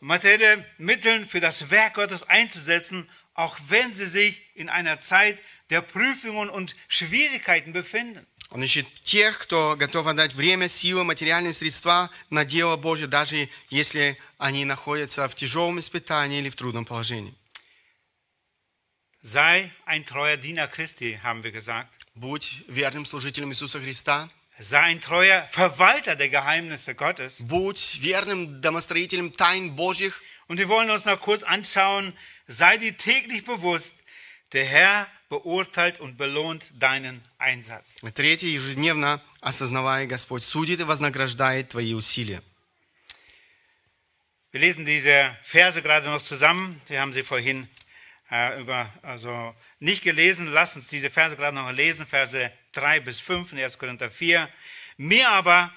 materielle 0.00 0.64
Mittel 0.78 1.26
für 1.26 1.40
das 1.40 1.70
Werk 1.70 1.94
Gottes 1.94 2.22
einzusetzen, 2.24 3.08
auch 3.34 3.56
wenn 3.68 3.92
sie 3.94 4.06
sich 4.06 4.42
in 4.54 4.68
einer 4.68 5.00
Zeit 5.00 5.38
der 5.70 5.80
Prüfungen 5.82 6.50
und 6.50 6.74
Schwierigkeiten 6.88 7.72
befinden. 7.72 8.26
Он 8.50 8.62
ищет 8.62 8.86
тех, 9.02 9.38
кто 9.38 9.76
готов 9.76 10.06
отдать 10.06 10.32
время, 10.32 10.68
силы, 10.68 11.04
материальные 11.04 11.52
средства 11.52 12.10
на 12.30 12.46
дело 12.46 12.76
Божье, 12.76 13.06
даже 13.06 13.50
если 13.68 14.16
они 14.38 14.64
находятся 14.64 15.28
в 15.28 15.34
тяжелом 15.34 15.78
испытании 15.78 16.38
или 16.38 16.48
в 16.48 16.56
трудном 16.56 16.86
положении. 16.86 17.34
Sei 19.20 19.70
ein 19.84 20.06
treuer 20.06 20.38
Diener 20.38 20.68
Christi, 20.68 21.18
haben 21.22 21.42
wir 21.42 21.52
gesagt. 21.52 21.92
Будь 22.14 22.64
верным 22.68 23.04
служителем 23.04 23.50
Иисуса 23.52 23.80
Христа, 23.80 24.30
Sei 24.62 24.80
ein 24.80 25.00
treuer 25.00 25.46
Verwalter 25.50 26.16
der 26.16 26.28
Geheimnisse 26.28 26.94
Gottes. 26.94 27.46
будь 27.46 28.02
верным 28.02 28.60
домостроителем 28.60 29.32
тайн 29.32 29.76
Божьих, 29.76 30.20
Und 30.48 30.56
wir 30.58 30.68
wollen 30.68 30.88
uns 30.90 31.04
noch 31.04 31.20
kurz 31.20 31.42
anschauen, 31.42 32.14
sei 32.46 32.78
dir 32.78 32.96
täglich 32.96 33.44
bewusst, 33.44 33.94
der 34.52 34.64
Herr 34.64 35.06
beurteilt 35.28 36.00
und 36.00 36.16
belohnt 36.16 36.70
deinen 36.72 37.22
Einsatz. 37.36 37.96
Третье, 38.14 38.46
ежедневно 38.46 39.20
осознавая, 39.42 40.06
Господь 40.06 40.42
судит 40.42 40.80
и 40.80 40.84
вознаграждает 40.84 41.68
твои 41.68 41.92
усилия. 41.92 42.42
Wir 44.50 44.60
lesen 44.60 44.86
diese 44.86 45.36
Verse 45.42 45.82
gerade 45.82 46.08
noch 46.08 46.22
zusammen. 46.22 46.80
Wir 46.86 47.02
haben 47.02 47.12
sie 47.12 47.22
vorhin 47.22 47.68
äh, 48.30 48.58
über, 48.58 48.90
also 49.02 49.54
nicht 49.78 50.02
gelesen. 50.02 50.46
Lass 50.46 50.74
uns 50.74 50.88
diese 50.88 51.10
Verse 51.10 51.36
gerade 51.36 51.54
noch 51.54 51.70
lesen. 51.70 52.06
Verse 52.06 52.50
3 52.73 52.99
bis 52.99 53.19
5 53.19 53.53
in 53.53 53.59
1. 53.59 53.77
Korinther 53.77 54.11
4. 54.11 54.49
Mir 54.97 55.29
aber 55.29 55.73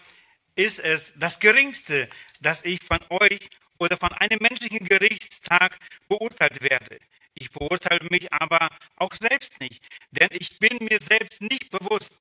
ist 0.56 0.80
es 0.80 1.14
das 1.18 1.38
Geringste, 1.38 2.08
dass 2.40 2.64
ich 2.64 2.82
von 2.82 2.98
euch 3.10 3.50
oder 3.78 3.96
von 3.96 4.12
einem 4.14 4.38
menschlichen 4.40 4.86
Gerichtstag 4.86 5.78
beurteilt 6.08 6.62
werde. 6.62 6.98
Ich 7.34 7.50
beurteile 7.50 8.08
mich 8.10 8.32
aber 8.32 8.70
auch 8.96 9.12
selbst 9.12 9.60
nicht, 9.60 9.86
denn 10.10 10.28
ich 10.32 10.58
bin 10.58 10.78
mir 10.80 10.98
selbst 11.02 11.42
nicht 11.42 11.70
bewusst, 11.70 12.16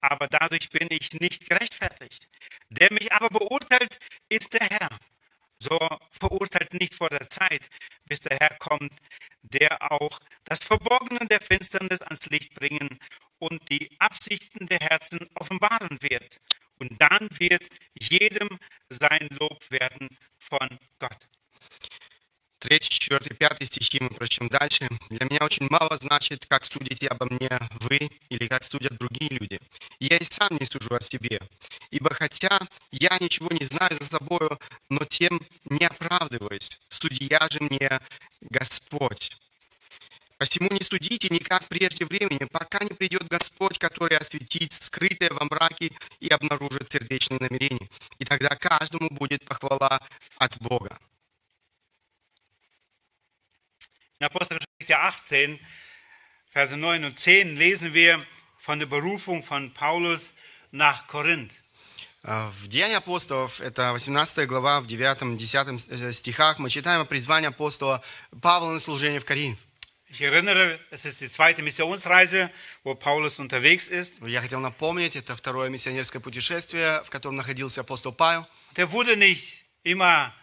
aber 0.00 0.26
dadurch 0.28 0.70
bin 0.70 0.88
ich 0.90 1.12
nicht 1.12 1.48
gerechtfertigt. 1.48 2.26
Der 2.70 2.90
mich 2.92 3.12
aber 3.12 3.28
beurteilt, 3.28 3.98
ist 4.30 4.54
der 4.54 4.66
Herr. 4.66 4.88
So 5.58 5.78
verurteilt 6.10 6.72
nicht 6.74 6.94
vor 6.94 7.10
der 7.10 7.28
Zeit, 7.28 7.68
bis 8.06 8.20
der 8.20 8.38
Herr 8.38 8.56
kommt, 8.58 8.92
der 9.42 9.92
auch 9.92 10.20
das 10.44 10.64
Verborgene 10.64 11.26
der 11.26 11.40
Finsternis 11.40 12.02
ans 12.02 12.26
Licht 12.26 12.54
bringen 12.54 12.98
und 13.38 13.60
die 13.70 13.90
Absichten 13.98 14.66
der 14.66 14.78
Herzen 14.80 15.28
offenbaren 15.34 16.00
wird. 16.02 16.40
Und 16.78 17.00
dann 17.00 17.28
wird 17.38 17.68
jedem 17.94 18.58
sein 18.90 19.28
Lob 19.38 19.70
werden 19.70 20.16
von 20.38 20.78
Gott. 20.98 21.26
Третий, 22.58 22.88
четвертый, 22.88 23.34
пятый 23.34 23.66
стихи 23.66 23.98
мы 24.00 24.08
прочтем 24.10 24.48
дальше. 24.48 24.88
Для 25.10 25.26
меня 25.26 25.44
очень 25.44 25.68
мало 25.70 25.96
значит, 25.96 26.46
как 26.46 26.64
судите 26.64 27.06
обо 27.06 27.26
мне 27.26 27.48
вы 27.80 28.10
или 28.28 28.46
как 28.48 28.64
судят 28.64 28.96
другие 28.98 29.30
люди. 29.30 29.60
Я 30.00 30.16
и 30.16 30.24
сам 30.24 30.56
не 30.58 30.66
сужу 30.66 30.94
о 30.94 31.00
себе. 31.00 31.40
Ибо 31.90 32.12
хотя 32.12 32.58
я 32.90 33.16
ничего 33.20 33.48
не 33.52 33.64
знаю 33.64 33.94
за 33.94 34.06
собою, 34.06 34.58
но 34.88 35.04
тем 35.04 35.40
не 35.66 35.84
оправдываюсь. 35.84 36.80
Судья 36.88 37.46
же 37.50 37.60
мне 37.60 38.00
Господь. 38.40 39.30
Посему 40.38 40.68
не 40.70 40.82
судите 40.82 41.28
никак 41.30 41.66
прежде 41.68 42.04
времени, 42.04 42.44
пока 42.44 42.84
не 42.84 42.90
придет 42.90 43.26
Господь, 43.28 43.78
который 43.78 44.18
осветит 44.18 44.72
скрытое 44.74 45.30
во 45.30 45.46
мраке 45.46 45.92
и 46.20 46.28
обнаружит 46.28 46.92
сердечные 46.92 47.40
намерения. 47.40 47.88
И 48.18 48.24
тогда 48.24 48.50
каждому 48.56 49.08
будет 49.10 49.44
похвала 49.44 50.00
от 50.38 50.58
Бога. 50.58 50.98
In 54.18 54.26
Apostelgeschichte 54.26 54.98
18, 54.98 55.60
Verse 56.50 56.74
9 56.74 57.04
und 57.04 57.18
10 57.18 57.56
lesen 57.56 57.92
wir 57.92 58.24
von 58.58 58.78
der 58.78 58.86
Berufung 58.86 59.42
von 59.42 59.72
Paulus 59.74 60.32
nach 60.70 61.06
Korinth. 61.06 61.62
А, 62.22 62.50
В 62.50 62.66
Деянии 62.68 62.96
апостолов, 62.96 63.60
это 63.60 63.92
18 63.92 64.48
глава, 64.48 64.80
в 64.80 64.86
9-10 64.86 66.12
стихах, 66.12 66.58
мы 66.58 66.70
читаем 66.70 67.02
о 67.02 67.04
призвании 67.04 67.48
апостола 67.48 68.02
Павла 68.42 68.70
на 68.70 68.80
служение 68.80 69.20
в 69.20 69.24
Коринф. 69.24 69.58
Ich 70.09 70.21
erinnere, 70.21 70.77
es 70.89 71.05
ist 71.05 71.21
die 71.21 71.29
zweite 71.29 71.61
Missionsreise, 71.61 72.51
wo 72.83 72.95
Paulus 72.95 73.39
unterwegs 73.39 73.87
ist. 73.87 74.19
Я 74.27 74.41
хотел 74.41 74.59
напомнить, 74.59 75.15
это 75.15 75.35
второе 75.37 75.69
миссионерское 75.69 76.21
путешествие, 76.21 77.01
в 77.05 77.09
котором 77.09 77.37
находился 77.37 77.79
апостол 77.81 78.11
Павел. 78.11 78.45
Der 78.75 78.91
wurde 78.91 79.15
nicht 79.15 79.63
immer 79.83 80.33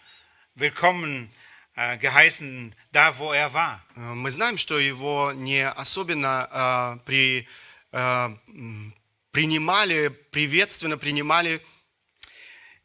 willkommen 0.54 1.30
äh, 1.76 1.98
geheißen, 1.98 2.74
da 2.92 3.18
wo 3.18 3.32
er 3.34 3.52
war. 3.52 3.84
Э, 3.94 4.14
Мы 4.14 4.30
знаем, 4.30 4.56
что 4.56 4.78
его 4.78 5.32
не 5.32 5.68
особенно 5.68 6.48
э, 6.50 7.04
при, 7.04 7.46
э, 7.92 7.98
м, 8.48 8.94
принимали, 9.32 10.08
приветственно 10.08 10.96
принимали. 10.96 11.60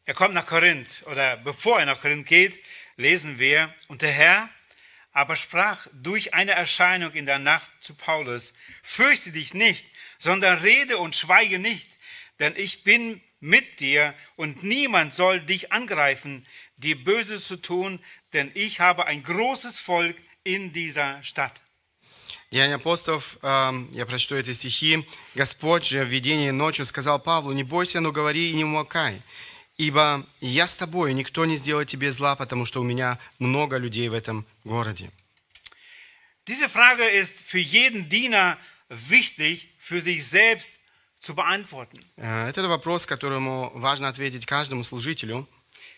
Er 0.04 0.12
kommt 0.12 0.34
nach 0.34 0.46
Korinth 0.46 1.02
oder 1.06 1.38
bevor 1.38 1.80
er 1.80 1.86
nach 1.86 2.00
Korinth 2.02 2.26
geht, 2.28 2.60
lesen 2.98 3.38
wir, 3.38 3.74
und 3.88 4.02
der 4.02 4.12
Herr 4.12 4.50
aber 5.18 5.36
sprach 5.36 5.86
durch 5.92 6.34
eine 6.34 6.52
Erscheinung 6.52 7.12
in 7.12 7.26
der 7.26 7.38
Nacht 7.38 7.70
zu 7.80 7.94
Paulus, 7.94 8.52
fürchte 8.82 9.30
dich 9.30 9.54
nicht, 9.54 9.86
sondern 10.18 10.58
rede 10.58 10.98
und 10.98 11.14
schweige 11.14 11.58
nicht, 11.58 11.88
denn 12.40 12.54
ich 12.56 12.82
bin 12.82 13.20
mit 13.40 13.80
dir 13.80 14.14
und 14.36 14.62
niemand 14.62 15.14
soll 15.14 15.40
dich 15.40 15.72
angreifen, 15.72 16.46
dir 16.76 17.02
Böses 17.02 17.46
zu 17.46 17.56
tun, 17.56 18.00
denn 18.32 18.50
ich 18.54 18.80
habe 18.80 19.06
ein 19.06 19.22
großes 19.22 19.78
Volk 19.78 20.16
in 20.42 20.72
dieser 20.72 21.22
Stadt. 21.22 21.62
Деяния 22.50 22.76
апостолов, 22.76 23.36
э, 23.42 23.86
я 23.92 24.06
прочту 24.06 24.36
эти 24.36 24.52
стихи. 24.52 25.04
«Господь 25.34 25.86
же 25.86 26.04
в 26.04 26.08
видении 26.08 26.50
ночью 26.50 26.86
сказал 26.86 27.18
Павлу, 27.18 27.52
не 27.52 27.64
бойся, 27.64 28.00
но 28.00 28.12
говори 28.12 28.50
и 28.50 28.54
не 28.54 28.64
умолкай, 28.64 29.20
ибо 29.79 30.25
я 30.41 30.67
с 30.67 30.75
тобой, 30.75 31.13
никто 31.13 31.45
не 31.45 31.55
сделает 31.55 31.87
тебе 31.87 32.11
зла, 32.11 32.35
потому 32.35 32.65
что 32.65 32.81
у 32.81 32.83
меня 32.83 33.17
много 33.39 33.77
людей 33.77 34.09
в 34.09 34.13
этом 34.13 34.45
городе». 34.63 35.09
Diese 36.45 36.67
Frage 36.67 37.07
ist 37.07 37.41
für 37.43 37.59
jeden 37.59 38.09
Diener 38.09 38.57
wichtig, 38.89 39.69
für 39.77 40.01
sich 40.01 40.25
selbst 40.25 40.79
zu 41.19 41.33
beantworten. 41.33 41.99
Э, 42.17 42.49
Это 42.49 42.67
вопрос, 42.67 43.05
которому 43.05 43.71
важно 43.75 44.07
ответить 44.09 44.45
каждому 44.45 44.83
служителю. 44.83 45.47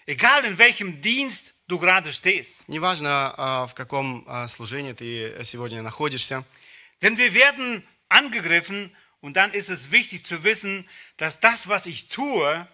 Egal 0.05 0.43
in 0.45 0.57
welchem 0.57 1.01
Dienst 1.01 1.53
du 1.67 1.79
gerade 1.79 2.11
stehst. 2.11 2.65
Неважно, 2.67 3.33
э, 3.37 3.67
в 3.67 3.73
каком 3.73 4.25
э, 4.27 4.47
служении 4.47 4.93
ты 4.93 5.43
сегодня 5.43 5.81
находишься. 5.81 6.43
Denn 7.01 7.17
wir 7.17 7.33
werden 7.33 7.83
angegriffen 8.09 8.91
und 9.21 9.37
dann 9.37 9.51
ist 9.53 9.69
es 9.69 9.89
wichtig 9.89 10.25
zu 10.25 10.43
wissen, 10.43 10.87
dass 11.17 11.39
das, 11.39 11.67
was 11.67 11.85
ich 11.85 12.09
tue, 12.09 12.67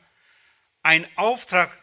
ein 0.86 1.06
Auftrag 1.16 1.78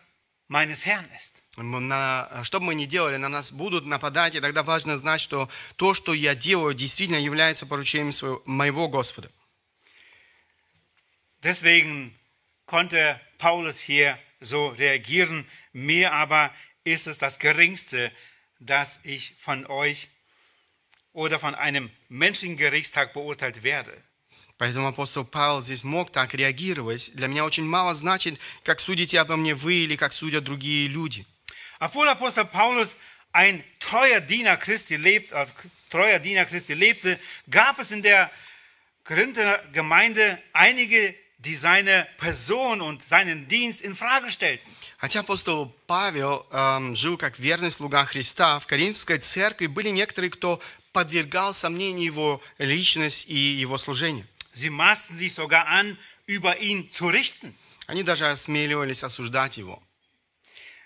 meines 0.48 0.86
Herrn 0.86 1.08
ist. 1.16 1.44
М, 1.58 1.88
На, 1.88 2.44
что 2.44 2.60
бы 2.60 2.68
мы 2.68 2.76
ни 2.76 2.86
делали, 2.86 3.18
на 3.18 3.30
нас 3.30 3.52
будут 3.52 3.86
нападать, 3.86 4.36
и 4.36 4.40
тогда 4.42 4.64
важно 4.64 4.98
знать, 4.98 5.22
что 5.22 5.50
то, 5.76 5.94
что 5.94 6.14
я 6.14 6.36
делаю, 6.36 6.74
действительно 6.74 7.18
является 7.20 7.66
поручением 7.66 8.14
своего, 8.14 8.42
моего 8.46 8.88
Господа. 8.88 9.30
Deswegen 11.42 12.14
konnte 12.66 13.20
Paulus 13.38 13.80
hier 13.80 14.20
so 14.42 14.68
reagieren. 14.70 15.46
Mir 15.72 16.12
aber 16.12 16.54
ist 16.84 17.08
es 17.08 17.18
das 17.18 17.40
Geringste, 17.40 18.12
dass 18.60 19.00
ich 19.04 19.36
von 19.38 19.66
euch 19.68 20.10
oder 21.14 21.40
von 21.40 21.56
einem 21.56 21.92
menschlichen 22.10 22.58
Gerichtstag 22.58 23.14
beurteilt 23.14 23.64
werde. 23.64 24.04
Поэтому 24.65 24.89
апостол 24.89 25.27
Павел 25.27 25.61
здесь 25.61 25.85
мог 25.85 26.11
так 26.11 26.33
реагировать. 26.33 27.11
Для 27.13 27.27
меня 27.27 27.45
очень 27.45 27.67
мало 27.67 27.93
значит, 27.93 28.41
как 28.63 28.81
судите 28.81 29.21
обо 29.21 29.37
мне 29.37 29.55
вы 29.55 29.75
или 29.85 29.95
как 29.95 30.15
судят 30.15 30.45
другие 30.45 30.89
люди. 30.89 31.27
Obwohl 31.81 32.09
Apostel 32.09 32.47
Paulus 32.51 32.97
ein 33.31 33.63
treuer 33.79 34.23
Diener 34.23 34.57
Christi 34.57 34.97
lebt, 34.97 35.35
als 35.35 35.53
treuer 35.91 36.19
Diener 36.19 36.47
Christi 36.47 36.73
lebte, 36.73 37.21
gab 37.47 37.79
es 37.79 37.91
in 37.91 38.01
der 38.01 38.31
Korinther 39.05 39.63
Gemeinde 39.75 40.39
einige, 40.55 41.15
die 41.37 41.57
seine 41.57 42.09
Person 42.17 42.81
und 42.81 43.03
seinen 43.03 43.47
Dienst 43.47 43.83
in 43.83 43.95
Frage 43.95 44.31
stellten. 44.31 44.67
Хотя 44.97 45.21
апостол 45.21 45.77
Павел 45.87 46.47
эм, 46.51 46.97
жил 46.97 47.19
как 47.19 47.39
верный 47.39 47.71
слуга 47.71 48.07
Христа, 48.07 48.61
в 48.61 48.67
Коринфской 48.67 49.19
церкви 49.19 49.67
были 49.67 49.91
некоторые, 49.91 50.31
кто 50.31 50.59
подвергал 50.95 51.53
сомнению 51.53 52.07
его 52.07 52.41
личность 52.57 53.27
и 53.29 53.37
его 53.37 53.77
служение. 53.77 54.27
Sie 54.54 54.70
maßten 54.70 55.18
sich 55.18 55.34
sogar 55.34 55.68
an, 55.68 55.98
über 56.26 56.60
ihn 56.60 56.90
zu 56.90 57.08
richten. 57.08 57.56
Они 57.88 58.04
даже 58.04 58.28
осмеливались 58.28 59.04
осуждать 59.04 59.58
его. 59.58 59.82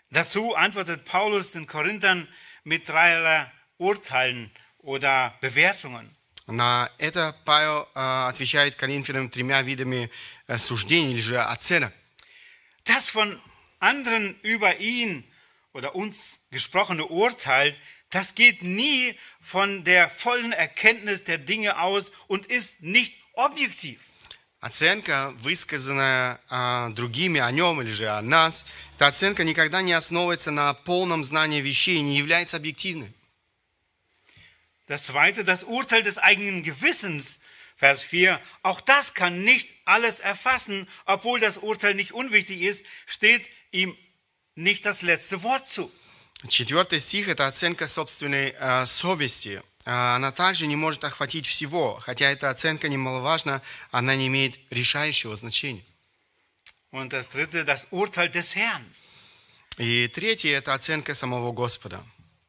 Dazu 0.10 0.56
antwortet 0.56 1.06
Paulus 1.06 1.52
den 1.52 1.66
Korinthern 1.66 2.28
mit 2.64 2.88
dreierlei 2.88 3.52
Urteilen 3.78 4.52
oder 4.78 5.34
Bewertungen. 5.42 6.16
На 6.46 6.92
это 6.98 7.36
Павел 7.46 7.88
э, 7.96 8.28
отвечает 8.28 8.76
Коринфянам 8.76 9.30
тремя 9.30 9.62
видами 9.62 10.12
э, 10.48 10.58
суждений 10.58 11.12
или 11.12 11.20
же 11.20 11.42
оценок. 11.42 11.94
Das 12.84 13.10
von 13.10 13.42
anderen 13.80 14.40
über 14.42 14.78
ihn 14.78 15.24
oder 15.72 15.96
uns 15.96 16.40
gesprochene 16.52 17.06
Urteil, 17.06 17.76
das 18.10 18.36
geht 18.36 18.62
nie 18.62 19.18
von 19.42 19.84
der 19.84 20.10
vollen 20.10 20.52
Erkenntnis 20.52 21.24
der 21.24 21.38
Dinge 21.38 21.80
aus 21.80 22.12
und 22.28 22.46
ist 22.46 22.82
nicht 22.82 23.16
objektiv. 23.39 24.01
Оценка, 24.61 25.33
высказанная 25.39 26.41
а, 26.49 26.89
другими 26.91 27.41
о 27.41 27.51
нем 27.53 27.81
или 27.81 27.91
же 27.91 28.09
о 28.09 28.21
нас, 28.21 28.67
эта 28.97 29.07
оценка 29.07 29.45
никогда 29.45 29.83
не 29.83 29.93
основывается 29.93 30.51
на 30.51 30.75
полном 30.75 31.23
знании 31.23 31.61
вещей 31.61 31.99
и 31.99 32.03
не 32.03 32.19
является 32.19 32.57
объективной. 32.57 33.13
Das 34.89 35.05
zweite, 35.05 35.45
das 35.45 35.63
Urteil 35.63 36.03
des 36.03 36.19
eigenen 36.19 36.63
Gewissens, 36.65 37.39
Vers 37.77 38.03
4, 38.03 38.41
auch 38.63 38.81
das 38.81 39.15
kann 39.15 39.45
nicht 39.45 39.73
alles 39.85 40.19
erfassen, 40.19 40.89
obwohl 41.05 41.39
das 41.39 41.59
Urteil 41.59 41.95
nicht 41.95 42.13
unwichtig 42.13 42.63
ist, 42.63 42.85
steht 43.07 43.43
ihm 43.71 43.97
nicht 44.57 44.85
das 44.85 45.03
letzte 45.03 45.45
Wort 45.45 45.69
zu. 45.69 45.93
Четвертый 46.49 46.99
стих– 46.99 47.29
это 47.29 47.47
оценка 47.47 47.87
собственной 47.87 48.55
а, 48.59 48.85
совести. 48.87 49.63
А, 49.91 50.17
Она 50.17 50.33
также 50.33 50.67
не 50.67 50.77
может 50.77 51.03
охватить 51.05 51.47
всего, 51.47 51.99
хотя 52.03 52.31
эта 52.31 52.51
оценка 52.51 52.91
немаловажна, 52.91 53.63
она 53.91 54.15
не 54.17 54.27
имеет 54.27 54.59
решающего 54.71 55.35
значения. 55.35 55.83
Und 56.91 57.13
das 57.13 57.27
dritte, 57.29 57.65
das 57.65 57.87
Urteil 57.91 58.29
des 58.29 58.55
Herrn, 58.55 58.85
И 59.79 60.09
третье– 60.09 60.57
это 60.59 60.75
оценка 60.75 61.15
самого 61.15 61.53
Господа. 61.53 62.03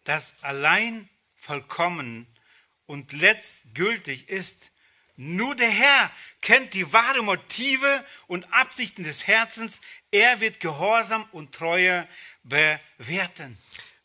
das 0.04 0.36
allein 0.42 1.08
vollkommen 1.38 2.28
und 2.88 3.14
letztgültig 3.14 4.28
ist. 4.28 4.72
Nur 5.16 5.56
der 5.56 5.70
Herr 5.70 6.12
kennt 6.42 6.74
die 6.74 6.92
wahren 6.92 7.24
Motive 7.26 8.04
und 8.28 8.52
Absichten 8.52 9.04
des 9.04 9.28
Herzens. 9.28 9.80
Er 10.12 10.40
wird 10.42 10.60
Gehorsam 10.60 11.26
und 11.32 11.54
Treue 11.54 12.08
bewerten. 12.44 13.58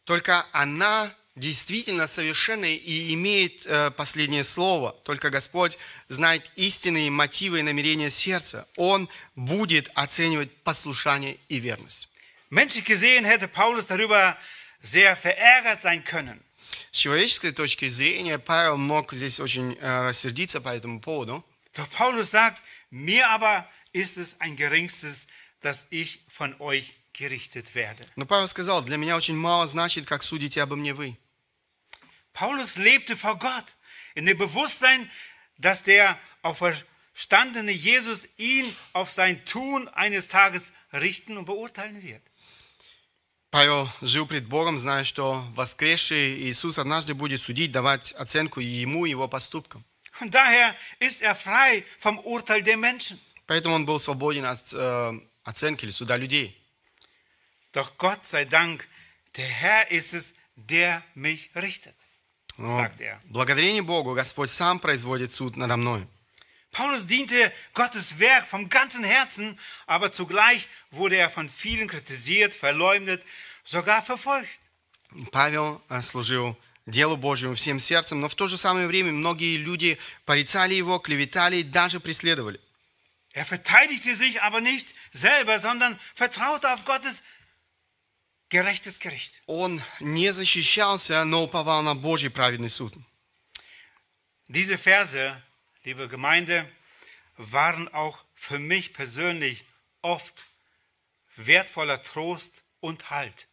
Только 0.05 0.45
она 0.53 1.15
действительно 1.37 2.07
совершенна 2.07 2.67
и 2.67 3.15
имеет 3.15 3.67
э, 3.67 3.91
последнее 3.91 4.45
слово. 4.45 4.93
Только 5.05 5.31
Господь 5.31 5.79
знает 6.09 6.51
истинные 6.57 7.11
мотивы 7.11 7.59
и 7.59 7.63
намерения 7.63 8.11
сердца. 8.11 8.67
Он 8.77 9.09
будет 9.35 9.91
оценивать 9.95 10.53
послушание 10.63 11.39
и 11.49 11.59
верность. 11.59 12.09
Menschlich 12.51 12.85
gesehen 12.85 13.25
hätte 13.25 13.49
Paulus 13.49 13.87
darüber 13.87 14.37
sehr 14.81 15.17
verärgert 15.17 15.81
sein 15.81 16.05
können. 16.05 16.41
С 16.93 16.99
человеческой 16.99 17.51
точки 17.51 17.89
зрения 17.89 18.39
Павел 18.39 18.77
мог 18.77 19.13
здесь 19.13 19.41
очень 19.41 19.77
э, 19.81 20.07
рассердиться 20.07 20.61
по 20.61 20.69
этому 20.69 21.01
поводу. 21.01 21.45
Doch 21.77 21.89
Paulus 21.91 22.31
sagt, 22.31 22.63
mir 22.91 23.29
aber 23.29 23.69
ist 23.93 24.17
es 24.17 24.37
ein 24.39 24.55
geringstes, 24.55 25.27
dass 25.61 25.87
ich 25.91 26.21
von 26.29 26.55
euch 26.61 26.95
gerichtet 27.13 27.75
werde. 27.75 28.05
Но 28.15 28.27
Павел 28.27 28.47
сказал, 28.47 28.85
для 28.85 28.97
меня 28.97 29.17
очень 29.17 29.37
мало 29.37 29.67
значит, 29.67 30.07
как 30.07 30.23
судите 30.23 30.63
обо 30.63 30.77
мне 30.77 30.95
вы. 30.95 31.17
Paulus 32.34 32.78
lebte 32.78 33.16
vor 33.16 33.38
Gott 33.38 33.76
in 34.16 34.26
dem 34.26 34.38
Bewusstsein, 34.38 35.10
dass 35.58 35.84
der 35.84 36.18
auferstandene 36.42 37.72
Jesus 37.72 38.28
ihn 38.38 38.76
auf 38.94 39.12
sein 39.12 39.44
Tun 39.46 39.88
eines 39.90 40.28
Tages 40.28 40.72
richten 40.94 41.38
und 41.38 41.46
beurteilen 41.46 42.02
wird. 42.02 42.22
Павел 43.52 43.90
жил 44.02 44.28
пред 44.28 44.46
Богом, 44.46 44.78
зная, 44.78 45.04
что 45.04 45.44
воскресший 45.56 46.38
Иисус 46.44 46.78
однажды 46.78 47.16
будет 47.16 47.42
судить, 47.42 47.72
давать 47.72 48.12
оценку 48.14 48.60
и 48.60 48.66
ему, 48.66 49.08
и 49.08 49.10
его 49.10 49.28
поступкам. 49.28 49.84
Und 50.20 50.36
daher 50.36 50.76
ist 51.00 51.22
er 51.22 51.36
frei 51.36 51.84
vom 52.00 52.20
Urteil 52.20 52.62
der 52.62 52.78
Menschen. 52.78 53.20
Поэтому 53.48 53.74
он 53.74 53.86
был 53.86 53.98
свободен 54.00 54.46
от 54.46 54.72
э, 54.74 55.20
оценки 55.44 55.86
или 55.86 55.92
суда 55.92 56.18
людей. 56.18 56.56
Doch 57.74 57.98
Gott 57.98 58.28
sei 58.28 58.46
Dank, 58.46 58.88
der 59.36 59.48
Herr 59.48 59.90
ist 59.90 60.14
es, 60.14 60.36
der 60.56 61.04
mich 61.16 61.50
richtet, 61.56 61.96
Но 61.96 62.03
Sagt 62.57 63.01
er. 63.01 63.21
благодарение 63.25 63.83
Богу, 63.83 64.15
Господь 64.15 64.51
сам 64.51 64.79
производит 64.79 65.33
суд 65.33 65.57
надо 65.57 65.77
мною. 65.77 66.09
Paulus 66.73 67.07
diente 67.07 67.53
Gottes 67.73 68.19
Werk 68.19 68.47
vom 68.47 68.69
ganzen 68.69 69.05
Herzen, 69.05 69.59
aber 69.87 70.13
zugleich 70.13 70.69
wurde 70.91 71.17
er 71.17 71.31
von 71.31 71.49
vielen 71.49 71.89
kritisiert, 71.89 72.53
verleumdet, 72.53 73.23
sogar 73.65 74.03
verfolgt. 74.03 74.61
Павел 75.31 75.81
э, 75.89 76.03
служил 76.03 76.57
делу 76.87 77.17
Божьему 77.17 77.55
всем 77.55 77.79
сердцем, 77.79 78.21
но 78.21 78.29
в 78.29 78.35
то 78.35 78.49
же 78.49 78.59
самое 78.59 78.87
время 78.87 79.13
многие 79.13 79.57
люди 79.57 79.99
порицали 80.27 80.75
его, 80.75 80.99
клеветали 80.99 81.57
и 81.57 81.63
даже 81.63 82.01
преследовали. 82.01 82.61
Er 83.33 83.45
verteidigte 83.45 84.15
sich 84.15 84.43
aber 84.43 84.61
nicht 84.61 84.95
selber, 85.11 85.59
sondern 85.59 85.99
vertraute 86.15 86.73
auf 86.73 86.85
Gottes 86.85 87.25
gerechtes 88.54 89.00
Gericht. 89.00 89.42
Он 89.48 89.82
не 90.00 90.32
защищался, 90.32 91.24
но 91.24 91.44
уповал 91.44 91.84
на 91.84 91.96
Божий 91.96 92.30
праведный 92.30 92.70
суд. 92.70 92.94
Diese 94.48 94.78
Verse, 94.78 95.42
liebe 95.84 96.08
Gemeinde, 96.08 96.68
waren 97.38 97.88
auch 97.94 98.26
für 98.34 98.60
mich 98.60 98.94
persönlich 98.94 99.64
oft 100.02 100.48
wertvoller 101.36 102.02
Trost 102.02 102.64
und 102.82 103.10
Halt. 103.10 103.48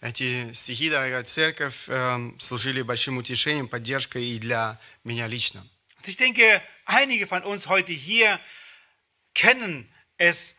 Эти 0.00 0.52
стихи, 0.52 0.90
дорогая 0.90 1.24
церковь, 1.24 1.88
эм, 1.88 2.38
служили 2.38 2.82
большим 2.82 3.16
утешением, 3.16 3.68
поддержкой 3.68 4.24
и 4.24 4.38
для 4.38 4.78
меня 5.02 5.26
лично. 5.26 5.66
Und 5.96 6.08
ich 6.08 6.16
denke, 6.18 6.62
einige 6.84 7.26
von 7.26 7.42
uns 7.42 7.68
heute 7.68 7.92
hier 7.92 8.38
kennen 9.32 9.90
es, 10.18 10.56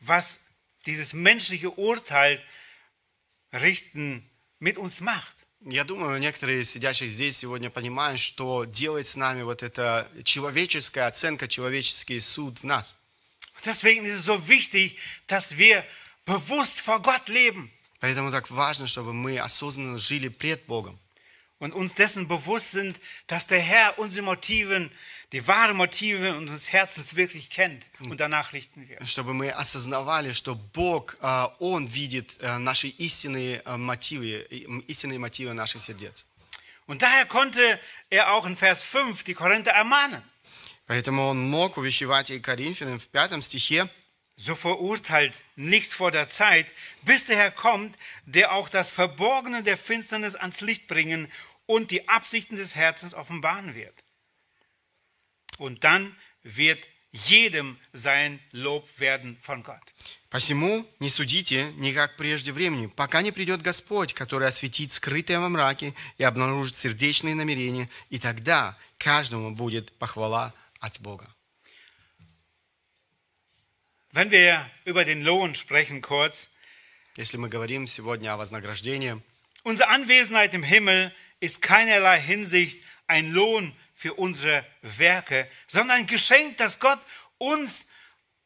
was 0.00 0.40
dieses 0.86 1.12
menschliche 1.12 1.70
Urteil 1.70 2.42
richten 3.51 4.23
mit 4.59 4.77
uns 4.77 5.01
macht. 5.01 5.37
Я 5.63 5.83
думаю, 5.83 6.19
некоторые 6.19 6.65
сидящих 6.65 7.11
здесь 7.11 7.37
сегодня 7.37 7.69
понимают, 7.69 8.19
что 8.19 8.65
делает 8.65 9.05
с 9.05 9.15
нами 9.15 9.43
вот 9.43 9.61
эта 9.61 10.09
человеческая 10.23 11.05
оценка, 11.05 11.47
человеческий 11.47 12.19
суд 12.19 12.59
в 12.59 12.63
нас. 12.63 12.97
Deswegen 13.63 14.05
ist 14.05 14.21
es 14.21 14.25
so 14.25 14.47
wichtig, 14.47 14.97
dass 15.27 15.57
wir 15.57 15.83
bewusst 16.25 16.81
vor 16.81 16.99
Gott 17.01 17.27
leben 17.27 17.69
Поэтому 17.99 18.31
так 18.31 18.49
важно, 18.49 18.87
чтобы 18.87 19.13
мы 19.13 19.37
осознанно 19.37 19.99
жили 19.99 20.29
пред 20.29 20.65
Богом. 20.65 20.99
und 21.61 21.73
uns 21.73 21.93
dessen 21.93 22.27
bewusst 22.27 22.71
sind, 22.71 22.99
dass 23.27 23.45
der 23.45 23.59
Herr 23.59 23.99
unsere 23.99 24.23
Motiven, 24.25 24.89
die 25.32 25.46
wahren 25.46 25.76
Motive 25.76 26.36
unseres 26.36 26.72
Herzens 26.72 27.16
wirklich 27.16 27.50
kennt 27.50 27.88
und 28.00 28.20
danach 28.20 28.52
richten 28.52 28.88
wird. 28.88 29.06
Чтобы 29.08 29.34
мы 29.34 29.50
осознавали, 29.50 30.32
что 30.32 30.54
Бог, 30.54 31.16
э, 31.20 31.46
Он 31.58 31.86
видит 31.86 32.36
э, 32.40 32.58
наши 32.58 32.88
истинные 32.88 33.62
э, 33.64 33.76
мотивы, 33.76 34.46
и, 34.50 34.64
м, 34.64 34.80
истинные 34.80 35.18
мотивы 35.18 35.52
наших 35.54 35.82
сердец. 35.82 36.24
Und 36.86 37.02
daher 37.02 37.26
konnte 37.26 37.80
er 38.10 38.32
auch 38.32 38.46
in 38.46 38.56
Vers 38.56 38.84
5 38.84 39.24
die 39.24 39.34
Korinther 39.34 39.72
ermahnen. 39.72 40.22
Поэтому 40.86 41.26
Он 41.28 41.50
мог 41.50 41.78
увещевать 41.78 42.30
и 42.30 42.38
Коринфянам 42.38 42.98
в 42.98 43.08
пятом 43.08 43.42
стихе, 43.42 43.88
So 44.38 44.54
verurteilt 44.54 45.44
nichts 45.56 45.94
vor 45.94 46.10
der 46.10 46.28
Zeit, 46.28 46.66
bis 47.02 47.24
der 47.24 47.38
Herr 47.38 47.50
kommt, 47.50 47.96
der 48.26 48.52
auch 48.52 48.68
das 48.68 48.90
Verborgene 48.90 49.62
der 49.62 49.78
Finsternis 49.78 50.34
ans 50.34 50.60
Licht 50.60 50.88
bringen 50.88 51.32
und 51.64 51.90
die 51.90 52.06
Absichten 52.06 52.56
des 52.56 52.76
Herzens 52.76 53.14
offenbaren 53.14 53.74
wird. 53.74 53.94
Und 55.61 55.83
dann 55.83 56.15
wird 56.41 56.87
jedem 57.11 57.77
sein 57.93 58.39
Lob 58.51 58.89
werden 58.97 59.37
von 59.39 59.61
Gott. 59.61 59.93
«Посему 60.31 60.87
не 60.99 61.09
судите, 61.09 61.71
не 61.73 61.93
как 61.93 62.17
прежде 62.17 62.51
времени, 62.51 62.87
пока 62.87 63.21
не 63.21 63.31
придет 63.31 63.61
Господь, 63.61 64.15
который 64.15 64.47
осветит 64.47 64.91
скрытое 64.91 65.39
во 65.39 65.49
мраке 65.49 65.93
и 66.17 66.23
обнаружит 66.23 66.75
сердечные 66.75 67.35
намерения, 67.35 67.89
и 68.09 68.17
тогда 68.17 68.75
каждому 68.97 69.51
будет 69.51 69.91
похвала 69.99 70.51
от 70.79 70.99
Бога». 70.99 71.27
Wenn 74.11 74.31
wir 74.31 74.65
über 74.85 75.05
den 75.05 75.21
Lohn 75.21 75.53
sprechen 75.53 76.01
kurz, 76.01 76.49
Если 77.17 77.37
мы 77.37 77.49
говорим 77.49 77.85
сегодня 77.85 78.33
о 78.33 78.37
вознаграждении, 78.37 79.21
unsere 79.63 79.89
Anwesenheit 79.89 80.55
im 80.55 80.63
Himmel 80.63 81.13
ist 81.39 81.61
keinerlei 81.61 82.19
Hinsicht 82.19 82.79
ein 83.05 83.31
Lohn 83.31 83.75
für 84.01 84.15
unsere 84.15 84.65
Werke, 84.81 85.47
sondern 85.67 85.97
ein 85.97 86.07
Geschenk, 86.07 86.57
das 86.57 86.79
Gott 86.79 86.99
uns 87.37 87.85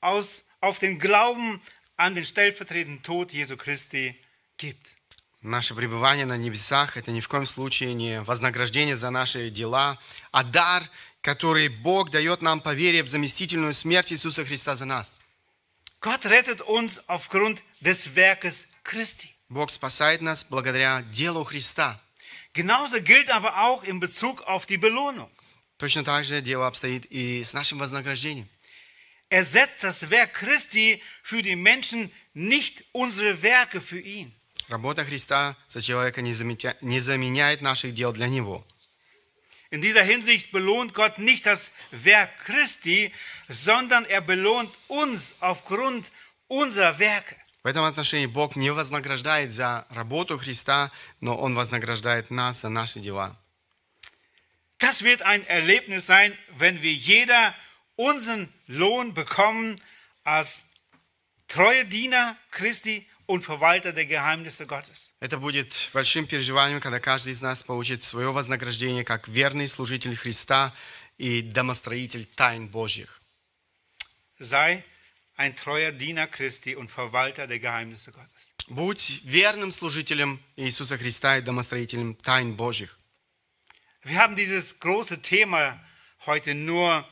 aus, 0.02 0.44
auf 0.60 0.80
den 0.80 1.00
Glauben 1.00 1.62
an 1.96 2.14
den 2.14 2.26
stellvertretenden 2.26 3.02
Tod 3.04 3.32
Jesu 3.32 3.56
Christi 3.56 4.16
gibt. 4.58 4.98
Наше 5.42 5.76
пребывание 5.76 6.26
на 6.26 6.38
небесах– 6.38 6.98
это 6.98 7.12
ни 7.12 7.22
в 7.22 7.30
коем 7.30 7.46
случае 7.46 7.94
не 7.94 8.22
вознаграждение 8.22 8.98
за 8.98 9.12
наши 9.12 9.50
дела, 9.50 9.98
а 10.32 10.44
дар, 10.44 10.84
который 11.22 11.70
Бог 11.70 12.10
дает 12.10 12.42
нам 12.42 12.60
по 12.60 12.74
вере 12.74 13.04
в 13.04 13.08
заместительную 13.08 13.74
смерть 13.74 14.12
Иисуса 14.12 14.44
Христа 14.44 14.76
за 14.76 14.86
нас. 14.86 15.22
Gott 16.02 16.26
rettet 16.26 16.62
uns 16.62 17.00
aufgrund 17.08 17.64
des 17.80 18.16
Werkes 18.16 18.68
Christi. 18.84 19.30
Бог 19.48 19.70
спасает 19.70 20.22
нас 20.22 20.44
благодаря 20.44 21.04
делу 21.04 21.46
Христа. 21.46 22.02
Genauso 22.54 23.02
gilt 23.02 23.30
aber 23.30 23.62
auch 23.62 23.84
in 23.84 24.00
Bezug 24.00 24.42
auf 24.42 24.66
die 24.66 24.78
Belohnung. 24.78 25.30
Точно 25.78 26.04
так 26.04 26.24
же 26.24 26.42
дело 26.42 26.68
обстоит 26.68 27.06
и 27.10 27.44
с 27.44 27.54
нашим 27.54 27.80
вознаграждением. 27.80 28.48
Er 29.30 29.44
setzt 29.44 29.84
das 29.84 30.10
Werk 30.10 30.34
Christi 30.34 31.02
für 31.24 31.42
die 31.42 31.56
Menschen, 31.56 32.12
nicht 32.34 32.84
unsere 32.94 33.42
Werke 33.42 33.82
für 33.82 34.00
ihn. 34.00 34.32
Работа 34.70 35.04
Христа 35.06 35.56
за 35.68 35.82
человека 35.82 36.22
не, 36.22 36.34
заметя- 36.34 36.78
не 36.82 37.00
заменяет 37.00 37.62
наших 37.62 37.94
дел 37.94 38.14
для 38.14 38.28
Него. 38.28 38.64
In 39.72 39.82
dieser 39.82 40.04
Hinsicht 40.04 40.52
belohnt 40.52 40.94
Gott 40.94 41.18
nicht 41.18 41.46
das 41.46 41.72
Werk 41.92 42.30
Christi, 42.46 43.12
sondern 43.50 44.06
er 44.06 44.22
belohnt 44.22 44.72
uns 44.88 45.36
aufgrund 45.42 46.12
unserer 46.48 46.98
Werke. 47.00 47.36
В 47.64 47.68
этом 47.68 47.84
отношении 47.84 48.28
Бог 48.28 48.56
не 48.56 48.70
вознаграждает 48.72 49.52
за 49.52 49.86
работу 49.90 50.38
Христа, 50.38 50.92
но 51.20 51.36
Он 51.36 51.56
вознаграждает 51.56 52.30
нас 52.30 52.62
за 52.62 52.70
наши 52.70 53.00
дела. 53.00 53.36
Das 54.79 55.03
wird 55.03 55.23
ein 55.23 55.47
Erlebnis 55.47 56.07
sein, 56.07 56.37
wenn 56.57 56.83
wir 56.83 56.93
jeder 56.93 57.55
unseren 57.97 58.53
Lohn 58.67 59.13
bekommen 59.13 59.79
als 60.25 60.65
treue 61.49 61.85
Diener 61.85 62.37
Christi 62.51 63.07
und 63.27 63.45
Verwalter 63.45 63.93
der 63.93 64.07
Geheimnisse 64.07 64.67
Gottes. 64.67 65.13
Это 65.21 65.39
будет 65.39 65.91
большим 65.93 66.27
переживанием, 66.27 66.81
когда 66.81 66.99
каждый 66.99 67.33
из 67.33 67.41
нас 67.41 67.63
получит 67.63 68.03
свое 68.03 68.33
вознаграждение 68.33 69.05
как 69.05 69.29
верный 69.29 69.69
служитель 69.69 70.17
Христа 70.17 70.75
и 71.19 71.43
домостроитель 71.43 72.25
тайн 72.25 72.69
Божьих. 72.69 73.21
Sei 74.39 74.83
ein 75.37 75.55
treuer 75.55 75.93
Diener 75.93 76.27
Christi 76.27 76.75
und 76.75 76.91
Verwalter 76.91 77.47
der 77.47 77.59
Geheimnisse 77.59 78.13
Gottes. 78.13 78.55
Будь 78.69 79.21
верным 79.25 79.73
служителем 79.73 80.41
Иисуса 80.57 80.97
Христа 80.97 81.39
и 81.39 81.43
домостроителем 81.43 82.15
тайн 82.15 82.55
Божьих. 82.55 82.97
Wir 84.05 84.19
haben 84.19 84.35
dieses 84.37 84.79
große 84.81 85.21
Thema 85.23 85.79
heute 86.27 86.55
nur 86.55 87.07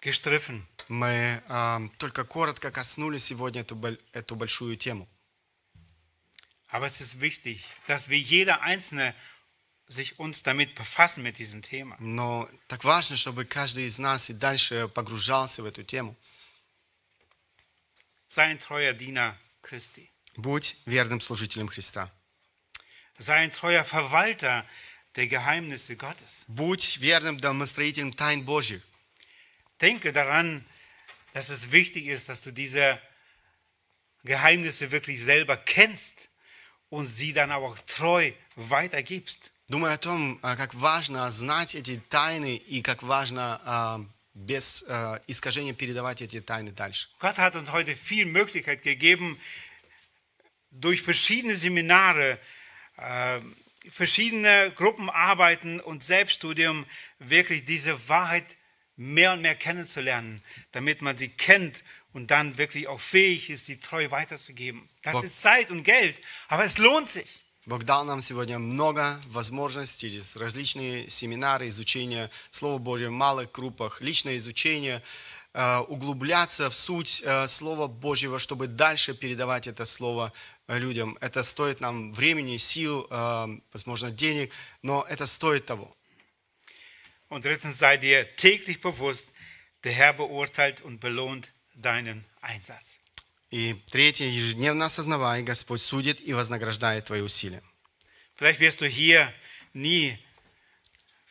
gestriffen. 0.00 0.66
Мы 0.88 1.42
а, 1.48 1.80
только 1.98 2.24
коротко 2.24 2.70
коснулись 2.70 3.24
сегодня 3.24 3.60
эту, 3.62 3.76
боль- 3.76 4.00
эту 4.12 4.36
большую 4.36 4.76
тему. 4.76 5.06
Aber 6.70 6.86
es 6.86 7.00
ist 7.00 7.20
wichtig, 7.20 7.64
dass 7.86 8.08
wir 8.08 8.18
jeder 8.18 8.60
Einzelne 8.62 9.14
sich 9.86 10.18
uns 10.18 10.42
damit 10.42 10.74
befassen 10.74 11.22
mit 11.22 11.38
diesem 11.38 11.62
Thema. 11.62 11.96
Но 11.98 12.48
так 12.68 12.84
важно, 12.84 13.16
чтобы 13.16 13.44
каждый 13.46 13.86
из 13.86 13.98
нас 13.98 14.28
и 14.28 14.34
дальше 14.34 14.88
погружался 14.88 15.62
в 15.62 15.66
эту 15.66 15.82
тему. 15.82 16.14
Sei 18.28 18.44
ein 18.44 18.58
treuer 18.58 18.92
Diener 18.92 19.34
Christi. 19.62 20.10
Будь 20.36 20.76
верным 20.84 21.20
служителем 21.20 21.68
Христа. 21.68 22.10
Sei 23.18 23.36
ein 23.38 23.50
treuer 23.50 23.84
Verwalter 23.84 24.64
der 25.16 25.26
Geheimnisse 25.26 25.96
Gottes. 25.96 26.44
Будь 26.48 27.00
верным 27.00 27.40
домостроителем 27.40 28.14
тайн 28.14 28.44
Божьих. 28.44 28.82
Denke 29.80 30.12
daran, 30.12 30.64
dass 31.32 31.50
es 31.50 31.70
wichtig 31.70 32.06
ist, 32.06 32.28
dass 32.28 32.42
du 32.42 32.52
diese 32.52 33.00
Geheimnisse 34.24 34.90
wirklich 34.90 35.22
selber 35.22 35.56
kennst 35.56 36.28
und 36.90 37.06
sie 37.06 37.32
dann 37.32 37.50
aber 37.50 37.66
auch 37.66 37.78
treu 37.80 38.32
weitergibst. 38.56 39.52
Думай 39.70 39.92
о 39.92 39.98
том, 39.98 40.38
а, 40.40 40.56
как 40.56 40.74
важно 40.74 41.30
знать 41.30 41.74
эти 41.74 42.00
тайны 42.08 42.56
и 42.56 42.80
как 42.80 43.02
важно 43.02 43.60
а, 43.64 44.00
без 44.32 44.82
а, 44.88 45.20
искажения 45.26 45.74
передавать 45.74 46.22
эти 46.22 46.40
тайны 46.40 46.72
дальше. 46.72 47.08
Gott 47.18 47.36
hat 47.36 47.54
uns 47.54 47.70
heute 47.70 47.94
viel 47.94 48.24
Möglichkeit 48.24 48.82
gegeben, 48.82 49.38
durch 50.70 51.02
verschiedene 51.02 51.54
Seminare, 51.54 52.38
äh, 52.96 53.40
verschiedene 53.88 54.72
Gruppenarbeiten 54.74 55.80
und 55.80 56.04
Selbststudium 56.04 56.86
wirklich 57.18 57.64
diese 57.64 58.08
Wahrheit 58.08 58.56
mehr 58.96 59.32
und 59.32 59.42
mehr 59.42 59.54
kennenzulernen, 59.54 60.42
damit 60.72 61.02
man 61.02 61.16
sie 61.16 61.28
kennt 61.28 61.84
und 62.12 62.30
dann 62.30 62.58
wirklich 62.58 62.88
auch 62.88 63.00
fähig 63.00 63.50
ist, 63.50 63.66
sie 63.66 63.78
treu 63.80 64.10
weiterzugeben. 64.10 64.88
Das 65.02 65.12
Boah. 65.14 65.24
ist 65.24 65.40
Zeit 65.40 65.70
und 65.70 65.84
Geld, 65.84 66.20
aber 66.48 66.64
es 66.64 66.78
lohnt 66.78 67.08
sich. 67.08 67.40
Бог 67.68 67.84
дал 67.84 68.06
нам 68.06 68.22
сегодня 68.22 68.58
много 68.58 69.20
возможностей, 69.26 70.10
через 70.10 70.36
различные 70.36 71.10
семинары, 71.10 71.68
изучение 71.68 72.30
Слова 72.50 72.78
Божьего 72.78 73.10
в 73.10 73.12
малых 73.12 73.52
группах, 73.52 74.00
личное 74.00 74.38
изучение, 74.38 75.02
э, 75.41 75.41
углубляться 75.53 76.69
в 76.69 76.73
суть 76.73 77.21
э, 77.23 77.47
Слова 77.47 77.87
Божьего, 77.87 78.39
чтобы 78.39 78.67
дальше 78.67 79.13
передавать 79.13 79.67
это 79.67 79.85
Слово 79.85 80.33
э, 80.67 80.79
людям. 80.79 81.17
Это 81.21 81.43
стоит 81.43 81.79
нам 81.79 82.11
времени, 82.11 82.57
сил, 82.57 83.07
э, 83.09 83.59
возможно, 83.71 84.09
денег, 84.09 84.51
но 84.81 85.05
это 85.07 85.27
стоит 85.27 85.65
того. 85.67 85.95
Und 87.29 87.45
drittens 87.45 87.79
sei 87.79 87.97
dir 87.97 88.35
täglich 88.35 88.81
bewusst, 88.81 89.27
der 89.83 89.91
Herr 89.91 90.13
beurteilt 90.13 90.81
und 90.81 90.99
belohnt 90.99 91.51
deinen 91.75 92.25
Einsatz. 92.41 92.99
И 93.51 93.75
третье, 93.91 94.25
ежедневно 94.25 94.85
осознавай, 94.85 95.43
Господь 95.43 95.81
судит 95.81 96.19
и 96.19 96.33
вознаграждает 96.33 97.05
твои 97.05 97.21
усилия. 97.21 97.61
Vielleicht 98.35 98.59
wirst 98.59 98.81
du 98.81 98.87
hier 98.87 99.31
nie 99.73 100.17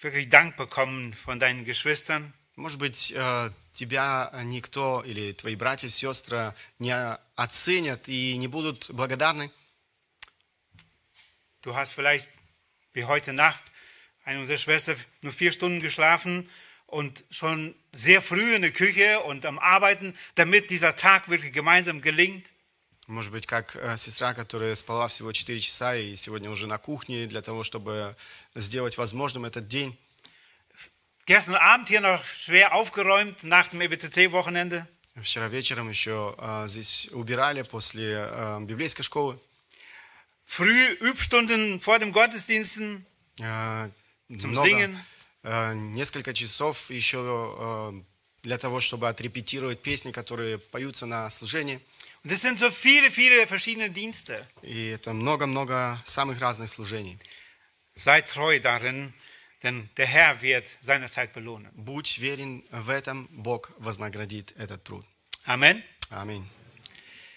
wirklich 0.00 0.28
Dank 0.28 0.56
bekommen 0.56 1.12
von 1.12 1.40
deinen 1.40 1.64
Geschwistern. 1.64 2.32
Может 2.54 2.78
быть, 2.78 3.12
э, 3.16 3.50
тебя 3.72 4.30
никто 4.44 5.02
или 5.04 5.32
твои 5.32 5.56
братья 5.56 5.86
и 5.86 5.90
сестры 5.90 6.54
не 6.78 6.94
оценят 7.36 8.08
и 8.08 8.36
не 8.36 8.48
будут 8.48 8.90
благодарны. 8.90 9.50
Du 11.62 11.76
hast 11.76 11.92
vielleicht 11.92 12.28
wie 12.92 13.04
heute 13.04 13.32
Nacht 13.32 13.62
eine 14.24 14.40
unserer 14.40 14.58
Schwester 14.58 14.96
nur 15.22 15.32
vier 15.32 15.52
Stunden 15.52 15.80
geschlafen 15.80 16.48
und 16.86 17.24
schon 17.30 17.74
sehr 17.92 18.20
früh 18.20 18.54
in 18.54 18.62
der 18.62 18.72
Küche 18.72 19.20
und 19.20 19.46
am 19.46 19.58
Arbeiten, 19.58 20.14
damit 20.34 20.70
dieser 20.70 20.94
Tag 20.96 21.28
wirklich 21.28 21.52
gemeinsam 21.52 22.02
gelingt. 22.02 22.52
Может 23.08 23.32
быть, 23.32 23.46
как 23.46 23.74
э, 23.76 23.96
сестра, 23.96 24.32
которая 24.32 24.74
спала 24.76 25.08
всего 25.08 25.32
4 25.32 25.58
часа 25.60 25.96
и 25.96 26.14
сегодня 26.16 26.50
уже 26.50 26.66
на 26.66 26.78
кухне 26.78 27.26
для 27.26 27.42
того, 27.42 27.64
чтобы 27.64 28.16
сделать 28.54 28.96
возможным 28.96 29.44
этот 29.44 29.66
день. 29.66 29.98
Gestern 31.25 31.55
Abend 31.55 31.89
hier 31.89 32.01
noch 32.01 32.23
schwer 32.23 32.73
aufgeräumt 32.73 33.43
nach 33.43 33.67
dem 33.69 33.81
EBTC-Wochenende. 33.81 34.87
Вчера 35.21 35.47
вечером 35.49 35.89
еще 35.89 36.35
э, 36.37 36.67
здесь 36.67 37.09
убирали 37.11 37.63
после 37.63 38.13
э, 38.29 38.59
библейской 38.61 39.03
школы. 39.03 39.39
Früh 40.45 40.93
Übstunden 41.01 41.81
vor 41.81 41.99
dem 41.99 42.11
Gottesdiensten. 42.13 43.05
Э, 43.39 43.89
Zum 44.29 44.51
много, 44.51 44.67
Singen. 44.69 44.99
э, 45.43 45.73
несколько 45.73 46.33
часов 46.33 46.89
еще 46.91 47.17
э, 47.59 48.01
для 48.43 48.57
того, 48.57 48.79
чтобы 48.79 49.09
отрепетировать 49.09 49.81
песни, 49.81 50.11
которые 50.11 50.59
поются 50.59 51.05
на 51.05 51.29
служении. 51.29 51.81
Und 52.23 52.31
das 52.31 52.41
sind 52.41 52.59
so 52.59 52.69
viele, 52.69 53.09
viele 53.11 53.45
verschiedene 53.47 53.89
Dienste. 53.89 54.45
И 54.61 54.87
это 54.87 55.13
много-много 55.13 56.01
самых 56.05 56.39
разных 56.39 56.69
служений. 56.69 57.17
Sei 57.95 58.21
treu 58.21 58.59
darin, 58.59 59.13
denn 59.63 59.89
der 59.97 60.05
Herr 60.05 60.41
wird 60.41 60.77
seine 60.81 61.07
Zeit 61.07 61.33
belohnen. 61.33 61.71
Будь 61.75 62.19
верен 62.19 62.63
в 62.71 62.89
этом, 62.89 63.27
Бог 63.31 63.71
вознаградит 63.77 64.53
этот 64.57 64.83
труд. 64.83 65.05
Amen. 65.45 65.83
Аминь. 66.09 66.47